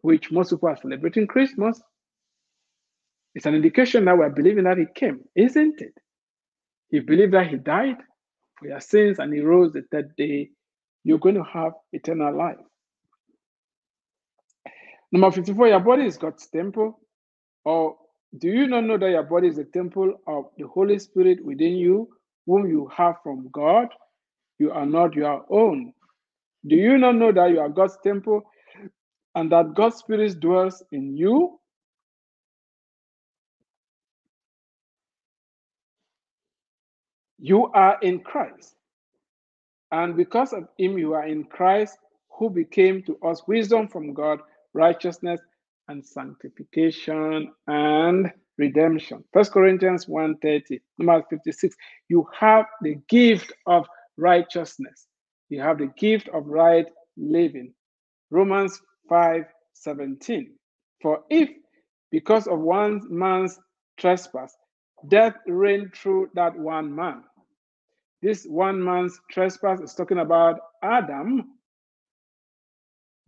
which 0.00 0.30
most 0.30 0.50
people 0.50 0.68
are 0.68 0.76
celebrating 0.76 1.26
Christmas, 1.26 1.80
it's 3.34 3.46
an 3.46 3.54
indication 3.54 4.04
that 4.06 4.16
we're 4.16 4.30
believing 4.30 4.64
that 4.64 4.78
he 4.78 4.86
came, 4.94 5.20
isn't 5.34 5.80
it? 5.80 5.92
You 6.90 7.02
believe 7.02 7.32
that 7.32 7.48
he 7.48 7.56
died 7.56 7.98
for 8.58 8.68
your 8.68 8.80
sins 8.80 9.18
and 9.18 9.32
he 9.32 9.40
rose 9.40 9.72
the 9.72 9.82
third 9.90 10.16
day, 10.16 10.50
you're 11.04 11.18
going 11.18 11.34
to 11.34 11.44
have 11.44 11.72
eternal 11.92 12.36
life. 12.36 12.56
Number 15.12 15.30
54, 15.30 15.68
your 15.68 15.80
body 15.80 16.06
is 16.06 16.16
God's 16.16 16.46
temple. 16.48 16.98
Or 17.64 17.96
do 18.38 18.48
you 18.48 18.66
not 18.66 18.84
know 18.84 18.98
that 18.98 19.10
your 19.10 19.22
body 19.22 19.48
is 19.48 19.56
the 19.56 19.64
temple 19.64 20.14
of 20.26 20.46
the 20.56 20.66
Holy 20.66 20.98
Spirit 20.98 21.44
within 21.44 21.76
you, 21.76 22.08
whom 22.46 22.68
you 22.68 22.90
have 22.96 23.16
from 23.22 23.48
God? 23.52 23.88
You 24.58 24.72
are 24.72 24.86
not 24.86 25.14
your 25.14 25.44
own. 25.50 25.92
Do 26.66 26.76
you 26.76 26.96
not 26.98 27.16
know 27.16 27.32
that 27.32 27.50
you 27.50 27.60
are 27.60 27.68
God's 27.68 27.98
temple 28.02 28.42
and 29.36 29.52
that 29.52 29.74
God's 29.74 29.96
Spirit 29.96 30.40
dwells 30.40 30.82
in 30.90 31.14
you? 31.14 31.60
You 37.38 37.66
are 37.66 37.98
in 38.00 38.20
Christ. 38.20 38.74
And 39.92 40.16
because 40.16 40.54
of 40.54 40.66
him, 40.78 40.96
you 40.98 41.12
are 41.12 41.26
in 41.26 41.44
Christ, 41.44 41.98
who 42.30 42.48
became 42.48 43.02
to 43.04 43.18
us 43.18 43.46
wisdom 43.46 43.88
from 43.88 44.14
God, 44.14 44.40
righteousness 44.72 45.40
and 45.88 46.04
sanctification 46.04 47.52
and 47.66 48.32
redemption. 48.56 49.22
First 49.34 49.52
Corinthians 49.52 50.06
1:30, 50.06 50.80
number 50.96 51.22
56. 51.28 51.76
You 52.08 52.26
have 52.38 52.66
the 52.80 52.96
gift 53.08 53.52
of 53.66 53.86
righteousness. 54.16 55.06
You 55.50 55.60
have 55.60 55.78
the 55.78 55.92
gift 55.98 56.28
of 56.30 56.46
right 56.46 56.86
living. 57.18 57.74
Romans 58.30 58.80
5:17. 59.10 60.52
For 61.02 61.24
if 61.30 61.50
because 62.10 62.46
of 62.46 62.60
one 62.60 63.02
man's 63.10 63.58
trespass, 63.98 64.56
death 65.08 65.34
reigned 65.46 65.94
through 65.94 66.30
that 66.34 66.56
one 66.58 66.94
man. 66.94 67.24
This 68.22 68.44
one 68.46 68.82
man's 68.82 69.20
trespass 69.30 69.80
is 69.80 69.94
talking 69.94 70.18
about 70.18 70.60
Adam 70.82 71.52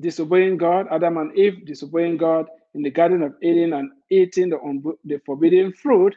disobeying 0.01 0.57
God, 0.57 0.87
Adam 0.91 1.17
and 1.19 1.37
Eve 1.37 1.67
disobeying 1.67 2.17
God 2.17 2.47
in 2.75 2.83
the 2.83 2.91
Garden 2.91 3.23
of 3.23 3.35
Eden 3.43 3.73
and 3.73 3.91
eating 4.11 4.51
the, 4.51 4.59
the 5.05 5.21
forbidden 5.27 5.73
fruit. 5.73 6.15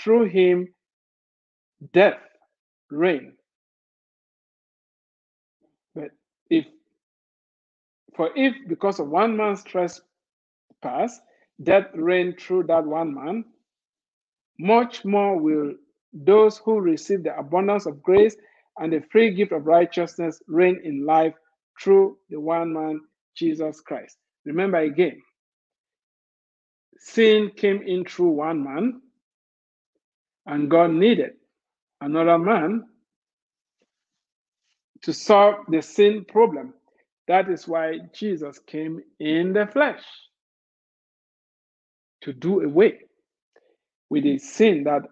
Through 0.00 0.26
him, 0.26 0.68
death 1.92 2.18
reigned. 2.90 3.34
But 5.94 6.10
if, 6.50 6.66
for 8.16 8.30
if 8.36 8.54
because 8.68 9.00
of 9.00 9.08
one 9.08 9.36
man's 9.36 9.64
trespass, 9.64 11.20
death 11.62 11.86
reigned 11.94 12.40
through 12.40 12.64
that 12.64 12.84
one 12.86 13.14
man, 13.14 13.44
much 14.58 15.04
more 15.04 15.38
will 15.38 15.74
those 16.12 16.58
who 16.58 16.80
receive 16.80 17.24
the 17.24 17.36
abundance 17.36 17.86
of 17.86 18.02
grace 18.02 18.36
and 18.78 18.92
the 18.92 19.02
free 19.10 19.34
gift 19.34 19.52
of 19.52 19.66
righteousness 19.66 20.40
reign 20.48 20.80
in 20.84 21.04
life 21.06 21.34
through 21.82 22.18
the 22.30 22.40
one 22.40 22.72
man, 22.72 23.00
Jesus 23.36 23.80
Christ. 23.80 24.16
Remember 24.44 24.78
again, 24.78 25.20
sin 26.98 27.50
came 27.56 27.82
in 27.86 28.04
through 28.04 28.30
one 28.30 28.62
man, 28.64 29.00
and 30.46 30.70
God 30.70 30.92
needed 30.92 31.32
another 32.00 32.38
man 32.38 32.84
to 35.02 35.12
solve 35.12 35.56
the 35.68 35.82
sin 35.82 36.24
problem. 36.28 36.74
That 37.28 37.48
is 37.48 37.66
why 37.66 38.00
Jesus 38.12 38.58
came 38.66 39.00
in 39.18 39.52
the 39.52 39.66
flesh 39.66 40.02
to 42.22 42.32
do 42.32 42.60
away 42.60 43.00
with 44.10 44.24
the 44.24 44.38
sin 44.38 44.84
that 44.84 45.02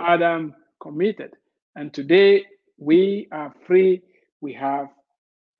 Adam 0.00 0.54
committed. 0.80 1.30
And 1.76 1.92
today 1.92 2.44
we 2.78 3.28
are 3.32 3.52
free. 3.66 4.02
We 4.40 4.52
have 4.54 4.88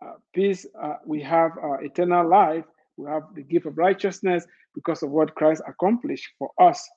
uh, 0.04 0.14
peace. 0.34 0.66
Uh, 0.80 0.94
we 1.06 1.22
have 1.22 1.52
uh, 1.62 1.78
eternal 1.80 2.28
life. 2.28 2.64
We 2.96 3.08
have 3.08 3.22
the 3.34 3.42
gift 3.42 3.66
of 3.66 3.76
righteousness 3.78 4.44
because 4.74 5.02
of 5.02 5.10
what 5.10 5.34
Christ 5.34 5.62
accomplished 5.66 6.28
for 6.38 6.50
us. 6.60 6.88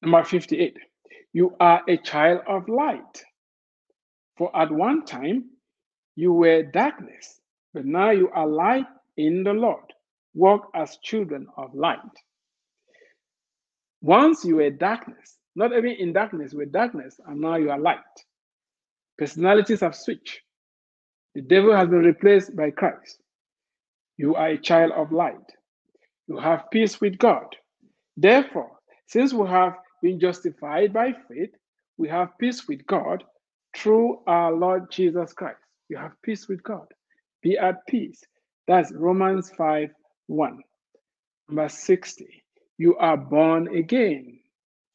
Number 0.00 0.24
58. 0.24 0.76
You 1.32 1.54
are 1.60 1.82
a 1.88 1.96
child 1.96 2.40
of 2.48 2.68
light. 2.68 3.24
For 4.36 4.54
at 4.56 4.70
one 4.72 5.04
time 5.04 5.51
you 6.16 6.32
were 6.32 6.62
darkness, 6.62 7.40
but 7.74 7.84
now 7.86 8.10
you 8.10 8.30
are 8.34 8.46
light 8.46 8.86
in 9.16 9.44
the 9.44 9.52
Lord. 9.52 9.84
Walk 10.34 10.70
as 10.74 10.98
children 11.02 11.46
of 11.56 11.74
light. 11.74 12.00
Once 14.02 14.44
you 14.44 14.56
were 14.56 14.70
darkness, 14.70 15.38
not 15.56 15.72
even 15.72 15.92
in 15.92 16.12
darkness, 16.12 16.54
with 16.54 16.72
darkness, 16.72 17.20
and 17.26 17.40
now 17.40 17.56
you 17.56 17.70
are 17.70 17.78
light. 17.80 17.98
Personalities 19.18 19.80
have 19.80 19.94
switched. 19.96 20.40
The 21.34 21.42
devil 21.42 21.74
has 21.76 21.88
been 21.88 22.00
replaced 22.04 22.56
by 22.56 22.70
Christ. 22.70 23.18
You 24.18 24.34
are 24.36 24.48
a 24.48 24.58
child 24.58 24.92
of 24.92 25.12
light. 25.12 25.36
You 26.28 26.38
have 26.38 26.70
peace 26.72 27.00
with 27.00 27.18
God. 27.18 27.46
Therefore, 28.16 28.72
since 29.06 29.32
we 29.32 29.48
have 29.48 29.74
been 30.02 30.20
justified 30.20 30.92
by 30.92 31.12
faith, 31.28 31.50
we 31.98 32.08
have 32.08 32.38
peace 32.38 32.68
with 32.68 32.86
God 32.86 33.24
through 33.76 34.20
our 34.26 34.52
Lord 34.52 34.90
Jesus 34.90 35.32
Christ. 35.32 35.61
You 35.92 35.98
have 35.98 36.22
peace 36.22 36.48
with 36.48 36.62
God. 36.62 36.86
Be 37.42 37.58
at 37.58 37.86
peace. 37.86 38.24
That's 38.66 38.90
Romans 38.92 39.50
5 39.50 39.90
1. 40.26 40.62
Number 41.50 41.68
60 41.68 42.42
you 42.78 42.96
are 42.96 43.18
born 43.18 43.68
again. 43.76 44.38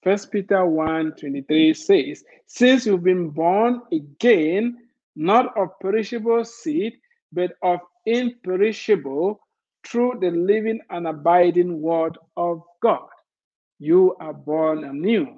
First 0.03 0.31
Peter 0.31 0.65
1 0.65 1.13
23 1.19 1.73
says, 1.75 2.23
Since 2.47 2.87
you've 2.87 3.03
been 3.03 3.29
born 3.29 3.83
again, 3.93 4.77
not 5.15 5.55
of 5.55 5.69
perishable 5.79 6.43
seed, 6.45 6.93
but 7.31 7.51
of 7.61 7.79
imperishable, 8.07 9.39
through 9.85 10.17
the 10.19 10.31
living 10.31 10.79
and 10.89 11.05
abiding 11.05 11.79
word 11.79 12.17
of 12.35 12.63
God. 12.81 13.07
You 13.77 14.15
are 14.19 14.33
born 14.33 14.83
anew. 14.83 15.37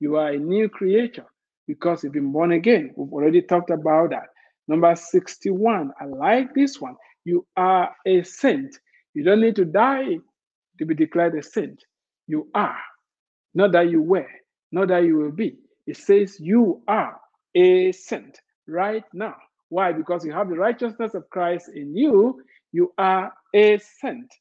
You 0.00 0.16
are 0.16 0.32
a 0.32 0.38
new 0.38 0.68
creature 0.68 1.26
because 1.66 2.04
you've 2.04 2.12
been 2.12 2.30
born 2.30 2.52
again. 2.52 2.92
We've 2.94 3.10
already 3.10 3.40
talked 3.40 3.70
about 3.70 4.10
that. 4.10 4.28
Number 4.68 4.94
61, 4.96 5.92
I 6.00 6.04
like 6.06 6.54
this 6.54 6.80
one. 6.80 6.96
You 7.24 7.46
are 7.56 7.90
a 8.06 8.22
saint. 8.24 8.76
You 9.14 9.24
don't 9.24 9.40
need 9.40 9.56
to 9.56 9.64
die 9.64 10.18
to 10.78 10.86
be 10.86 10.94
declared 10.94 11.36
a 11.36 11.42
saint. 11.42 11.84
You 12.28 12.48
are. 12.54 12.78
Not 13.54 13.72
that 13.72 13.90
you 13.90 14.02
were, 14.02 14.28
not 14.72 14.88
that 14.88 15.04
you 15.04 15.16
will 15.16 15.32
be. 15.32 15.58
It 15.86 15.96
says 15.96 16.38
you 16.40 16.82
are 16.88 17.20
a 17.54 17.92
saint 17.92 18.40
right 18.66 19.04
now. 19.14 19.36
Why? 19.70 19.92
Because 19.92 20.24
you 20.24 20.32
have 20.32 20.48
the 20.50 20.56
righteousness 20.56 21.14
of 21.14 21.28
Christ 21.30 21.70
in 21.74 21.96
you. 21.96 22.42
You 22.72 22.92
are 22.98 23.32
a 23.54 23.78
saint. 23.78 24.32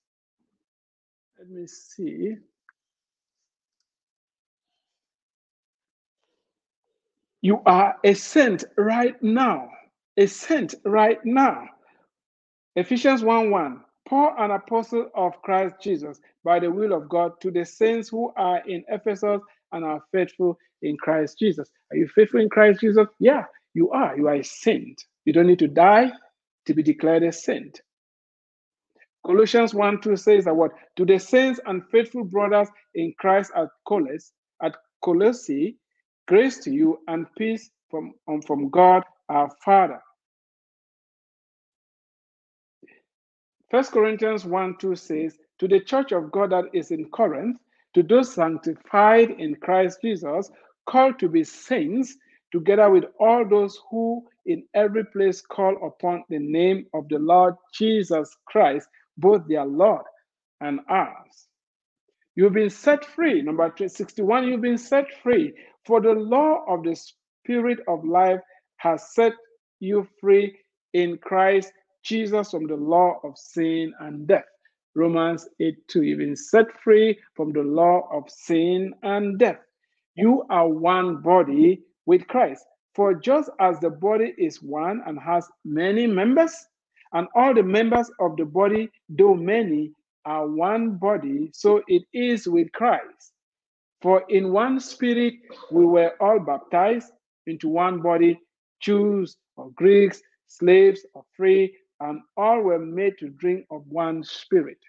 Let 1.39 1.49
me 1.49 1.67
see. 1.67 2.35
You 7.41 7.61
are 7.65 7.95
a 8.03 8.13
saint 8.13 8.65
right 8.77 9.21
now. 9.23 9.69
A 10.17 10.27
saint 10.27 10.75
right 10.85 11.19
now. 11.25 11.65
Ephesians 12.75 13.23
1 13.23 13.51
1. 13.51 13.83
Paul, 14.09 14.33
an 14.39 14.51
apostle 14.51 15.09
of 15.15 15.41
Christ 15.43 15.75
Jesus, 15.81 16.19
by 16.43 16.59
the 16.59 16.71
will 16.71 16.93
of 16.93 17.09
God, 17.09 17.33
to 17.41 17.51
the 17.51 17.65
saints 17.65 18.09
who 18.09 18.31
are 18.37 18.61
in 18.67 18.83
Ephesus 18.89 19.41
and 19.73 19.85
are 19.85 20.01
faithful 20.11 20.57
in 20.81 20.97
Christ 20.97 21.39
Jesus. 21.39 21.69
Are 21.91 21.97
you 21.97 22.07
faithful 22.15 22.41
in 22.41 22.49
Christ 22.49 22.81
Jesus? 22.81 23.07
Yeah, 23.19 23.43
you 23.75 23.91
are. 23.91 24.17
You 24.17 24.27
are 24.29 24.35
a 24.35 24.43
saint. 24.43 25.03
You 25.25 25.33
don't 25.33 25.47
need 25.47 25.59
to 25.59 25.67
die 25.67 26.11
to 26.67 26.73
be 26.73 26.83
declared 26.83 27.23
a 27.23 27.31
saint. 27.33 27.81
Colossians 29.25 29.73
1 29.73 30.01
2 30.01 30.15
says 30.17 30.45
that 30.45 30.55
what? 30.55 30.71
To 30.97 31.05
the 31.05 31.19
saints 31.19 31.59
and 31.65 31.83
faithful 31.91 32.23
brothers 32.25 32.69
in 32.95 33.13
Christ 33.19 33.51
at 33.55 33.67
Colossus, 33.87 34.31
at 34.63 34.75
Colossae, 35.03 35.77
grace 36.27 36.59
to 36.59 36.71
you 36.71 36.99
and 37.07 37.27
peace 37.37 37.69
from, 37.91 38.13
um, 38.27 38.41
from 38.41 38.69
God 38.69 39.03
our 39.29 39.49
Father. 39.65 40.01
First 43.69 43.91
Corinthians 43.91 44.45
1 44.45 44.77
2 44.79 44.95
says, 44.95 45.37
To 45.59 45.67
the 45.67 45.79
church 45.81 46.11
of 46.11 46.31
God 46.31 46.51
that 46.51 46.65
is 46.73 46.91
in 46.91 47.09
Corinth, 47.09 47.57
to 47.95 48.03
those 48.03 48.33
sanctified 48.33 49.31
in 49.31 49.55
Christ 49.55 49.99
Jesus, 50.01 50.49
called 50.85 51.19
to 51.19 51.27
be 51.27 51.43
saints, 51.43 52.15
together 52.51 52.89
with 52.89 53.05
all 53.19 53.45
those 53.45 53.79
who 53.89 54.25
in 54.45 54.63
every 54.73 55.03
place 55.05 55.41
call 55.41 55.75
upon 55.85 56.23
the 56.29 56.39
name 56.39 56.85
of 56.93 57.09
the 57.09 57.19
Lord 57.19 57.55
Jesus 57.73 58.35
Christ, 58.45 58.87
both 59.17 59.45
their 59.47 59.65
Lord 59.65 60.05
and 60.61 60.79
ours. 60.87 61.47
You've 62.35 62.53
been 62.53 62.69
set 62.69 63.03
free. 63.03 63.41
Number 63.41 63.73
61, 63.75 64.47
you've 64.47 64.61
been 64.61 64.77
set 64.77 65.07
free. 65.21 65.53
For 65.85 65.99
the 65.99 66.13
law 66.13 66.63
of 66.67 66.83
the 66.83 66.95
Spirit 66.95 67.79
of 67.87 68.05
life 68.05 68.39
has 68.77 69.13
set 69.13 69.33
you 69.79 70.07
free 70.21 70.55
in 70.93 71.17
Christ 71.17 71.73
Jesus 72.03 72.51
from 72.51 72.67
the 72.67 72.75
law 72.75 73.19
of 73.23 73.37
sin 73.37 73.93
and 73.99 74.27
death. 74.27 74.45
Romans 74.95 75.47
8 75.59 75.87
2. 75.87 76.01
You've 76.03 76.19
been 76.19 76.35
set 76.35 76.65
free 76.83 77.19
from 77.35 77.51
the 77.51 77.61
law 77.61 78.07
of 78.11 78.29
sin 78.29 78.93
and 79.03 79.37
death. 79.37 79.59
You 80.15 80.43
are 80.49 80.67
one 80.67 81.21
body 81.21 81.83
with 82.05 82.27
Christ. 82.27 82.65
For 82.95 83.13
just 83.13 83.49
as 83.59 83.79
the 83.79 83.91
body 83.91 84.33
is 84.37 84.61
one 84.63 85.03
and 85.05 85.19
has 85.19 85.47
many 85.63 86.07
members, 86.07 86.55
and 87.13 87.27
all 87.35 87.53
the 87.53 87.63
members 87.63 88.09
of 88.19 88.35
the 88.37 88.45
body, 88.45 88.89
though 89.09 89.35
many, 89.35 89.91
are 90.25 90.47
one 90.47 90.97
body, 90.97 91.49
so 91.53 91.81
it 91.87 92.03
is 92.13 92.47
with 92.47 92.71
Christ. 92.71 93.33
For 94.01 94.23
in 94.29 94.51
one 94.51 94.79
spirit 94.79 95.35
we 95.71 95.85
were 95.85 96.13
all 96.19 96.39
baptized 96.39 97.11
into 97.45 97.69
one 97.69 98.01
body, 98.01 98.39
Jews 98.81 99.37
or 99.55 99.69
Greeks, 99.71 100.21
slaves 100.47 101.05
or 101.13 101.23
free, 101.35 101.73
and 101.99 102.21
all 102.35 102.61
were 102.61 102.79
made 102.79 103.17
to 103.19 103.29
drink 103.29 103.65
of 103.71 103.87
one 103.87 104.23
spirit. 104.23 104.79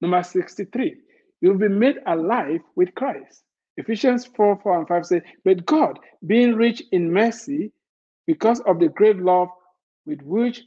Number 0.00 0.22
63, 0.22 0.96
you'll 1.40 1.58
be 1.58 1.68
made 1.68 1.98
alive 2.06 2.60
with 2.74 2.94
Christ. 2.94 3.44
Ephesians 3.76 4.26
4 4.26 4.60
4 4.62 4.78
and 4.78 4.88
5 4.88 5.06
say, 5.06 5.22
But 5.44 5.64
God, 5.64 5.98
being 6.26 6.54
rich 6.54 6.82
in 6.92 7.12
mercy, 7.12 7.72
because 8.26 8.60
of 8.60 8.78
the 8.80 8.88
great 8.88 9.16
love 9.16 9.48
with 10.06 10.20
which 10.22 10.62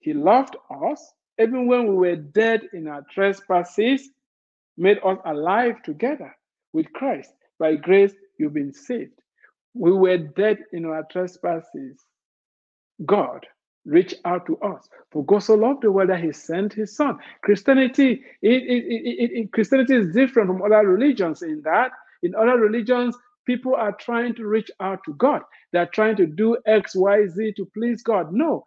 He 0.00 0.12
loved 0.12 0.56
us, 0.84 1.12
even 1.40 1.66
when 1.66 1.86
we 1.88 1.94
were 1.94 2.16
dead 2.16 2.62
in 2.72 2.88
our 2.88 3.02
trespasses, 3.10 4.10
made 4.76 4.98
us 5.04 5.18
alive 5.24 5.82
together 5.82 6.34
with 6.72 6.92
Christ. 6.92 7.30
By 7.58 7.76
grace, 7.76 8.12
you've 8.38 8.54
been 8.54 8.72
saved. 8.72 9.12
We 9.74 9.92
were 9.92 10.18
dead 10.18 10.58
in 10.72 10.84
our 10.86 11.04
trespasses. 11.10 12.04
God 13.06 13.46
reach 13.86 14.14
out 14.26 14.46
to 14.46 14.58
us. 14.60 14.88
For 15.12 15.24
God 15.24 15.40
so 15.40 15.54
loved 15.54 15.82
the 15.82 15.92
world 15.92 16.10
that 16.10 16.22
He 16.24 16.32
sent 16.32 16.72
His 16.74 16.96
Son. 16.96 17.18
Christianity, 17.42 18.22
it, 18.42 18.50
it, 18.64 18.84
it, 18.86 19.52
Christianity 19.52 19.94
is 19.96 20.14
different 20.14 20.48
from 20.48 20.62
other 20.62 20.86
religions 20.88 21.42
in 21.42 21.62
that 21.64 21.92
in 22.24 22.34
other 22.36 22.58
religions, 22.58 23.16
people 23.46 23.76
are 23.76 23.92
trying 23.94 24.34
to 24.36 24.46
reach 24.46 24.70
out 24.80 25.00
to 25.06 25.14
God. 25.14 25.42
They're 25.72 25.86
trying 25.94 26.16
to 26.18 26.26
do 26.26 26.58
X, 26.66 26.96
Y, 26.96 27.28
Z 27.28 27.54
to 27.58 27.66
please 27.74 28.02
God. 28.04 28.32
No. 28.32 28.64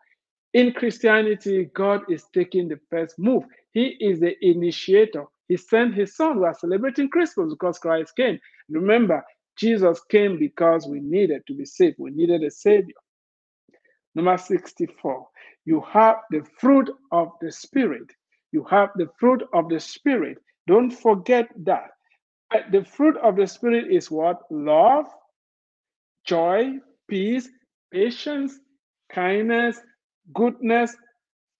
In 0.54 0.74
Christianity, 0.74 1.72
God 1.76 2.02
is 2.10 2.26
taking 2.34 2.70
the 2.70 2.80
first 2.92 3.20
move. 3.20 3.46
He 3.74 3.98
is 4.02 4.20
the 4.22 4.36
initiator. 4.46 5.26
He 5.50 5.58
sent 5.58 5.96
his 5.96 6.16
son. 6.18 6.40
We 6.42 6.46
are 6.48 6.56
celebrating 6.56 7.10
Christmas 7.10 7.52
because 7.52 7.80
Christ 7.80 8.16
came. 8.18 8.40
Remember, 8.70 9.24
Jesus 9.58 10.02
came 10.12 10.40
because 10.40 10.88
we 10.88 11.02
needed 11.02 11.44
to 11.48 11.56
be 11.56 11.66
saved. 11.66 11.98
We 12.00 12.12
needed 12.12 12.44
a 12.44 12.52
savior. 12.52 12.96
Number 14.16 14.38
64. 14.38 15.28
You 15.66 15.82
have 15.92 16.18
the 16.32 16.44
fruit 16.60 16.90
of 17.12 17.30
the 17.42 17.52
Spirit. 17.52 18.12
You 18.52 18.66
have 18.70 18.90
the 18.96 19.08
fruit 19.20 19.44
of 19.54 19.70
the 19.70 19.80
Spirit. 19.80 20.38
Don't 20.68 20.92
forget 20.92 21.50
that. 21.66 21.92
Uh, 22.54 22.60
the 22.72 22.86
fruit 22.86 23.18
of 23.18 23.36
the 23.36 23.48
Spirit 23.48 23.92
is 23.92 24.12
what? 24.12 24.42
Love, 24.52 25.06
joy, 26.26 26.74
peace, 27.10 27.50
patience, 27.92 28.60
kindness, 29.12 29.80
goodness, 30.34 30.96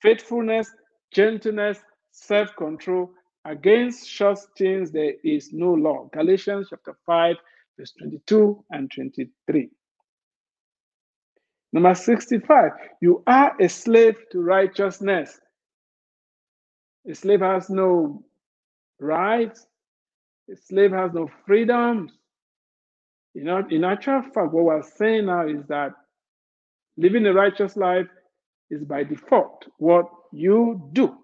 faithfulness, 0.02 0.72
gentleness, 1.14 1.80
self 2.12 2.56
control. 2.58 3.12
Against 3.46 4.16
such 4.18 4.40
things 4.58 4.92
there 4.92 5.14
is 5.24 5.52
no 5.54 5.74
law. 5.74 6.10
Galatians 6.14 6.68
chapter 6.70 6.96
5, 7.06 7.36
verse 7.78 7.94
22 8.00 8.64
and 8.72 8.92
23. 8.92 9.70
Number 11.74 11.96
65, 11.96 12.72
you 13.02 13.24
are 13.26 13.56
a 13.60 13.68
slave 13.68 14.16
to 14.32 14.42
righteousness. 14.42 15.40
A 17.10 17.16
slave 17.16 17.42
has 17.42 17.70
no 17.70 18.24
rights, 19.00 19.66
a 20.52 20.56
slave 20.56 20.92
has 20.92 21.12
no 21.14 21.30
freedoms. 21.48 22.14
You 23.34 23.44
know, 23.44 23.64
in 23.72 23.84
actual 23.84 24.22
fact, 24.22 24.54
what 24.54 24.66
we're 24.66 24.84
saying 24.84 25.26
now 25.26 25.48
is 25.48 25.66
that 25.68 25.94
living 26.98 27.26
a 27.26 27.34
righteous 27.34 27.76
life 27.76 28.08
is 28.70 28.84
by 28.84 29.04
default 29.04 29.66
what 29.78 30.06
you 30.32 30.90
do. 30.94 31.18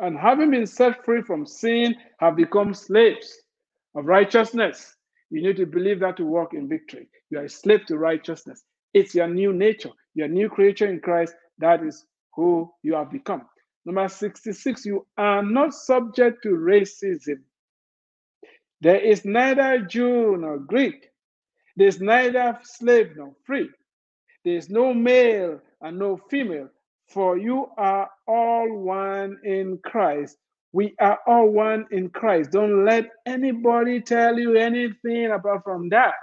And 0.00 0.18
having 0.18 0.50
been 0.50 0.66
set 0.66 1.04
free 1.04 1.22
from 1.22 1.46
sin, 1.46 1.94
have 2.18 2.34
become 2.36 2.74
slaves 2.74 3.32
of 3.94 4.06
righteousness. 4.06 4.96
You 5.30 5.42
need 5.42 5.56
to 5.58 5.66
believe 5.66 6.00
that 6.00 6.16
to 6.16 6.24
walk 6.24 6.54
in 6.54 6.68
victory. 6.68 7.08
You 7.30 7.38
are 7.38 7.44
a 7.44 7.48
slave 7.48 7.86
to 7.86 7.98
righteousness. 7.98 8.64
It's 8.94 9.14
your 9.14 9.28
new 9.28 9.52
nature, 9.52 9.90
your 10.14 10.28
new 10.28 10.48
creature 10.48 10.88
in 10.88 11.00
Christ. 11.00 11.34
That 11.58 11.82
is 11.84 12.04
who 12.34 12.70
you 12.82 12.94
have 12.94 13.10
become. 13.10 13.42
Number 13.84 14.08
66, 14.08 14.84
you 14.86 15.06
are 15.16 15.42
not 15.42 15.74
subject 15.74 16.42
to 16.44 16.50
racism. 16.50 17.42
There 18.80 19.00
is 19.00 19.24
neither 19.24 19.80
Jew 19.80 20.36
nor 20.38 20.58
Greek. 20.58 21.08
There's 21.76 22.00
neither 22.00 22.58
slave 22.62 23.12
nor 23.16 23.34
free. 23.46 23.70
There 24.44 24.56
is 24.56 24.70
no 24.70 24.94
male 24.94 25.60
and 25.80 25.98
no 25.98 26.18
female, 26.30 26.68
for 27.08 27.38
you 27.38 27.68
are 27.78 28.10
all 28.28 28.78
one 28.78 29.38
in 29.44 29.78
Christ. 29.84 30.36
We 30.72 30.94
are 31.00 31.18
all 31.26 31.50
one 31.50 31.86
in 31.92 32.10
Christ. 32.10 32.52
Don't 32.52 32.84
let 32.84 33.08
anybody 33.26 34.00
tell 34.00 34.38
you 34.38 34.56
anything 34.56 35.30
apart 35.32 35.64
from 35.64 35.88
that. 35.90 36.14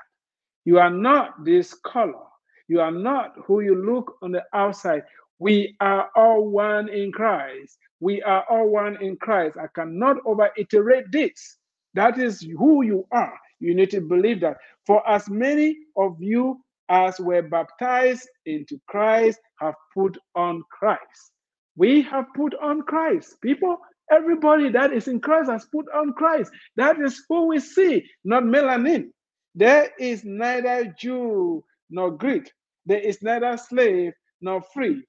You 0.66 0.80
are 0.80 0.92
not 0.92 1.46
this 1.46 1.74
color. 1.74 2.29
You 2.70 2.82
are 2.82 2.92
not 2.94 3.36
who 3.48 3.62
you 3.62 3.76
look 3.76 4.18
on 4.24 4.34
the 4.34 4.46
outside. 4.54 5.04
We 5.40 5.78
are 5.82 6.10
all 6.16 6.50
one 6.50 6.90
in 6.90 7.14
Christ. 7.14 7.80
We 8.02 8.24
are 8.24 8.46
all 8.50 8.70
one 8.70 9.04
in 9.04 9.18
Christ. 9.18 9.58
I 9.58 9.68
cannot 9.76 10.18
over 10.26 10.52
iterate 10.58 11.12
this. 11.12 11.58
That 11.96 12.20
is 12.20 12.42
who 12.60 12.84
you 12.84 13.08
are. 13.12 13.36
You 13.62 13.76
need 13.76 13.92
to 13.92 14.02
believe 14.02 14.42
that. 14.42 14.58
For 14.88 15.08
as 15.10 15.30
many 15.30 15.78
of 15.98 16.18
you 16.22 16.62
as 16.90 17.20
were 17.20 17.44
baptized 17.44 18.30
into 18.48 18.80
Christ 18.90 19.40
have 19.62 19.76
put 19.96 20.18
on 20.36 20.64
Christ. 20.72 21.34
We 21.78 22.04
have 22.04 22.28
put 22.36 22.56
on 22.62 22.84
Christ. 22.84 23.38
People, 23.42 23.78
everybody 24.12 24.70
that 24.72 24.94
is 24.94 25.10
in 25.10 25.22
Christ 25.22 25.52
has 25.52 25.66
put 25.74 25.88
on 25.96 26.14
Christ. 26.14 26.52
That 26.78 27.00
is 27.02 27.24
who 27.30 27.48
we 27.48 27.60
see, 27.62 28.06
not 28.26 28.44
melanin. 28.44 29.10
There 29.56 29.92
is 30.00 30.26
neither 30.26 30.96
Jew 31.00 31.66
nor 31.92 32.12
Greek. 32.12 32.52
There 32.90 33.00
is 33.00 33.22
neither 33.22 33.56
slave 33.56 34.14
nor 34.42 34.64
free. 34.64 35.04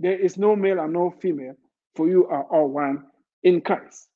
There 0.00 0.18
is 0.18 0.36
no 0.36 0.56
male 0.56 0.80
and 0.80 0.92
no 0.92 1.14
female, 1.22 1.54
for 1.94 2.08
you 2.08 2.26
are 2.26 2.42
all 2.50 2.68
one 2.68 3.04
in 3.44 3.60
Christ. 3.60 4.08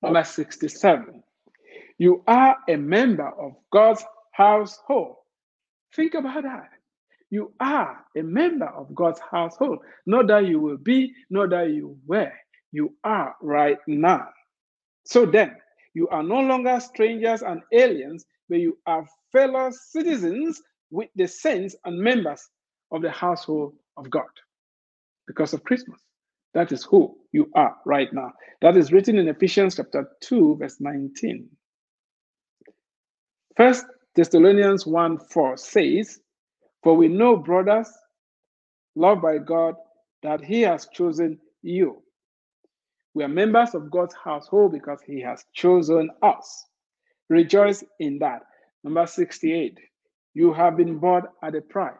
Number 0.00 0.22
67. 0.22 1.24
You 1.98 2.22
are 2.28 2.56
a 2.68 2.76
member 2.76 3.28
of 3.28 3.56
God's 3.72 4.04
household. 4.30 5.16
Think 5.92 6.14
about 6.14 6.44
that. 6.44 6.70
You 7.30 7.52
are 7.58 7.98
a 8.16 8.22
member 8.22 8.68
of 8.68 8.94
God's 8.94 9.20
household. 9.28 9.80
Not 10.06 10.28
that 10.28 10.46
you 10.46 10.60
will 10.60 10.76
be, 10.76 11.12
not 11.30 11.50
that 11.50 11.70
you 11.70 11.98
were. 12.06 12.32
You 12.70 12.94
are 13.02 13.34
right 13.42 13.78
now. 13.88 14.28
So 15.04 15.26
then, 15.26 15.56
you 15.94 16.06
are 16.08 16.22
no 16.22 16.38
longer 16.42 16.78
strangers 16.78 17.42
and 17.42 17.60
aliens, 17.72 18.24
but 18.48 18.60
you 18.60 18.78
are 18.86 19.04
fellow 19.36 19.70
citizens 19.70 20.62
with 20.90 21.10
the 21.14 21.26
saints 21.26 21.76
and 21.84 21.98
members 21.98 22.42
of 22.90 23.02
the 23.02 23.10
household 23.10 23.74
of 23.98 24.08
God 24.08 24.24
because 25.26 25.52
of 25.52 25.62
Christmas. 25.64 26.00
That 26.54 26.72
is 26.72 26.84
who 26.84 27.18
you 27.32 27.50
are 27.54 27.76
right 27.84 28.08
now. 28.14 28.32
That 28.62 28.78
is 28.78 28.92
written 28.92 29.18
in 29.18 29.28
Ephesians 29.28 29.76
chapter 29.76 30.08
2, 30.22 30.56
verse 30.58 30.76
19. 30.80 31.48
First 33.56 33.84
Thessalonians 34.14 34.86
1 34.86 35.18
4 35.30 35.56
says, 35.58 36.18
For 36.82 36.96
we 36.96 37.08
know, 37.08 37.36
brothers, 37.36 37.90
loved 38.94 39.20
by 39.20 39.36
God, 39.36 39.74
that 40.22 40.42
He 40.42 40.62
has 40.62 40.88
chosen 40.94 41.38
you. 41.62 42.02
We 43.12 43.24
are 43.24 43.28
members 43.28 43.74
of 43.74 43.90
God's 43.90 44.14
household 44.24 44.72
because 44.72 45.00
He 45.06 45.20
has 45.20 45.44
chosen 45.54 46.08
us. 46.22 46.64
Rejoice 47.28 47.84
in 48.00 48.18
that. 48.20 48.40
Number 48.86 49.04
68, 49.04 49.80
you 50.34 50.52
have 50.52 50.76
been 50.76 50.98
bought 51.00 51.24
at 51.42 51.56
a 51.56 51.60
price. 51.60 51.96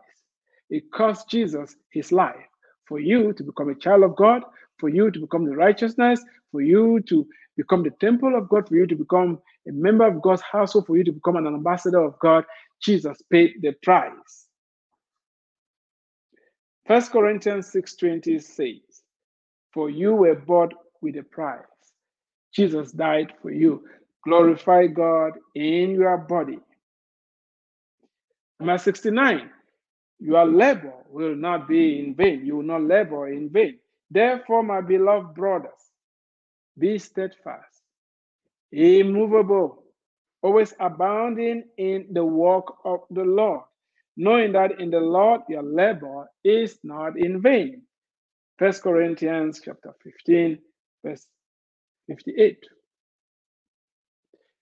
It 0.71 0.85
cost 0.93 1.29
Jesus 1.29 1.75
his 1.91 2.13
life 2.13 2.47
for 2.87 3.01
you 3.01 3.33
to 3.33 3.43
become 3.43 3.71
a 3.71 3.75
child 3.75 4.05
of 4.05 4.15
God, 4.15 4.43
for 4.79 4.89
you 4.89 5.11
to 5.11 5.19
become 5.19 5.45
the 5.45 5.57
righteousness, 5.57 6.23
for 6.53 6.63
you 6.63 7.01
to 7.09 7.27
become 7.57 7.83
the 7.83 7.91
temple 8.01 8.37
of 8.39 8.49
God, 8.49 8.69
for 8.69 8.77
you 8.77 8.87
to 8.87 8.95
become 8.95 9.41
a 9.69 9.73
member 9.73 10.07
of 10.07 10.23
God's 10.23 10.43
household, 10.43 10.87
for 10.87 10.97
you 10.97 11.03
to 11.03 11.11
become 11.11 11.35
an 11.35 11.49
ambassador 11.49 12.05
of 12.05 12.17
God. 12.21 12.45
Jesus 12.81 13.19
paid 13.33 13.55
the 13.63 13.73
price. 13.83 14.47
First 16.87 17.11
Corinthians 17.11 17.73
6:20 17.73 18.41
says, 18.41 19.03
For 19.73 19.91
you 19.91 20.15
were 20.15 20.37
bought 20.37 20.73
with 21.03 21.17
a 21.17 21.25
price. 21.25 21.65
Jesus 22.55 22.93
died 22.93 23.33
for 23.43 23.51
you. 23.51 23.83
Glorify 24.23 24.87
God 24.87 25.33
in 25.57 25.91
your 25.91 26.17
body. 26.19 26.61
Number 28.61 28.79
69. 28.79 29.51
Your 30.21 30.47
labor 30.47 30.95
will 31.11 31.37
not 31.37 31.69
be 31.69 32.01
in 32.01 32.15
vain. 32.15 32.45
You 32.47 32.57
will 32.59 32.65
not 32.65 32.83
labor 32.83 33.29
in 33.29 33.51
vain. 33.51 33.79
Therefore, 34.11 34.63
my 34.63 34.81
beloved 34.81 35.35
brothers, 35.35 35.73
be 36.79 36.99
steadfast, 36.99 37.83
immovable, 38.73 39.85
always 40.43 40.75
abounding 40.81 41.65
in 41.79 42.07
the 42.13 42.25
work 42.25 42.67
of 42.85 43.01
the 43.11 43.25
Lord, 43.25 43.63
knowing 44.17 44.53
that 44.53 44.81
in 44.81 44.91
the 44.91 45.01
Lord 45.01 45.43
your 45.49 45.63
labor 45.63 46.31
is 46.45 46.79
not 46.85 47.19
in 47.19 47.43
vain. 47.43 47.83
First 48.59 48.83
Corinthians 48.83 49.61
chapter 49.65 49.95
15, 50.05 50.59
verse 51.05 51.27
58. 52.09 52.59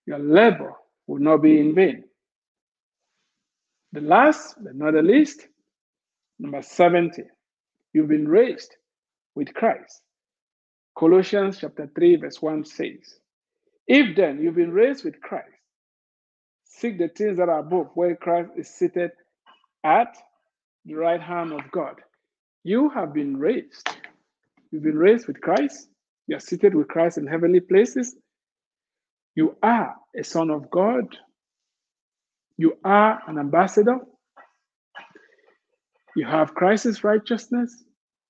Your 0.07 0.21
labor 0.21 0.75
will 1.07 1.21
not 1.21 1.39
be 1.39 1.61
in 1.61 1.75
vain. 1.75 2.05
The 3.95 4.01
last 4.01 4.57
but 4.61 4.75
not 4.75 4.95
the 4.95 5.03
least, 5.03 5.47
number 6.41 6.63
70, 6.63 7.23
you've 7.93 8.09
been 8.09 8.27
raised 8.27 8.75
with 9.37 9.55
Christ. 9.55 10.03
Colossians 10.99 11.59
chapter 11.61 11.89
3, 11.95 12.17
verse 12.17 12.43
1 12.43 12.65
says, 12.65 13.21
If 13.87 14.17
then 14.17 14.43
you've 14.43 14.57
been 14.57 14.73
raised 14.73 15.05
with 15.05 15.21
Christ, 15.21 15.47
seek 16.65 16.99
the 16.99 17.07
things 17.07 17.39
that 17.39 17.49
are 17.49 17.61
above, 17.61 17.91
where 17.95 18.17
Christ 18.17 18.51
is 18.57 18.69
seated 18.69 19.13
at 19.85 20.17
the 20.85 20.95
right 20.95 21.21
hand 21.21 21.53
of 21.53 21.71
God. 21.71 21.95
You 22.65 22.91
have 22.91 23.15
been 23.15 23.37
raised. 23.37 23.89
You've 24.73 24.83
been 24.83 24.99
raised 24.99 25.29
with 25.29 25.41
Christ. 25.41 25.87
You 26.27 26.37
are 26.37 26.41
seated 26.41 26.75
with 26.75 26.89
Christ 26.89 27.17
in 27.17 27.29
heavenly 27.29 27.61
places. 27.61 28.17
You 29.37 29.57
are 29.63 29.95
a 30.19 30.25
son 30.25 30.51
of 30.51 30.69
God. 30.69 31.17
You 32.57 32.77
are 32.85 33.21
an 33.27 33.39
ambassador. 33.39 33.99
You 36.17 36.27
have 36.27 36.55
Christ's 36.55 37.03
righteousness. 37.03 37.85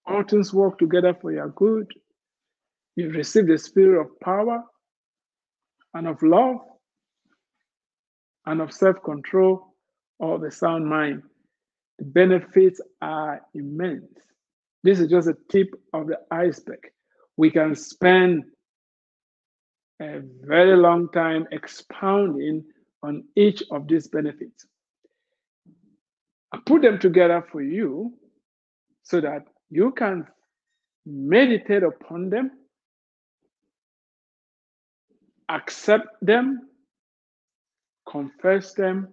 All 0.07 0.23
things 0.23 0.53
work 0.53 0.79
together 0.79 1.15
for 1.21 1.33
your 1.33 1.51
good. 1.51 1.87
You 2.97 3.11
receive 3.11 3.47
the 3.47 3.59
spirit 3.59 4.01
of 4.01 4.21
power 4.21 4.63
and 5.93 6.07
of 6.07 6.23
love 6.23 6.57
and 8.47 8.61
of 8.61 8.73
self 8.73 8.97
control 9.05 9.75
or 10.19 10.39
the 10.39 10.51
sound 10.51 10.87
mind. 10.87 11.23
The 11.99 12.05
benefits 12.05 12.81
are 13.03 13.41
immense. 13.55 14.13
This 14.83 15.01
is 15.01 15.09
just 15.09 15.29
a 15.29 15.37
tip 15.51 15.69
of 15.93 16.07
the 16.07 16.19
iceberg. 16.31 16.81
We 17.37 17.51
can 17.51 17.75
spend 17.75 18.45
a 20.01 20.21
very 20.43 20.77
long 20.77 21.09
time 21.13 21.47
expounding 21.53 22.65
on 23.05 23.23
each 23.37 23.63
of 23.71 23.87
these 23.87 24.09
benefits. 24.09 24.67
I 26.53 26.59
put 26.65 26.83
them 26.83 26.99
together 26.99 27.47
for 27.53 27.63
you 27.63 28.15
so 29.03 29.21
that 29.21 29.47
you 29.71 29.93
can 29.93 30.27
meditate 31.05 31.83
upon 31.83 32.31
them, 32.31 32.51
accept 35.51 36.07
them, 36.23 36.69
confess 38.09 38.73
them, 38.73 39.09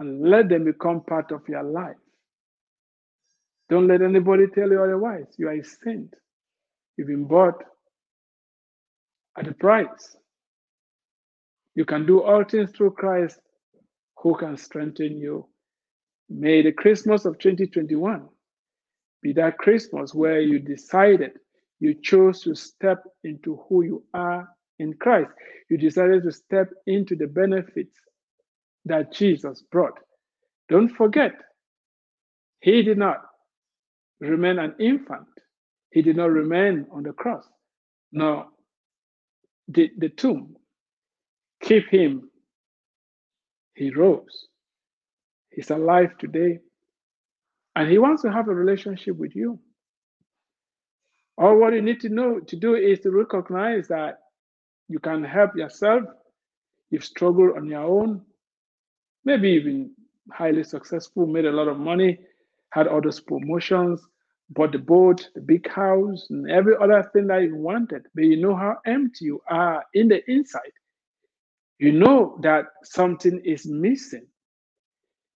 and 0.00 0.28
let 0.28 0.50
them 0.50 0.64
become 0.64 1.00
part 1.00 1.32
of 1.32 1.48
your 1.48 1.62
life. 1.62 1.96
Don't 3.70 3.88
let 3.88 4.02
anybody 4.02 4.44
tell 4.54 4.70
you 4.70 4.82
otherwise. 4.82 5.26
You 5.38 5.48
are 5.48 5.54
a 5.54 5.64
saint. 5.64 6.12
You've 6.96 7.08
been 7.08 7.24
bought 7.24 7.62
at 9.38 9.48
a 9.48 9.54
price. 9.54 10.16
You 11.78 11.84
can 11.84 12.06
do 12.06 12.22
all 12.22 12.42
things 12.42 12.72
through 12.72 12.94
Christ 12.94 13.38
who 14.16 14.34
can 14.34 14.56
strengthen 14.56 15.16
you. 15.16 15.46
May 16.28 16.60
the 16.60 16.72
Christmas 16.72 17.24
of 17.24 17.38
2021 17.38 18.28
be 19.22 19.32
that 19.34 19.58
Christmas 19.58 20.12
where 20.12 20.40
you 20.40 20.58
decided, 20.58 21.34
you 21.78 21.94
chose 21.94 22.40
to 22.42 22.56
step 22.56 23.04
into 23.22 23.60
who 23.68 23.84
you 23.84 24.02
are 24.12 24.48
in 24.80 24.94
Christ. 24.94 25.30
You 25.70 25.78
decided 25.78 26.24
to 26.24 26.32
step 26.32 26.68
into 26.88 27.14
the 27.14 27.28
benefits 27.28 27.94
that 28.86 29.12
Jesus 29.12 29.62
brought. 29.70 30.00
Don't 30.68 30.88
forget, 30.88 31.34
he 32.60 32.82
did 32.82 32.98
not 32.98 33.22
remain 34.18 34.58
an 34.58 34.74
infant, 34.80 35.28
he 35.92 36.02
did 36.02 36.16
not 36.16 36.32
remain 36.32 36.86
on 36.90 37.04
the 37.04 37.12
cross. 37.12 37.46
No, 38.10 38.48
the, 39.68 39.92
the 39.96 40.08
tomb. 40.08 40.57
Keep 41.68 41.90
him. 41.90 42.30
He 43.74 43.90
rose. 43.90 44.46
He's 45.50 45.70
alive 45.70 46.16
today. 46.16 46.60
And 47.76 47.90
he 47.90 47.98
wants 47.98 48.22
to 48.22 48.32
have 48.32 48.48
a 48.48 48.54
relationship 48.54 49.16
with 49.18 49.36
you. 49.36 49.58
All 51.36 51.58
what 51.58 51.74
you 51.74 51.82
need 51.82 52.00
to 52.00 52.08
know 52.08 52.40
to 52.40 52.56
do 52.56 52.74
is 52.74 53.00
to 53.00 53.10
recognize 53.10 53.86
that 53.88 54.20
you 54.88 54.98
can 54.98 55.22
help 55.22 55.56
yourself. 55.56 56.04
You've 56.88 57.04
struggled 57.04 57.58
on 57.58 57.66
your 57.66 57.82
own. 57.84 58.22
Maybe 59.26 59.58
been 59.60 59.90
highly 60.32 60.64
successful, 60.64 61.26
made 61.26 61.44
a 61.44 61.52
lot 61.52 61.68
of 61.68 61.78
money, 61.78 62.18
had 62.70 62.86
all 62.88 63.02
those 63.02 63.20
promotions, 63.20 64.00
bought 64.48 64.72
the 64.72 64.78
boat, 64.78 65.28
the 65.34 65.42
big 65.42 65.68
house, 65.68 66.28
and 66.30 66.50
every 66.50 66.76
other 66.80 67.02
thing 67.12 67.26
that 67.26 67.42
you 67.42 67.56
wanted. 67.56 68.06
But 68.14 68.24
you 68.24 68.38
know 68.38 68.56
how 68.56 68.78
empty 68.86 69.26
you 69.26 69.42
are 69.50 69.84
in 69.92 70.08
the 70.08 70.22
inside. 70.32 70.72
You 71.78 71.92
know 71.92 72.38
that 72.42 72.66
something 72.84 73.40
is 73.44 73.66
missing. 73.66 74.26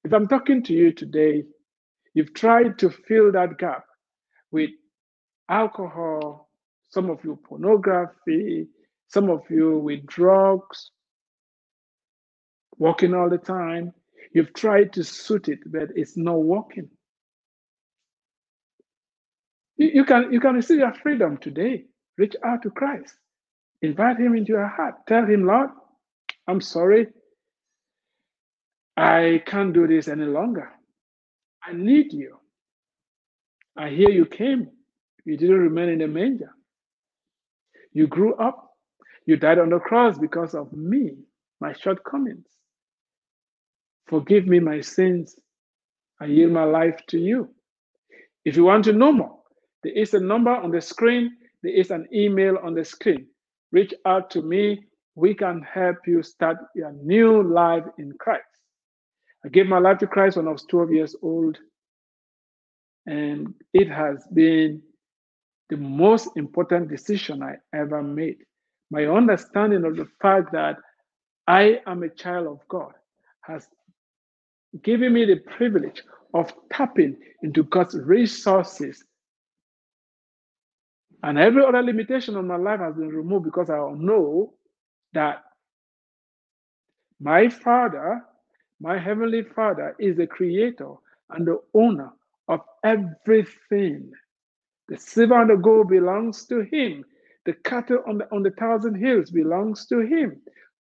If 0.04 0.12
I'm 0.12 0.28
talking 0.28 0.62
to 0.64 0.72
you 0.74 0.92
today, 0.92 1.44
you've 2.14 2.34
tried 2.34 2.78
to 2.80 2.90
fill 2.90 3.32
that 3.32 3.58
gap 3.58 3.84
with 4.52 4.70
alcohol, 5.48 6.50
some 6.90 7.10
of 7.10 7.20
you 7.24 7.38
pornography, 7.48 8.68
some 9.08 9.30
of 9.30 9.42
you 9.50 9.78
with 9.78 10.06
drugs, 10.06 10.90
working 12.78 13.14
all 13.14 13.30
the 13.30 13.38
time. 13.38 13.92
You've 14.34 14.54
tried 14.54 14.92
to 14.94 15.04
suit 15.04 15.48
it, 15.48 15.60
but 15.66 15.90
it's 15.94 16.16
not 16.16 16.42
working. 16.42 16.88
You, 19.76 20.04
can 20.04 20.32
you 20.32 20.40
can 20.40 20.54
receive 20.54 20.78
your 20.78 20.94
freedom 20.94 21.38
today. 21.38 21.84
Reach 22.18 22.36
out 22.44 22.62
to 22.62 22.70
Christ. 22.70 23.14
Invite 23.82 24.18
him 24.18 24.36
into 24.36 24.52
your 24.52 24.68
heart. 24.68 24.94
Tell 25.08 25.26
him, 25.26 25.46
Lord, 25.46 25.70
I'm 26.48 26.60
sorry. 26.60 27.08
I 28.96 29.42
can't 29.46 29.72
do 29.74 29.86
this 29.88 30.08
any 30.08 30.26
longer. 30.26 30.70
I 31.64 31.72
need 31.74 32.12
you. 32.12 32.38
I 33.76 33.90
hear 33.90 34.10
you 34.10 34.26
came. 34.26 34.68
You 35.24 35.36
didn't 35.38 35.60
remain 35.60 35.90
in 35.90 35.98
the 36.00 36.08
manger. 36.08 36.50
You 37.92 38.06
grew 38.08 38.34
up. 38.36 38.70
You 39.26 39.36
died 39.36 39.58
on 39.58 39.70
the 39.70 39.80
cross 39.80 40.18
because 40.18 40.54
of 40.54 40.72
me, 40.72 41.12
my 41.60 41.74
shortcomings. 41.74 42.46
Forgive 44.08 44.46
me 44.46 44.60
my 44.60 44.80
sins. 44.82 45.36
I 46.20 46.26
yield 46.26 46.52
my 46.52 46.64
life 46.64 47.00
to 47.08 47.18
you. 47.18 47.54
If 48.44 48.56
you 48.56 48.64
want 48.64 48.84
to 48.86 48.94
know 48.94 49.12
more, 49.12 49.40
there 49.84 49.94
is 49.94 50.14
a 50.14 50.20
number 50.20 50.50
on 50.52 50.70
the 50.72 50.80
screen. 50.80 51.32
There 51.62 51.74
is 51.74 51.90
an 51.92 52.08
email 52.14 52.58
on 52.62 52.74
the 52.74 52.84
screen. 52.84 53.28
Reach 53.72 53.94
out 54.06 54.30
to 54.32 54.42
me. 54.42 54.84
We 55.14 55.34
can 55.34 55.62
help 55.62 55.98
you 56.06 56.22
start 56.22 56.58
your 56.74 56.92
new 56.92 57.42
life 57.42 57.84
in 57.98 58.12
Christ. 58.18 58.44
I 59.44 59.48
gave 59.48 59.66
my 59.66 59.78
life 59.78 59.98
to 59.98 60.06
Christ 60.06 60.36
when 60.36 60.48
I 60.48 60.52
was 60.52 60.64
12 60.64 60.92
years 60.92 61.16
old. 61.22 61.58
And 63.06 63.54
it 63.74 63.88
has 63.88 64.24
been 64.32 64.82
the 65.68 65.76
most 65.76 66.28
important 66.36 66.88
decision 66.88 67.42
I 67.42 67.56
ever 67.74 68.02
made. 68.02 68.38
My 68.90 69.06
understanding 69.06 69.84
of 69.84 69.96
the 69.96 70.06
fact 70.20 70.52
that 70.52 70.76
I 71.46 71.80
am 71.86 72.02
a 72.02 72.08
child 72.08 72.46
of 72.46 72.60
God 72.68 72.92
has 73.42 73.66
given 74.82 75.12
me 75.12 75.24
the 75.24 75.36
privilege 75.36 76.02
of 76.34 76.52
tapping 76.72 77.16
into 77.42 77.64
God's 77.64 77.96
resources. 77.96 79.04
And 81.22 81.38
every 81.38 81.64
other 81.64 81.82
limitation 81.82 82.36
of 82.36 82.44
my 82.44 82.56
life 82.56 82.80
has 82.80 82.94
been 82.94 83.08
removed 83.08 83.44
because 83.44 83.70
I 83.70 83.76
know 83.96 84.54
that 85.14 85.42
my 87.20 87.48
Father, 87.48 88.22
my 88.80 88.98
Heavenly 88.98 89.42
Father, 89.42 89.94
is 89.98 90.16
the 90.16 90.26
creator 90.26 90.94
and 91.30 91.46
the 91.46 91.60
owner 91.74 92.10
of 92.48 92.60
everything. 92.84 94.10
The 94.88 94.98
silver 94.98 95.40
and 95.40 95.50
the 95.50 95.56
gold 95.56 95.88
belongs 95.88 96.46
to 96.46 96.62
him. 96.62 97.04
The 97.46 97.54
cattle 97.64 98.02
on 98.06 98.18
the, 98.18 98.24
on 98.32 98.42
the 98.42 98.50
thousand 98.50 98.96
hills 98.96 99.30
belongs 99.30 99.86
to 99.86 100.00
him. 100.00 100.40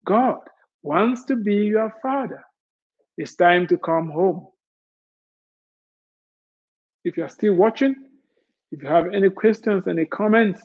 God 0.05 0.39
wants 0.84 1.25
to 1.25 1.36
be 1.36 1.55
your 1.55 1.93
father. 2.01 2.43
It's 3.17 3.36
time 3.36 3.67
to 3.67 3.78
come 3.78 4.09
home. 4.09 4.47
If 7.03 7.17
you're 7.17 7.30
still 7.30 7.55
watching, 7.55 7.95
if 8.71 8.84
you 8.84 8.89
have 8.89 9.13
any 9.13 9.30
questions, 9.30 9.88
any 9.88 10.05
comments, 10.05 10.61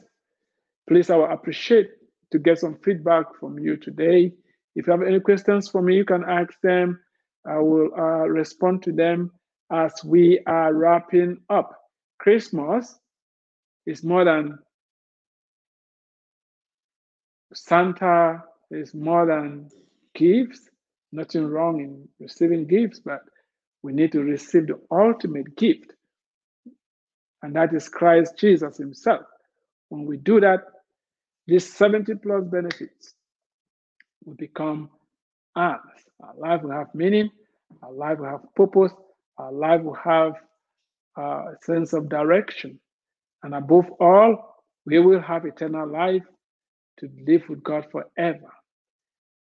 please 0.87 1.09
I 1.09 1.15
will 1.15 1.31
appreciate 1.31 1.89
to 2.33 2.39
get 2.39 2.59
some 2.59 2.75
feedback 2.83 3.25
from 3.39 3.57
you 3.57 3.77
today. 3.77 4.33
If 4.75 4.87
you 4.87 4.91
have 4.91 5.03
any 5.03 5.19
questions 5.19 5.69
for 5.69 5.81
me, 5.81 5.95
you 5.95 6.03
can 6.03 6.23
ask 6.27 6.59
them. 6.61 6.99
I 7.45 7.59
will 7.59 7.89
uh, 7.97 8.27
respond 8.27 8.83
to 8.83 8.91
them 8.91 9.31
as 9.71 9.93
we 10.03 10.39
are 10.45 10.73
wrapping 10.73 11.37
up. 11.49 11.79
Christmas 12.19 12.97
is 13.85 14.03
more 14.03 14.25
than 14.25 14.59
Santa 17.53 18.43
is 18.71 18.93
more 18.93 19.27
than 19.27 19.69
gifts. 20.15 20.69
Nothing 21.11 21.47
wrong 21.47 21.79
in 21.79 22.07
receiving 22.19 22.65
gifts, 22.65 22.99
but 22.99 23.21
we 23.83 23.93
need 23.93 24.11
to 24.13 24.21
receive 24.21 24.67
the 24.67 24.79
ultimate 24.89 25.55
gift, 25.55 25.93
and 27.43 27.55
that 27.55 27.73
is 27.73 27.89
Christ 27.89 28.33
Jesus 28.39 28.77
Himself. 28.77 29.21
When 29.89 30.05
we 30.05 30.17
do 30.17 30.39
that, 30.39 30.61
these 31.47 31.71
70 31.73 32.15
plus 32.15 32.43
benefits 32.45 33.13
will 34.25 34.35
become 34.35 34.89
ours. 35.55 35.79
Our 36.21 36.35
life 36.37 36.63
will 36.63 36.71
have 36.71 36.93
meaning, 36.95 37.31
our 37.83 37.93
life 37.93 38.19
will 38.19 38.29
have 38.29 38.55
purpose, 38.55 38.93
our 39.37 39.51
life 39.51 39.81
will 39.81 39.95
have 40.03 40.33
uh, 41.17 41.21
a 41.51 41.55
sense 41.63 41.93
of 41.93 42.09
direction. 42.09 42.79
And 43.43 43.55
above 43.55 43.91
all, 43.99 44.63
we 44.85 44.99
will 44.99 45.21
have 45.21 45.45
eternal 45.45 45.87
life 45.91 46.23
to 46.99 47.09
live 47.27 47.43
with 47.49 47.63
God 47.63 47.87
forever. 47.91 48.51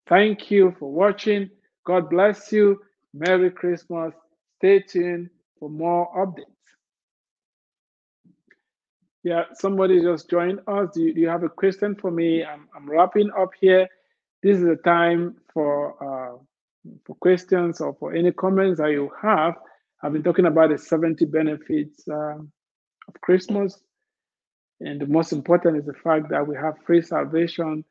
Thank 0.07 0.51
you 0.51 0.75
for 0.79 0.91
watching. 0.91 1.49
God 1.85 2.09
bless 2.09 2.51
you. 2.51 2.81
Merry 3.13 3.51
Christmas. 3.51 4.13
Stay 4.59 4.81
tuned 4.81 5.29
for 5.59 5.69
more 5.69 6.09
updates. 6.17 6.52
Yeah, 9.23 9.43
somebody 9.55 10.01
just 10.01 10.29
joined 10.31 10.61
us. 10.67 10.89
Do 10.95 11.03
you, 11.03 11.13
do 11.15 11.21
you 11.21 11.29
have 11.29 11.43
a 11.43 11.49
question 11.49 11.95
for 11.95 12.11
me? 12.11 12.43
I'm, 12.43 12.67
I'm 12.75 12.89
wrapping 12.89 13.31
up 13.39 13.51
here. 13.61 13.87
This 14.43 14.57
is 14.59 14.65
the 14.65 14.77
time 14.85 15.37
for 15.53 16.33
uh, 16.35 16.37
for 17.05 17.15
questions 17.17 17.81
or 17.81 17.95
for 17.99 18.15
any 18.15 18.31
comments 18.33 18.79
that 18.79 18.91
you 18.91 19.11
have. 19.21 19.55
I've 20.03 20.13
been 20.13 20.23
talking 20.23 20.47
about 20.47 20.71
the 20.71 20.79
70 20.79 21.25
benefits 21.25 22.03
uh, 22.09 22.37
of 22.39 23.21
Christmas. 23.21 23.79
And 24.81 25.01
the 25.01 25.07
most 25.07 25.33
important 25.33 25.77
is 25.77 25.85
the 25.85 25.93
fact 25.93 26.29
that 26.31 26.47
we 26.47 26.55
have 26.55 26.75
free 26.85 27.01
salvation 27.01 27.85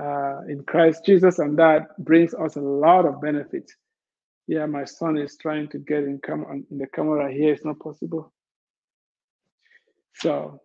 uh, 0.00 0.40
in 0.48 0.64
Christ 0.66 1.04
Jesus, 1.06 1.38
and 1.40 1.58
that 1.58 1.96
brings 2.04 2.34
us 2.34 2.56
a 2.56 2.60
lot 2.60 3.06
of 3.06 3.20
benefits. 3.20 3.74
Yeah, 4.48 4.66
my 4.66 4.84
son 4.84 5.18
is 5.18 5.36
trying 5.40 5.68
to 5.70 5.78
get 5.78 6.04
in, 6.04 6.20
cam- 6.24 6.66
in 6.70 6.78
the 6.78 6.86
camera 6.88 7.32
here. 7.32 7.54
It's 7.54 7.64
not 7.64 7.80
possible. 7.80 8.32
So 10.20 10.60